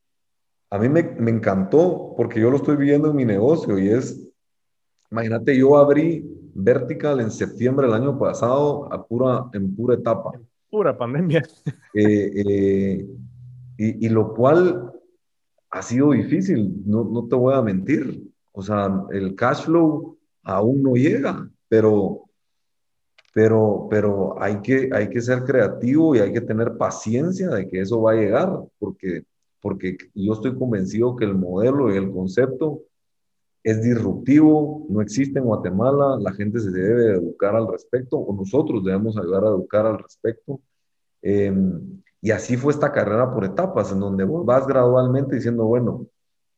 a 0.70 0.78
mí 0.78 0.88
me, 0.88 1.02
me 1.02 1.30
encantó 1.30 2.14
porque 2.16 2.40
yo 2.40 2.50
lo 2.50 2.56
estoy 2.56 2.76
viviendo 2.76 3.10
en 3.10 3.16
mi 3.16 3.24
negocio 3.24 3.78
y 3.78 3.88
es, 3.88 4.20
imagínate, 5.10 5.56
yo 5.56 5.76
abrí 5.76 6.36
Vertical 6.52 7.20
en 7.20 7.30
septiembre 7.30 7.86
del 7.86 7.94
año 7.94 8.18
pasado 8.18 8.92
a 8.92 9.06
pura, 9.06 9.46
en 9.52 9.74
pura 9.74 9.94
etapa. 9.94 10.32
Pura 10.70 10.96
pandemia. 10.96 11.42
Eh, 11.92 12.30
eh, 12.46 13.06
y, 13.76 14.06
y, 14.06 14.08
lo 14.10 14.32
cual 14.32 14.92
ha 15.70 15.82
sido 15.82 16.12
difícil, 16.12 16.72
no, 16.86 17.02
no 17.02 17.26
te 17.26 17.34
voy 17.34 17.52
a 17.52 17.62
mentir. 17.62 18.30
O 18.52 18.62
sea, 18.62 19.06
el 19.10 19.34
cash 19.34 19.64
flow 19.64 20.16
aún 20.44 20.84
no 20.84 20.94
llega, 20.94 21.50
pero 21.68 22.30
pero, 23.32 23.86
pero 23.90 24.40
hay, 24.42 24.60
que, 24.60 24.90
hay 24.92 25.08
que 25.08 25.20
ser 25.20 25.44
creativo 25.44 26.14
y 26.14 26.18
hay 26.18 26.32
que 26.32 26.40
tener 26.40 26.76
paciencia 26.76 27.48
de 27.48 27.68
que 27.68 27.80
eso 27.80 28.02
va 28.02 28.12
a 28.12 28.16
llegar, 28.16 28.50
porque, 28.78 29.24
porque 29.60 29.96
yo 30.14 30.32
estoy 30.32 30.56
convencido 30.56 31.16
que 31.16 31.24
el 31.24 31.34
modelo 31.34 31.92
y 31.92 31.96
el 31.96 32.10
concepto 32.10 32.82
es 33.62 33.82
disruptivo, 33.82 34.86
no 34.88 35.02
existe 35.02 35.38
en 35.38 35.44
Guatemala, 35.44 36.16
la 36.18 36.32
gente 36.32 36.60
se 36.60 36.70
debe 36.70 37.14
educar 37.16 37.54
al 37.54 37.68
respecto, 37.68 38.16
o 38.16 38.34
nosotros 38.34 38.82
debemos 38.84 39.18
ayudar 39.18 39.44
a 39.44 39.48
educar 39.48 39.86
al 39.86 39.98
respecto. 39.98 40.60
Em, 41.22 42.02
y 42.22 42.30
así 42.30 42.56
fue 42.56 42.72
esta 42.72 42.92
carrera 42.92 43.32
por 43.32 43.44
etapas, 43.44 43.92
en 43.92 44.00
donde 44.00 44.24
vas 44.24 44.66
gradualmente 44.66 45.36
diciendo, 45.36 45.64
bueno, 45.64 46.06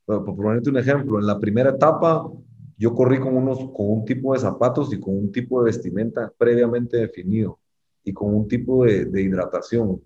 por 0.04 0.36
ponerte 0.36 0.70
un 0.70 0.78
ejemplo, 0.78 1.18
en 1.18 1.26
la 1.26 1.38
primera 1.38 1.70
etapa 1.70 2.28
yo 2.76 2.94
corrí 2.94 3.20
con, 3.20 3.36
unos, 3.36 3.58
con 3.58 3.90
un 3.90 4.04
tipo 4.04 4.32
de 4.32 4.40
zapatos 4.40 4.92
y 4.92 4.98
con 4.98 5.16
un 5.16 5.30
tipo 5.30 5.60
de 5.62 5.66
vestimenta 5.66 6.32
previamente 6.36 6.96
definido 6.96 7.60
y 8.02 8.12
con 8.12 8.34
un 8.34 8.48
tipo 8.48 8.84
de, 8.84 9.04
de 9.04 9.22
hidratación. 9.22 10.02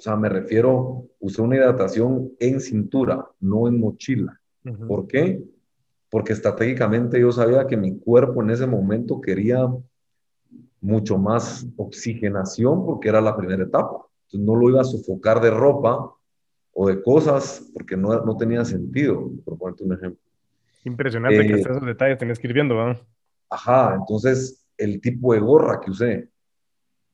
O 0.00 0.02
sea, 0.02 0.16
me 0.16 0.30
refiero, 0.30 1.04
usé 1.18 1.42
una 1.42 1.56
hidratación 1.56 2.32
en 2.38 2.58
cintura, 2.62 3.28
no 3.38 3.68
en 3.68 3.78
mochila. 3.78 4.40
¿Por 4.88 5.06
qué? 5.06 5.44
Porque 6.08 6.32
estratégicamente 6.32 7.20
yo 7.20 7.30
sabía 7.30 7.66
que 7.66 7.76
mi 7.76 7.98
cuerpo 7.98 8.42
en 8.42 8.48
ese 8.48 8.66
momento 8.66 9.20
quería 9.20 9.68
mucho 10.80 11.18
más 11.18 11.66
oxigenación 11.76 12.86
porque 12.86 13.10
era 13.10 13.20
la 13.20 13.36
primera 13.36 13.62
etapa. 13.62 14.06
Entonces 14.22 14.40
no 14.40 14.56
lo 14.56 14.70
iba 14.70 14.80
a 14.80 14.84
sofocar 14.84 15.38
de 15.42 15.50
ropa 15.50 16.14
o 16.72 16.88
de 16.88 17.02
cosas 17.02 17.70
porque 17.74 17.94
no, 17.94 18.24
no 18.24 18.38
tenía 18.38 18.64
sentido, 18.64 19.30
por 19.44 19.58
ponerte 19.58 19.84
un 19.84 19.92
ejemplo. 19.92 20.22
Impresionante 20.84 21.46
que 21.46 21.52
eh, 21.52 21.60
esos 21.60 21.84
detalles 21.84 22.16
tenés 22.16 22.38
que 22.38 22.46
ir 22.46 22.54
viendo, 22.54 22.74
Ajá, 23.50 23.96
entonces 23.96 24.66
el 24.78 24.98
tipo 24.98 25.34
de 25.34 25.40
gorra 25.40 25.78
que 25.78 25.90
usé 25.90 26.30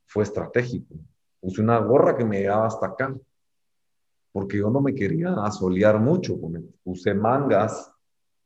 fue 0.06 0.22
estratégico. 0.22 0.94
Usé 1.40 1.62
una 1.62 1.78
gorra 1.78 2.16
que 2.16 2.24
me 2.24 2.40
llegaba 2.40 2.66
hasta 2.66 2.86
acá, 2.86 3.14
porque 4.32 4.58
yo 4.58 4.70
no 4.70 4.80
me 4.80 4.94
quería 4.94 5.34
asolear 5.42 5.98
mucho. 5.98 6.38
Usé 6.84 7.14
mangas, 7.14 7.92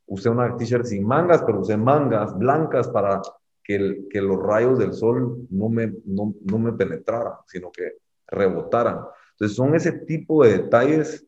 usé 0.05 0.29
una 0.29 0.55
t-shirt 0.55 0.85
sin 0.85 1.05
mangas, 1.05 1.43
pero 1.43 1.59
usé 1.59 1.77
mangas 1.77 2.37
blancas 2.37 2.87
para 2.87 3.21
que, 3.63 4.07
que 4.09 4.21
los 4.21 4.41
rayos 4.41 4.79
del 4.79 4.93
sol 4.93 5.47
no 5.49 5.69
me, 5.69 5.93
no, 6.05 6.33
no 6.43 6.59
me 6.59 6.73
penetraran, 6.73 7.33
sino 7.47 7.71
que 7.71 7.97
rebotaran. 8.27 8.99
Entonces 9.31 9.57
son 9.57 9.75
ese 9.75 9.91
tipo 9.91 10.43
de 10.43 10.59
detalles 10.59 11.25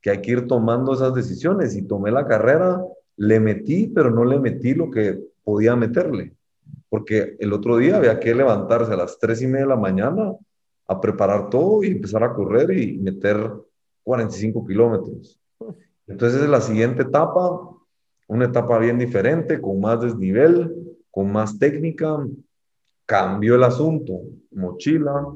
que 0.00 0.10
hay 0.10 0.20
que 0.20 0.30
ir 0.30 0.46
tomando 0.46 0.94
esas 0.94 1.14
decisiones. 1.14 1.74
Y 1.74 1.82
tomé 1.82 2.10
la 2.10 2.26
carrera 2.26 2.80
le 3.16 3.40
metí, 3.40 3.88
pero 3.88 4.10
no 4.10 4.24
le 4.24 4.38
metí 4.38 4.74
lo 4.74 4.90
que 4.90 5.18
podía 5.42 5.74
meterle. 5.74 6.34
Porque 6.88 7.36
el 7.38 7.52
otro 7.52 7.76
día 7.78 7.96
había 7.96 8.20
que 8.20 8.34
levantarse 8.34 8.92
a 8.92 8.96
las 8.96 9.18
tres 9.18 9.42
y 9.42 9.46
media 9.46 9.62
de 9.62 9.70
la 9.70 9.76
mañana 9.76 10.32
a 10.88 11.00
preparar 11.00 11.50
todo 11.50 11.82
y 11.82 11.88
empezar 11.88 12.22
a 12.22 12.32
correr 12.32 12.70
y 12.70 12.98
meter 12.98 13.50
45 14.04 14.66
kilómetros. 14.66 15.40
Entonces 16.06 16.42
es 16.42 16.48
la 16.48 16.60
siguiente 16.60 17.02
etapa, 17.02 17.70
una 18.28 18.44
etapa 18.46 18.78
bien 18.78 18.98
diferente, 18.98 19.60
con 19.60 19.80
más 19.80 20.00
desnivel, 20.00 20.72
con 21.10 21.32
más 21.32 21.58
técnica. 21.58 22.24
Cambió 23.04 23.56
el 23.56 23.64
asunto, 23.64 24.20
mochila, 24.50 25.26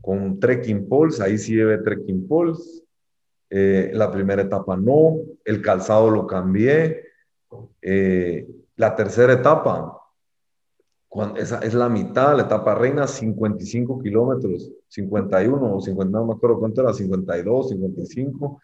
con 0.00 0.38
trekking 0.38 0.88
poles, 0.88 1.20
ahí 1.20 1.38
sí 1.38 1.54
llevé 1.54 1.78
trekking 1.78 2.26
poles. 2.26 2.82
Eh, 3.50 3.90
la 3.94 4.10
primera 4.10 4.42
etapa 4.42 4.76
no, 4.76 5.16
el 5.44 5.60
calzado 5.60 6.10
lo 6.10 6.26
cambié, 6.26 7.02
eh, 7.82 8.46
la 8.76 8.94
tercera 8.94 9.32
etapa, 9.32 9.99
esa 11.36 11.58
es 11.58 11.74
la 11.74 11.88
mitad, 11.88 12.36
la 12.36 12.44
etapa 12.44 12.74
reina, 12.74 13.06
55 13.06 14.00
kilómetros, 14.00 14.70
51 14.88 15.76
o 15.76 15.80
50, 15.80 16.18
no 16.18 16.26
me 16.26 16.34
acuerdo 16.34 16.60
cuánto 16.60 16.82
era, 16.82 16.92
52, 16.92 17.70
55. 17.70 18.62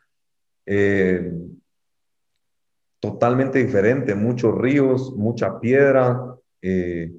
Eh, 0.66 1.32
totalmente 3.00 3.58
diferente, 3.58 4.14
muchos 4.14 4.56
ríos, 4.56 5.14
mucha 5.16 5.58
piedra. 5.58 6.36
Eh, 6.62 7.12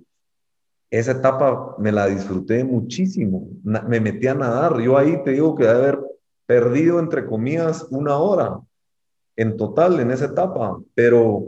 esa 0.90 1.12
etapa 1.12 1.76
me 1.78 1.92
la 1.92 2.08
disfruté 2.08 2.64
muchísimo. 2.64 3.50
me 3.64 4.00
metí 4.00 4.28
a 4.28 4.34
nadar. 4.34 4.80
Yo 4.80 4.98
ahí 4.98 5.22
te 5.24 5.32
digo 5.32 5.56
que 5.56 5.66
de 5.66 5.70
haber 5.70 6.00
perdido, 6.46 7.00
entre 7.00 7.26
comillas, 7.26 7.86
una 7.90 8.18
hora 8.18 8.60
en 9.36 9.56
total 9.56 10.00
en 10.00 10.12
esa 10.12 10.26
etapa, 10.26 10.80
pero 10.96 11.46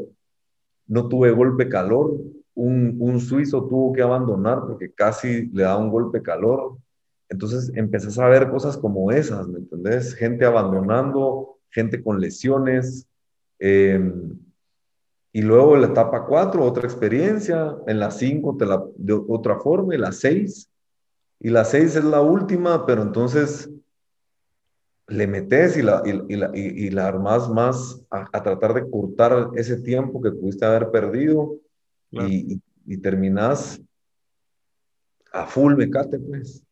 no 0.88 1.08
tuve 1.08 1.32
golpe 1.32 1.70
calor. 1.70 2.14
Un, 2.62 3.20
suizo 3.22 3.68
tuvo 3.68 3.94
que 3.94 4.02
abandonar 4.02 4.62
porque 4.68 4.92
casi 4.92 5.48
le 5.48 5.64
da 5.64 5.78
un 5.78 5.90
golpe 5.90 6.22
calor. 6.22 6.78
Entonces 7.30 7.72
empezás 7.76 8.18
a 8.20 8.28
ver 8.28 8.50
cosas 8.50 8.78
como 8.78 9.12
esas, 9.12 9.48
¿me 9.48 9.60
entendés? 9.60 10.14
Gente 10.14 10.46
abandonando, 10.46 11.60
gente 11.70 12.04
con 12.04 12.20
lesiones. 12.20 13.08
Em, 13.60 14.38
y 15.32 15.42
luego 15.42 15.76
en 15.76 15.82
la 15.82 15.88
etapa 15.88 16.26
4, 16.26 16.64
otra 16.64 16.84
experiencia. 16.84 17.78
En 17.88 18.00
la 18.00 18.12
5, 18.12 18.58
de 18.98 19.14
otra 19.28 19.60
forma. 19.60 19.96
Y 19.96 19.98
la 19.98 20.12
6. 20.12 20.70
Y 21.40 21.50
la 21.50 21.64
6 21.64 21.96
es 21.96 22.04
la 22.04 22.22
última, 22.22 22.86
pero 22.86 23.04
entonces 23.04 23.70
le 25.10 25.28
metes 25.28 25.78
y 25.78 25.82
la, 25.82 26.04
y, 26.06 26.36
la, 26.36 26.52
y, 26.54 26.90
la 26.92 27.08
armas 27.08 27.50
más 27.50 28.02
a, 28.12 28.44
tratar 28.44 28.74
de 28.76 28.90
cortar 28.90 29.50
ese 29.56 29.78
tiempo 29.82 30.22
que 30.22 30.32
pudiste 30.32 30.66
haber 30.66 30.92
perdido 30.92 31.56
y, 32.12 32.62
y, 32.86 32.98
terminas 32.98 33.82
a 35.32 35.46
full 35.46 35.76
mecate, 35.76 36.20
pues. 36.20 36.66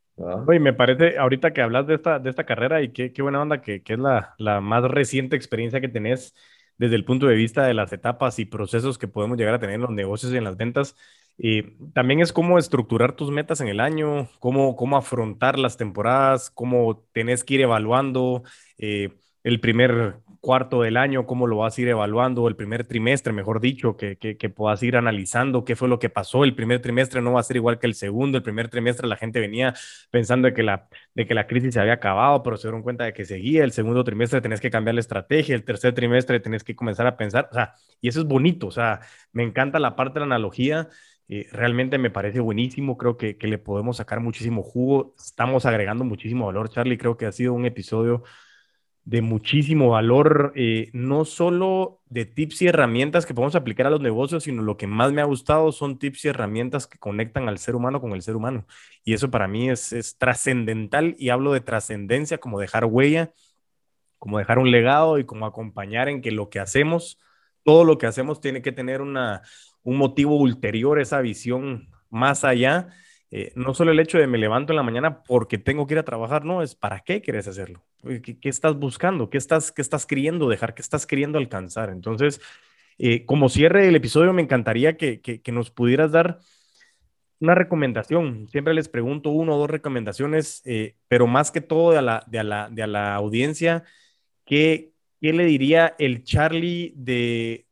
Oye, 0.48 0.60
me 0.60 0.74
parece, 0.74 1.18
ahorita 1.18 1.54
que 1.54 1.62
hablas 1.62 1.86
de 1.86 1.94
esta, 1.94 2.18
de 2.18 2.32
esta 2.32 2.46
carrera 2.46 2.82
y 2.82 2.90
qué, 2.92 3.14
qué 3.14 3.22
buena 3.22 3.42
onda 3.42 3.62
que, 3.62 3.84
que 3.84 3.94
es 3.94 4.00
la, 4.00 4.34
la, 4.40 4.62
más 4.62 4.84
reciente 4.84 5.36
experiencia 5.36 5.80
que 5.80 5.90
tenés 5.90 6.34
desde 6.78 6.96
el 6.96 7.06
punto 7.06 7.28
de 7.28 7.36
vista 7.36 7.66
de 7.66 7.76
las 7.76 7.94
etapas 7.94 8.40
y 8.40 8.46
procesos 8.46 8.98
que 8.98 9.08
podemos 9.08 9.38
llegar 9.38 9.54
a 9.54 9.60
tener 9.60 9.76
en 9.76 9.82
los 9.82 9.92
negocios 9.92 10.34
y 10.34 10.38
en 10.38 10.44
las 10.44 10.58
ventas. 10.58 10.96
Y 11.38 11.62
también 11.94 12.20
es 12.20 12.34
cómo 12.34 12.58
estructurar 12.58 13.16
tus 13.16 13.30
metas 13.30 13.62
en 13.62 13.68
el 13.68 13.80
año, 13.80 14.28
cómo, 14.40 14.76
cómo 14.76 14.98
afrontar 14.98 15.60
las 15.60 15.78
temporadas, 15.78 16.50
cómo 16.50 17.06
tenés 17.12 17.44
que 17.44 17.56
ir 17.56 17.62
evaluando 17.62 18.42
eh, 18.80 19.14
el 19.44 19.60
primer 19.60 20.16
cuarto 20.48 20.82
del 20.82 20.96
año, 20.96 21.26
cómo 21.26 21.46
lo 21.46 21.58
vas 21.58 21.78
a 21.78 21.82
ir 21.82 21.90
evaluando, 21.90 22.48
el 22.48 22.56
primer 22.56 22.88
trimestre, 22.88 23.34
mejor 23.34 23.60
dicho, 23.60 23.98
que, 23.98 24.16
que, 24.18 24.50
puedas 24.50 24.82
ir 24.82 24.96
analizando 24.96 25.66
qué 25.66 25.76
fue 25.76 25.90
lo 25.90 26.00
que 26.00 26.10
pasó. 26.10 26.46
El 26.46 26.56
primer 26.56 26.82
trimestre 26.82 27.22
no 27.22 27.34
va 27.34 27.42
a 27.42 27.44
ser 27.44 27.58
igual 27.58 27.80
que 27.80 27.88
el 27.88 27.96
segundo. 27.96 28.38
El 28.38 28.44
primer 28.44 28.70
trimestre 28.70 29.10
la 29.10 29.18
gente 29.18 29.42
venía 29.42 29.74
pensando 30.10 30.48
de 30.48 30.54
que 30.54 30.64
la, 30.64 30.88
de 31.14 31.28
que 31.28 31.34
la 31.34 31.48
crisis 31.48 31.74
se 31.74 31.82
había 31.82 31.96
acabado, 31.96 32.44
pero 32.44 32.56
se 32.56 32.70
dieron 32.70 32.82
cuenta 32.82 33.04
de 33.04 33.12
que 33.12 33.26
seguía. 33.26 33.66
El 33.66 33.74
segundo 33.74 34.06
trimestre 34.06 34.40
tenés 34.40 34.62
que 34.62 34.72
cambiar 34.72 34.96
la 34.96 35.02
estrategia. 35.02 35.54
El 35.54 35.66
tercer 35.66 35.94
trimestre 35.94 36.40
tenés 36.40 36.64
que 36.64 36.78
comenzar 36.78 37.08
a 37.08 37.18
pensar. 37.18 37.50
O 37.52 37.54
sea, 37.54 37.74
y 38.00 38.08
eso 38.08 38.22
es 38.22 38.26
bonito. 38.26 38.68
O 38.68 38.72
sea, 38.72 39.02
me 39.34 39.44
encanta 39.44 39.80
la 39.80 39.98
parte 39.98 40.14
de 40.14 40.20
la 40.22 40.36
analogía 40.36 40.88
eh, 41.30 41.46
realmente 41.52 41.98
me 41.98 42.10
parece 42.10 42.40
buenísimo, 42.40 42.96
creo 42.98 43.18
que, 43.18 43.38
que, 43.38 43.48
le 43.48 43.58
podemos 43.58 43.98
sacar 43.98 44.22
muchísimo 44.22 44.64
jugo, 44.64 45.14
estamos 45.18 45.66
agregando 45.66 46.06
muchísimo 46.06 46.46
valor, 46.46 46.70
Charlie, 46.70 46.98
creo 46.98 47.18
que 47.18 47.26
ha 47.26 47.34
sido 47.34 47.52
un 47.54 47.66
episodio 47.66 48.24
de 49.08 49.22
muchísimo 49.22 49.92
valor, 49.92 50.52
eh, 50.56 50.90
no 50.92 51.24
solo 51.24 52.02
de 52.10 52.26
tips 52.26 52.64
y 52.64 52.68
herramientas 52.68 53.26
que 53.26 53.34
podemos 53.34 53.56
aplicar 53.56 53.88
a 53.88 53.90
los 53.90 54.02
negocios, 54.02 54.44
sino 54.44 54.62
lo 54.64 54.76
que 54.76 54.86
más 54.86 55.14
me 55.14 55.22
ha 55.22 55.24
gustado 55.24 55.72
son 55.72 55.98
tips 55.98 56.26
y 56.26 56.28
herramientas 56.28 56.88
que 56.88 56.98
conectan 56.98 57.48
al 57.48 57.58
ser 57.58 57.76
humano 57.78 58.02
con 58.02 58.12
el 58.12 58.22
ser 58.22 58.36
humano. 58.36 58.68
Y 59.06 59.14
eso 59.14 59.32
para 59.32 59.48
mí 59.48 59.70
es, 59.70 59.94
es 59.94 60.18
trascendental 60.18 61.16
y 61.18 61.30
hablo 61.30 61.54
de 61.54 61.62
trascendencia 61.62 62.40
como 62.40 62.60
dejar 62.60 62.84
huella, 62.84 63.32
como 64.18 64.40
dejar 64.40 64.60
un 64.60 64.72
legado 64.72 65.20
y 65.20 65.26
como 65.26 65.46
acompañar 65.46 66.10
en 66.10 66.22
que 66.22 66.32
lo 66.32 66.50
que 66.50 66.60
hacemos, 66.60 67.18
todo 67.64 67.86
lo 67.86 67.98
que 67.98 68.08
hacemos 68.08 68.42
tiene 68.42 68.62
que 68.62 68.74
tener 68.74 69.02
una, 69.02 69.42
un 69.84 69.96
motivo 69.96 70.36
ulterior, 70.36 71.00
esa 71.00 71.22
visión 71.22 71.88
más 72.10 72.44
allá. 72.44 72.90
Eh, 73.30 73.52
no 73.56 73.74
solo 73.74 73.92
el 73.92 74.00
hecho 74.00 74.18
de 74.18 74.28
me 74.28 74.38
levanto 74.38 74.72
en 74.72 74.78
la 74.78 74.84
mañana 74.84 75.22
porque 75.24 75.58
tengo 75.58 75.86
que 75.86 75.96
ir 75.96 76.00
a 76.00 76.06
trabajar, 76.06 76.46
no, 76.46 76.62
es 76.62 76.76
para 76.76 77.02
qué 77.02 77.22
quieres 77.22 77.48
hacerlo, 77.48 77.84
qué, 78.02 78.38
estás 78.44 78.78
buscando, 78.78 79.30
¿Qué 79.30 79.38
estás, 79.38 79.72
qué 79.72 79.82
estás 79.82 80.06
queriendo 80.06 80.48
dejar, 80.48 80.74
qué 80.74 80.82
estás 80.82 81.06
queriendo 81.06 81.38
alcanzar. 81.38 81.90
Entonces, 81.90 82.40
eh, 82.98 83.26
como 83.26 83.50
cierre 83.50 83.86
del 83.86 83.96
episodio, 83.96 84.32
me 84.34 84.42
encantaría 84.42 84.96
que, 84.98 85.22
que, 85.22 85.52
nos 85.52 85.72
pudieras 85.72 86.12
dar 86.12 86.40
una 87.40 87.54
recomendación. 87.54 88.48
Siempre 88.50 88.74
les 88.74 88.90
pregunto 88.90 89.30
uno 89.30 89.56
o 89.56 89.60
dos 89.60 89.70
recomendaciones, 89.70 90.62
eh, 90.66 90.96
pero 91.08 91.28
más 91.28 91.52
que 91.52 91.62
todo 91.62 91.92
de 91.92 91.98
a 92.00 92.02
la, 92.02 92.24
de 92.28 92.40
a 92.40 92.44
la, 92.44 92.70
de 92.70 92.84
a 92.84 92.88
la 92.88 93.16
audiencia, 93.16 93.84
¿qué, 94.46 94.94
¿qué 95.22 95.34
le 95.34 95.46
diría 95.46 95.96
el 96.00 96.24
Charlie 96.24 96.94
de 96.96 97.67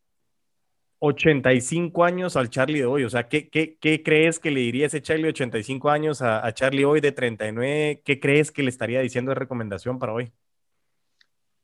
85 1.06 2.04
años 2.04 2.36
al 2.36 2.50
Charlie 2.50 2.80
de 2.80 2.86
hoy? 2.86 3.04
O 3.04 3.10
sea, 3.10 3.28
¿qué, 3.28 3.50
qué, 3.50 3.78
qué 3.80 4.04
crees 4.04 4.40
que 4.40 4.52
le 4.52 4.62
diría 4.62 4.88
ese 4.88 5.02
Charlie 5.02 5.24
de 5.24 5.30
85 5.30 5.90
años 5.90 6.22
a, 6.22 6.46
a, 6.46 6.54
Charlie 6.54 6.86
hoy 6.86 7.02
de 7.02 7.12
39? 7.12 8.02
¿Qué 8.04 8.20
crees 8.20 8.52
que 8.52 8.64
le 8.64 8.70
estaría 8.70 9.02
diciendo 9.02 9.30
de 9.30 9.36
recomendación 9.36 10.00
para 10.00 10.14
hoy? 10.14 10.32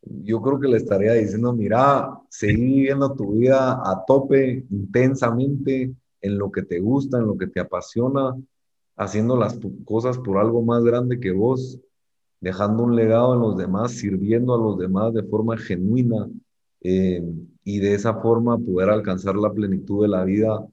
Yo 0.04 0.42
creo 0.42 0.60
que 0.60 0.68
le 0.68 0.78
estaría 0.78 1.14
diciendo, 1.14 1.54
mira, 1.54 2.20
seguí 2.30 2.66
viviendo 2.66 3.14
tu 3.14 3.34
vida 3.34 3.74
a 3.84 4.04
tope, 4.06 4.66
intensamente, 4.70 5.94
en 6.22 6.38
lo 6.38 6.52
que 6.52 6.64
te 6.64 6.80
gusta, 6.80 7.18
en 7.18 7.28
lo 7.28 7.38
que 7.38 7.48
te 7.48 7.60
apasiona. 7.60 8.36
haciendo 8.96 9.36
las 9.38 9.60
cosas 9.86 10.18
por 10.20 10.38
algo 10.38 10.62
más 10.62 10.84
grande 10.84 11.20
que 11.20 11.32
vos, 11.32 11.80
dejando 12.40 12.84
un 12.84 12.96
legado 12.96 13.34
en 13.34 13.42
los 13.42 13.58
demás, 13.58 13.92
sirviendo 13.94 14.54
a 14.54 14.58
los 14.58 14.78
demás 14.78 15.14
de 15.14 15.24
forma 15.24 15.58
genuina 15.58 16.28
eh, 16.82 17.24
y 17.64 17.80
de 17.80 17.94
esa 17.94 18.16
forma 18.16 18.58
poder 18.58 18.90
alcanzar 18.90 19.36
la 19.36 19.52
plenitud 19.52 20.04
de 20.04 20.10
la 20.10 20.24
vida 20.24 20.66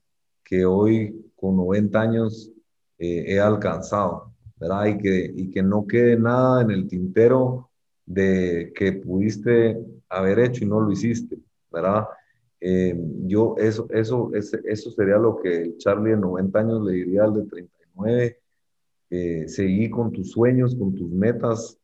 que 0.44 0.64
hoy 0.64 1.32
con 1.36 1.56
90 1.56 2.00
años 2.00 2.52
eh, 2.98 3.24
he 3.28 3.40
alcanzado, 3.40 4.32
¿verdad? 4.56 4.86
Y 4.86 4.98
que, 4.98 5.32
y 5.36 5.50
que 5.50 5.62
no 5.62 5.86
quede 5.86 6.18
nada 6.18 6.62
en 6.62 6.70
el 6.70 6.88
tintero 6.88 7.70
de 8.06 8.72
que 8.74 8.92
pudiste 8.92 9.78
haber 10.08 10.38
hecho 10.38 10.64
y 10.64 10.68
no 10.68 10.80
lo 10.80 10.90
hiciste, 10.90 11.38
¿verdad? 11.70 12.06
Eh, 12.60 12.98
yo, 13.26 13.54
eso, 13.58 13.86
eso, 13.90 14.30
eso 14.32 14.90
sería 14.90 15.16
lo 15.16 15.36
que 15.36 15.76
Charlie 15.78 16.10
de 16.10 16.16
90 16.16 16.58
años 16.58 16.84
le 16.84 16.92
diría 16.92 17.24
al 17.24 17.34
de 17.34 17.42
39. 17.44 18.40
Eh, 19.10 19.48
seguí 19.48 19.88
con 19.88 20.10
tus 20.12 20.32
sueños, 20.32 20.74
con 20.74 20.94
tus 20.94 21.10
metas, 21.10 21.78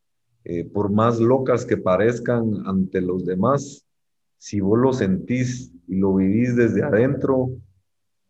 eh, 0.44 0.64
por 0.64 0.90
más 0.90 1.20
locas 1.20 1.64
que 1.64 1.76
parezcan 1.76 2.66
ante 2.66 3.00
los 3.00 3.24
demás, 3.24 3.83
si 4.44 4.60
vos 4.60 4.78
lo 4.78 4.92
sentís 4.92 5.72
y 5.88 5.96
lo 5.96 6.16
vivís 6.16 6.54
desde 6.54 6.82
adentro, 6.82 7.48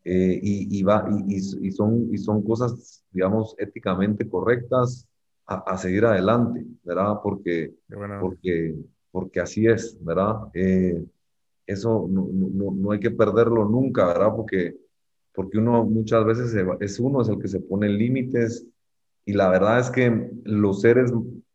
y, 0.04 0.78
y, 0.78 0.82
va, 0.84 1.08
y, 1.26 1.34
y, 1.34 1.72
son, 1.72 2.08
y 2.12 2.18
son 2.18 2.40
cosas, 2.44 3.04
digamos, 3.10 3.56
éticamente 3.58 4.28
correctas, 4.28 5.08
a, 5.44 5.56
a 5.56 5.76
seguir 5.76 6.04
adelante, 6.04 6.64
¿verdad? 6.84 7.16
Porque, 7.20 7.74
porque, 8.20 8.76
porque 9.10 9.40
así 9.40 9.66
es, 9.66 9.98
¿verdad? 10.04 10.36
eso 11.66 12.06
no, 12.08 12.28
no, 12.32 12.70
no, 12.70 12.92
hay 12.92 13.00
que 13.00 13.10
perderlo 13.10 13.68
nunca, 13.68 14.06
¿verdad? 14.06 14.36
Porque, 14.36 14.76
porque 15.34 15.58
uno 15.58 15.84
muchas 15.84 16.24
veces 16.24 16.54
es 16.78 17.00
uno 17.00 17.22
es 17.22 17.28
el 17.28 17.40
que 17.40 17.48
se 17.48 17.58
pone 17.58 17.88
límites 17.88 18.64
y 19.24 19.32
la 19.32 19.48
verdad 19.48 19.80
es 19.80 19.90
que 19.90 20.30
los 20.44 20.80
seres 20.80 21.12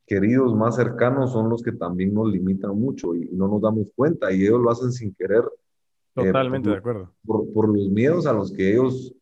queridos 0.10 0.55
más 0.55 0.76
cercanos 0.76 1.32
son 1.32 1.49
los 1.49 1.62
que 1.62 1.72
también 1.72 2.14
nos 2.14 2.32
limitan 2.32 2.78
mucho 2.78 3.16
y 3.16 3.30
no 3.32 3.47
nos 3.47 3.62
damos 3.62 3.91
cuenta 3.95 4.34
y 4.34 4.41
ellos 4.41 4.60
lo 4.60 4.72
hacen 4.72 4.91
sin 4.91 5.14
querer. 5.14 5.43
Eh, 6.16 6.26
Totalmente 6.26 6.70
de 6.72 6.78
acuerdo. 6.78 7.14
Por, 7.24 7.53
por, 7.53 7.70
los 7.70 7.89
miedos 7.89 8.26
a 8.26 8.34
los 8.34 8.51
que 8.51 8.72
ellos, 8.72 9.14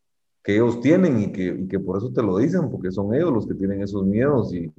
que 0.42 0.56
ellos 0.56 0.80
tienen 0.80 1.22
y 1.22 1.32
que, 1.34 1.48
y 1.48 1.68
que 1.68 1.80
por 1.80 1.98
eso 1.98 2.12
te 2.12 2.24
lo 2.24 2.38
dicen, 2.38 2.72
porque 2.72 2.90
son 2.90 3.14
ellos 3.14 3.34
los 3.34 3.46
que 3.46 3.54
tienen 3.54 3.82
esos 3.82 4.06
miedos 4.06 4.54
y, 4.54 4.72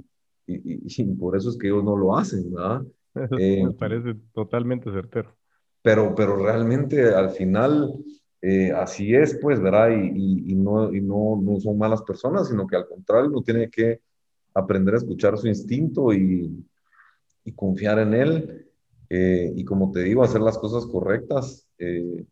y, 0.46 0.80
y 0.84 1.04
por 1.20 1.36
eso 1.36 1.50
es 1.50 1.58
que 1.58 1.68
ellos 1.68 1.84
no 1.84 1.94
lo 1.94 2.16
hacen, 2.16 2.52
¿verdad? 2.52 2.82
Me 3.30 3.62
eh, 3.62 3.70
parece 3.78 4.14
totalmente 4.32 4.90
certero 4.90 5.38
pero, 5.82 6.14
pero 6.14 6.36
realmente 6.36 7.14
al 7.14 7.30
final 7.30 7.94
eh, 8.42 8.72
así 8.72 9.14
es, 9.14 9.38
pues, 9.40 9.60
¿verdad? 9.60 9.90
Y, 9.90 10.52
y, 10.52 10.54
no, 10.54 10.94
y 10.94 11.00
no, 11.00 11.40
no 11.40 11.58
son 11.60 11.78
malas 11.78 12.02
personas, 12.02 12.48
sino 12.48 12.66
que 12.66 12.76
al 12.76 12.86
contrario, 12.86 13.30
uno 13.30 13.42
tiene 13.42 13.70
que 13.70 14.00
aprender 14.58 14.94
a 14.94 14.98
escuchar 14.98 15.36
su 15.38 15.48
instinto 15.48 16.12
y, 16.12 16.64
confiar 17.56 17.98
en 17.98 18.12
él. 18.12 18.66
Eh, 19.08 19.50
y 19.56 19.64
como 19.64 19.90
te 19.90 20.02
digo, 20.02 20.22
hacer 20.22 20.42
las 20.42 20.58
cosas 20.58 20.84
correctas, 20.84 21.66
eh, 21.78 22.26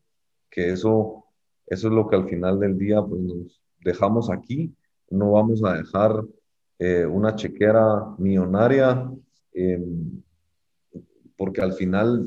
que 0.50 0.72
eso, 0.72 1.24
eso 1.66 1.88
es 1.88 1.94
lo 1.94 2.06
que 2.06 2.16
al 2.16 2.28
final 2.28 2.60
del 2.60 2.76
día 2.76 3.02
pues, 3.02 3.22
nos 3.22 3.62
dejamos 3.80 4.30
aquí. 4.30 4.74
No 5.08 5.32
vamos 5.32 5.64
a 5.64 5.74
dejar 5.74 6.22
una 7.08 7.34
chequera 7.34 8.14
millonaria, 8.18 9.10
porque 11.38 11.62
al 11.62 11.72
final 11.72 12.26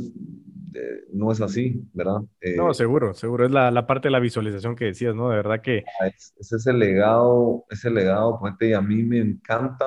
no 1.11 1.31
es 1.31 1.41
así, 1.41 1.81
¿verdad? 1.93 2.21
no, 2.57 2.71
eh, 2.71 2.73
seguro, 2.73 3.13
seguro. 3.13 3.45
Es 3.45 3.51
la, 3.51 3.87
parte 3.87 4.07
de 4.07 4.11
la 4.11 4.19
visualización 4.19 4.75
que 4.75 4.85
decías, 4.85 5.15
¿no? 5.15 5.29
De 5.29 5.37
verdad 5.37 5.61
que... 5.61 5.83
Ah, 6.01 6.07
es, 6.07 6.33
ese 6.39 6.73
legado, 6.73 7.65
ese 7.69 7.89
legado, 7.89 8.39
y 8.59 8.73
a 8.73 8.81
mí 8.81 9.03
me 9.03 9.19
encanta 9.19 9.85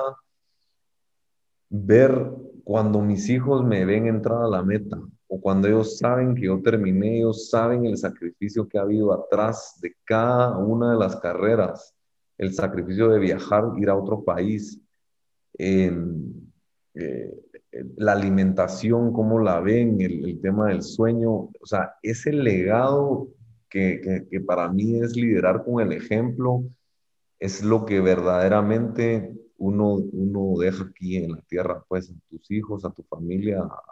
ver 1.68 2.30
cuando 2.64 3.00
mis 3.00 3.28
hijos 3.28 3.64
me 3.64 3.84
ven 3.84 4.06
entrar 4.06 4.42
a 4.42 4.48
la 4.48 4.62
meta 4.62 4.98
o 5.26 5.40
cuando 5.40 5.66
ellos 5.66 5.96
saben 5.96 6.34
que 6.34 6.42
yo 6.42 6.60
terminé, 6.60 7.18
ellos 7.18 7.48
saben 7.48 7.86
el 7.86 7.96
sacrificio 7.96 8.68
que 8.68 8.78
ha 8.78 8.82
habido 8.82 9.12
atrás 9.12 9.78
de 9.80 9.96
cada 10.04 10.58
una 10.58 10.92
de 10.92 10.98
las 10.98 11.16
carreras, 11.16 11.94
el 12.36 12.52
sacrificio 12.52 13.08
de 13.08 13.18
viajar, 13.18 13.64
ir 13.78 13.88
a 13.88 13.96
otro 13.96 14.22
país. 14.22 14.78
Eh, 15.56 15.90
la 17.96 18.12
alimentación, 18.12 19.12
cómo 19.12 19.40
la 19.40 19.60
ven, 19.60 20.00
el, 20.00 20.40
tema 20.40 20.68
del 20.68 20.82
sueño, 20.82 21.30
o 21.30 21.66
sea, 21.66 21.94
ese 22.02 22.32
legado 22.32 23.28
que, 23.68 24.26
que, 24.30 24.40
para 24.40 24.68
mí 24.68 25.00
es 25.00 25.16
liderar 25.16 25.64
con 25.64 25.80
el 25.80 25.92
ejemplo, 25.92 26.64
es 27.38 27.62
lo 27.62 27.86
que 27.86 28.00
verdaderamente 28.00 29.32
uno, 29.56 29.94
uno 29.94 30.60
deja 30.60 30.84
aquí 30.84 31.16
en 31.16 31.32
la 31.32 31.40
tierra, 31.42 31.82
pues 31.88 32.10
a 32.10 32.14
tus 32.28 32.50
hijos, 32.50 32.84
a 32.84 32.90
tu 32.90 33.02
familia, 33.04 33.60
a, 33.60 33.82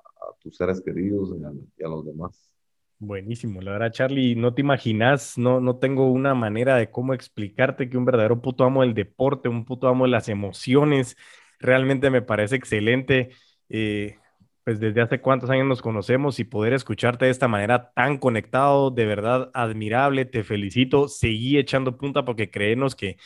tus 0.41 0.57
seres 0.57 0.81
queridos 0.81 1.35
y 1.79 1.83
a, 1.83 1.89
los 1.89 2.05
demás. 2.05 2.51
Buenísimo, 2.99 3.63
la 3.63 3.73
verdad, 3.73 3.93
Charlie, 3.93 4.37
no 4.37 4.53
te 4.53 4.61
imaginas, 4.61 5.39
no, 5.39 5.61
no 5.61 5.77
tengo 5.79 6.11
una 6.11 6.35
manera 6.35 6.77
de 6.77 6.91
cómo 6.91 7.15
explicarte 7.15 7.89
que 7.89 7.97
un 7.97 8.05
verdadero 8.05 8.43
puto 8.43 8.65
amo 8.65 8.83
del 8.83 8.93
deporte, 8.93 9.49
un 9.49 9.65
puto 9.65 9.89
amo 9.89 10.05
de 10.05 10.11
las 10.11 10.29
emociones, 10.29 11.17
realmente 11.59 12.11
me 12.11 12.21
parece 12.21 12.57
excelente. 12.57 13.31
Eh, 13.71 14.19
pues 14.65 14.81
desde 14.81 15.01
hace 15.01 15.21
cuántos 15.21 15.51
años 15.51 15.67
nos 15.67 15.83
conocemos 15.83 16.39
y 16.39 16.45
poder 16.45 16.75
escucharte 16.75 17.25
de 17.27 17.31
esta 17.31 17.49
manera 17.49 17.93
tan 17.95 18.19
conectado, 18.19 18.91
de 18.91 19.07
verdad 19.07 19.51
admirable, 19.55 20.27
te 20.27 20.45
felicito, 20.45 21.09
seguí 21.09 21.59
echando 21.59 21.97
punta 21.97 22.25
porque 22.25 22.51
creemos 22.51 22.95
que, 22.95 23.17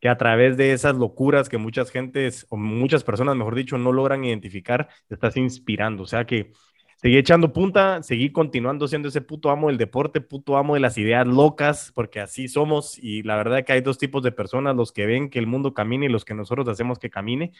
que 0.00 0.08
a 0.08 0.16
través 0.16 0.56
de 0.56 0.72
esas 0.72 0.96
locuras 0.96 1.48
que 1.48 1.58
muchas 1.58 1.90
gentes, 1.90 2.46
o 2.50 2.56
muchas 2.56 3.04
personas, 3.04 3.36
mejor 3.36 3.54
dicho, 3.56 3.78
no 3.78 3.92
logran 3.92 4.24
identificar, 4.24 4.88
estás 5.10 5.36
inspirando, 5.36 6.04
o 6.04 6.06
sea 6.06 6.26
que 6.26 6.52
seguí 7.04 7.18
echando 7.18 7.52
punta, 7.52 8.02
seguí 8.02 8.32
continuando 8.32 8.88
siendo 8.88 9.08
ese 9.08 9.20
puto 9.20 9.50
amo 9.50 9.68
del 9.68 9.76
deporte, 9.76 10.22
puto 10.22 10.56
amo 10.56 10.72
de 10.72 10.80
las 10.80 10.96
ideas 10.96 11.26
locas, 11.26 11.92
porque 11.94 12.18
así 12.18 12.48
somos 12.48 12.98
y 12.98 13.22
la 13.22 13.36
verdad 13.36 13.58
es 13.58 13.66
que 13.66 13.74
hay 13.74 13.82
dos 13.82 13.98
tipos 13.98 14.22
de 14.22 14.32
personas, 14.32 14.74
los 14.74 14.90
que 14.90 15.04
ven 15.04 15.28
que 15.28 15.38
el 15.38 15.46
mundo 15.46 15.74
camine 15.74 16.06
y 16.06 16.08
los 16.08 16.24
que 16.24 16.32
nosotros 16.32 16.66
hacemos 16.66 16.98
que 16.98 17.10
camine. 17.10 17.52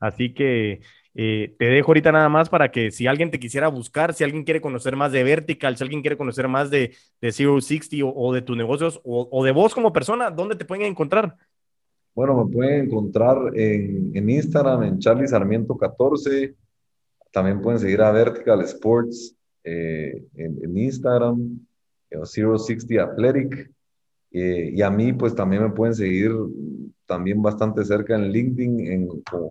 Así 0.00 0.32
que 0.32 0.80
eh, 1.14 1.54
te 1.58 1.66
dejo 1.66 1.88
ahorita 1.88 2.10
nada 2.10 2.30
más 2.30 2.48
para 2.48 2.70
que 2.70 2.90
si 2.90 3.06
alguien 3.06 3.30
te 3.30 3.38
quisiera 3.38 3.68
buscar, 3.68 4.14
si 4.14 4.24
alguien 4.24 4.44
quiere 4.44 4.62
conocer 4.62 4.96
más 4.96 5.12
de 5.12 5.24
Vertical, 5.24 5.76
si 5.76 5.84
alguien 5.84 6.00
quiere 6.00 6.16
conocer 6.16 6.48
más 6.48 6.70
de, 6.70 6.94
Zero 7.20 7.60
60 7.60 7.96
o, 8.02 8.32
de 8.32 8.40
tus 8.40 8.56
negocios 8.56 9.02
o, 9.04 9.44
de 9.44 9.52
vos 9.52 9.74
como 9.74 9.92
persona, 9.92 10.30
¿dónde 10.30 10.56
te 10.56 10.64
pueden 10.64 10.86
encontrar? 10.86 11.36
Bueno, 12.14 12.46
me 12.46 12.50
pueden 12.50 12.86
encontrar 12.86 13.36
en, 13.54 14.12
en 14.14 14.30
Instagram, 14.30 14.84
en 14.84 14.98
Charlie 15.00 15.28
Sarmiento 15.28 15.76
14. 15.76 16.54
También 17.32 17.60
pueden 17.60 17.80
seguir 17.80 18.00
a 18.02 18.10
Vertical 18.10 18.60
Sports 18.62 19.34
eh, 19.64 20.24
en, 20.34 20.76
Instagram, 20.76 21.60
Zero 22.24 22.58
60 22.58 23.02
Athletic. 23.02 23.70
Eh, 24.32 24.70
y 24.74 24.82
a 24.82 24.90
mí, 24.90 25.12
pues 25.12 25.34
también 25.34 25.62
me 25.62 25.70
pueden 25.70 25.94
seguir 25.94 26.32
también 27.06 27.40
bastante 27.42 27.84
cerca 27.84 28.14
en 28.14 28.30
LinkedIn 28.30 28.86
en, 28.92 29.08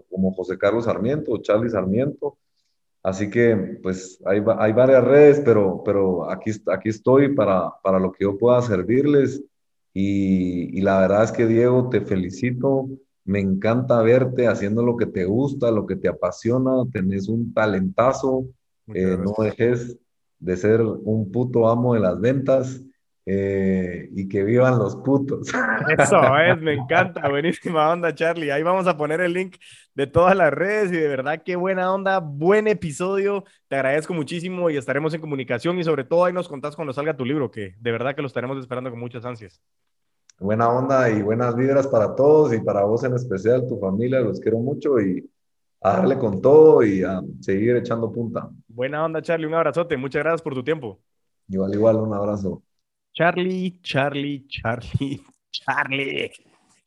como, 0.10 0.34
José 0.34 0.58
Carlos 0.58 0.86
Sarmiento 0.86 1.32
o 1.32 1.42
Charlie 1.42 1.70
Sarmiento. 1.70 2.38
Así 3.02 3.30
que 3.30 3.80
pues 3.84 4.20
hay, 4.26 4.42
hay 4.58 4.74
varias 4.74 5.04
redes, 5.04 5.42
pero, 5.46 5.84
pero 5.86 6.30
aquí, 6.30 6.52
aquí 6.72 6.90
estoy 6.90 7.36
para, 7.36 7.70
para 7.84 8.00
lo 8.00 8.12
que 8.12 8.24
yo 8.24 8.38
pueda 8.38 8.62
servirles. 8.62 9.44
Y, 9.98 10.82
la 10.82 11.00
verdad 11.00 11.24
es 11.24 11.32
que 11.32 11.48
Diego, 11.48 11.88
te 11.90 12.02
felicito. 12.02 12.90
Me 13.26 13.40
encanta 13.40 14.02
verte 14.02 14.48
haciendo 14.48 14.84
lo 14.84 14.96
que 14.96 15.08
te 15.08 15.26
gusta, 15.26 15.72
lo 15.72 15.86
que 15.86 15.96
te 15.96 16.08
apasiona. 16.08 16.72
Tenés 16.92 17.28
un 17.28 17.54
talentazo. 17.54 18.46
Eh, 18.94 19.18
no 19.18 19.34
dejes 19.44 19.98
de 20.40 20.58
ser 20.58 20.82
un 20.82 21.32
puto 21.32 21.68
amo 21.68 21.96
de 21.96 22.00
las 22.00 22.20
ventas. 22.20 22.82
Eh, 23.28 24.08
y 24.12 24.28
que 24.28 24.44
vivan 24.44 24.78
los 24.78 24.98
putos. 24.98 25.48
Eso 25.98 26.38
es, 26.38 26.62
me 26.62 26.74
encanta, 26.76 27.28
buenísima 27.28 27.92
onda, 27.92 28.14
Charlie. 28.14 28.52
Ahí 28.52 28.62
vamos 28.62 28.86
a 28.86 28.96
poner 28.98 29.20
el 29.20 29.34
link 29.34 29.56
de 29.96 30.06
todas 30.06 30.36
las 30.36 30.54
redes 30.54 30.92
y 30.92 30.98
de 30.98 31.08
verdad 31.08 31.42
qué 31.44 31.56
buena 31.56 31.92
onda, 31.92 32.20
buen 32.20 32.68
episodio. 32.68 33.44
Te 33.68 33.78
agradezco 33.78 34.14
muchísimo 34.14 34.70
y 34.70 34.78
estaremos 34.78 35.12
en 35.16 35.22
comunicación 35.22 35.80
y 35.80 35.84
sobre 35.84 36.04
todo 36.04 36.26
ahí 36.26 36.34
nos 36.34 36.48
contás 36.48 36.76
cuando 36.76 36.94
salga 36.94 37.18
tu 37.18 37.26
libro, 37.26 37.50
que 37.50 37.74
de 37.80 37.92
verdad 37.92 38.16
que 38.16 38.22
lo 38.22 38.28
estaremos 38.28 38.60
esperando 38.60 38.92
con 38.92 39.00
muchas 39.00 39.26
ansias. 39.26 39.60
Buena 40.40 40.70
onda 40.70 41.10
y 41.10 41.22
buenas 41.22 41.56
vibras 41.56 41.88
para 41.88 42.14
todos 42.14 42.54
y 42.54 42.60
para 42.60 42.84
vos 42.84 43.04
en 43.06 43.14
especial, 43.14 43.68
tu 43.68 43.80
familia, 43.80 44.20
los 44.20 44.40
quiero 44.40 44.60
mucho 44.60 45.00
y 45.00 45.30
a 45.82 45.98
darle 45.98 46.18
con 46.18 46.42
todo 46.42 46.84
y 46.84 47.04
a 47.04 47.22
seguir 47.40 47.78
echando 47.78 48.12
punta. 48.12 48.50
Buena 48.68 49.06
onda, 49.06 49.22
Charlie, 49.22 49.46
un 49.46 49.54
abrazote, 49.54 49.96
muchas 49.96 50.24
gracias 50.24 50.42
por 50.42 50.54
tu 50.54 50.64
tiempo. 50.64 51.00
Igual, 51.48 51.74
igual, 51.74 51.96
un 51.98 52.14
abrazo. 52.14 52.64
Charlie, 53.14 53.80
Charlie, 53.82 54.46
Charlie, 54.48 55.22
Charlie. 55.52 56.32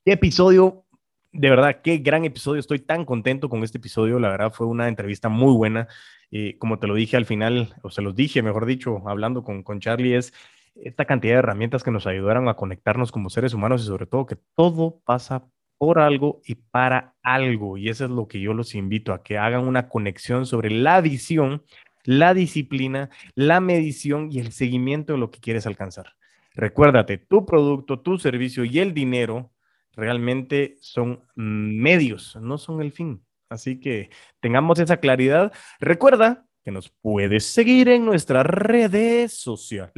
Qué 0.05 0.13
episodio, 0.13 0.85
de 1.33 1.49
verdad, 1.51 1.81
qué 1.83 1.99
gran 1.99 2.25
episodio. 2.25 2.61
Estoy 2.61 2.81
tan 2.81 3.05
contento 3.05 3.49
con 3.49 3.65
este 3.65 3.79
episodio. 3.79 4.19
La 4.19 4.29
verdad 4.29 4.53
fue 4.53 4.67
una 4.67 4.89
entrevista 4.89 5.29
muy 5.29 5.55
buena. 5.55 5.89
Eh, 6.31 6.59
como 6.59 6.79
te 6.79 6.87
lo 6.87 6.95
dije 6.95 7.17
al 7.17 7.25
final, 7.25 7.75
o 7.83 7.91
se 7.91 8.03
los 8.03 8.15
dije, 8.15 8.43
mejor 8.43 8.67
dicho, 8.67 9.03
hablando 9.07 9.43
con, 9.43 9.63
con 9.63 9.81
Charlie, 9.81 10.17
es 10.17 10.35
esta 10.83 11.05
cantidad 11.05 11.35
de 11.35 11.39
herramientas 11.41 11.83
que 11.83 11.91
nos 11.91 12.07
ayudaron 12.07 12.49
a 12.49 12.55
conectarnos 12.55 13.13
como 13.13 13.31
seres 13.31 13.55
humanos 13.55 13.83
y 13.83 13.87
sobre 13.87 14.07
todo 14.07 14.27
que 14.27 14.39
todo 14.55 15.01
pasa 15.05 15.47
por 15.79 16.01
algo 16.01 16.41
y 16.45 16.57
para 16.57 17.15
algo. 17.23 17.79
Y 17.79 17.89
eso 17.89 18.05
es 18.05 18.11
lo 18.11 18.27
que 18.29 18.41
yo 18.41 18.53
los 18.53 18.75
invito 18.75 19.13
a 19.13 19.23
que 19.23 19.39
hagan 19.39 19.67
una 19.67 19.89
conexión 19.89 20.47
sobre 20.47 20.71
la 20.71 21.01
visión, 21.01 21.63
la 22.05 22.35
disciplina, 22.35 23.11
la 23.35 23.61
medición 23.61 24.29
y 24.31 24.41
el 24.41 24.53
seguimiento 24.53 25.13
de 25.13 25.19
lo 25.19 25.31
que 25.31 25.41
quieres 25.41 25.67
alcanzar. 25.67 26.15
Recuérdate, 26.55 27.19
tu 27.19 27.47
producto, 27.47 28.01
tu 28.01 28.19
servicio 28.19 28.65
y 28.65 28.81
el 28.81 28.93
dinero 28.93 29.53
realmente 29.95 30.77
son 30.81 31.25
medios, 31.37 32.37
no 32.41 32.59
son 32.59 32.83
el 32.83 32.93
fin. 32.93 33.25
Así 33.49 33.81
que 33.81 34.11
tengamos 34.41 34.79
esa 34.79 34.99
claridad. 34.99 35.53
Recuerda 35.81 36.47
que 36.65 36.71
nos 36.71 36.91
puedes 37.01 37.47
seguir 37.47 37.89
en 37.89 38.05
nuestras 38.05 38.45
redes 38.45 39.33
sociales, 39.39 39.93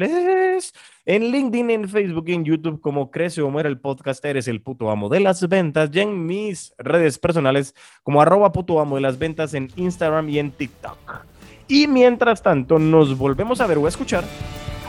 en 1.05 1.31
LinkedIn, 1.31 1.71
en 1.71 1.89
Facebook 1.89 2.25
en 2.29 2.45
YouTube 2.45 2.81
como 2.81 3.11
Crece 3.11 3.43
o 3.43 3.51
Muere 3.51 3.69
el 3.69 3.79
podcast, 3.79 4.25
eres 4.25 4.49
el 4.49 4.61
puto 4.61 4.91
amo 4.91 5.09
de 5.09 5.21
las 5.21 5.49
ventas, 5.49 5.91
y 5.93 6.01
en 6.01 6.27
mis 6.27 6.75
redes 6.79 7.19
personales 7.19 7.75
como 8.03 8.21
arroba 8.21 8.53
puto 8.53 8.81
amo 8.81 8.97
de 8.97 9.03
las 9.03 9.19
ventas 9.19 9.55
en 9.55 9.71
Instagram 9.77 10.29
y 10.29 10.39
en 10.39 10.51
TikTok. 10.51 11.25
Y 11.69 11.87
mientras 11.87 12.43
tanto, 12.43 12.79
nos 12.79 13.17
volvemos 13.17 13.61
a 13.61 13.67
ver 13.67 13.79
o 13.79 13.87
a 13.87 13.89
escuchar, 13.89 14.25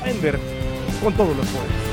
a 0.03 1.03
con 1.03 1.13
todos 1.13 1.35
los 1.35 1.47
poderes. 1.47 1.90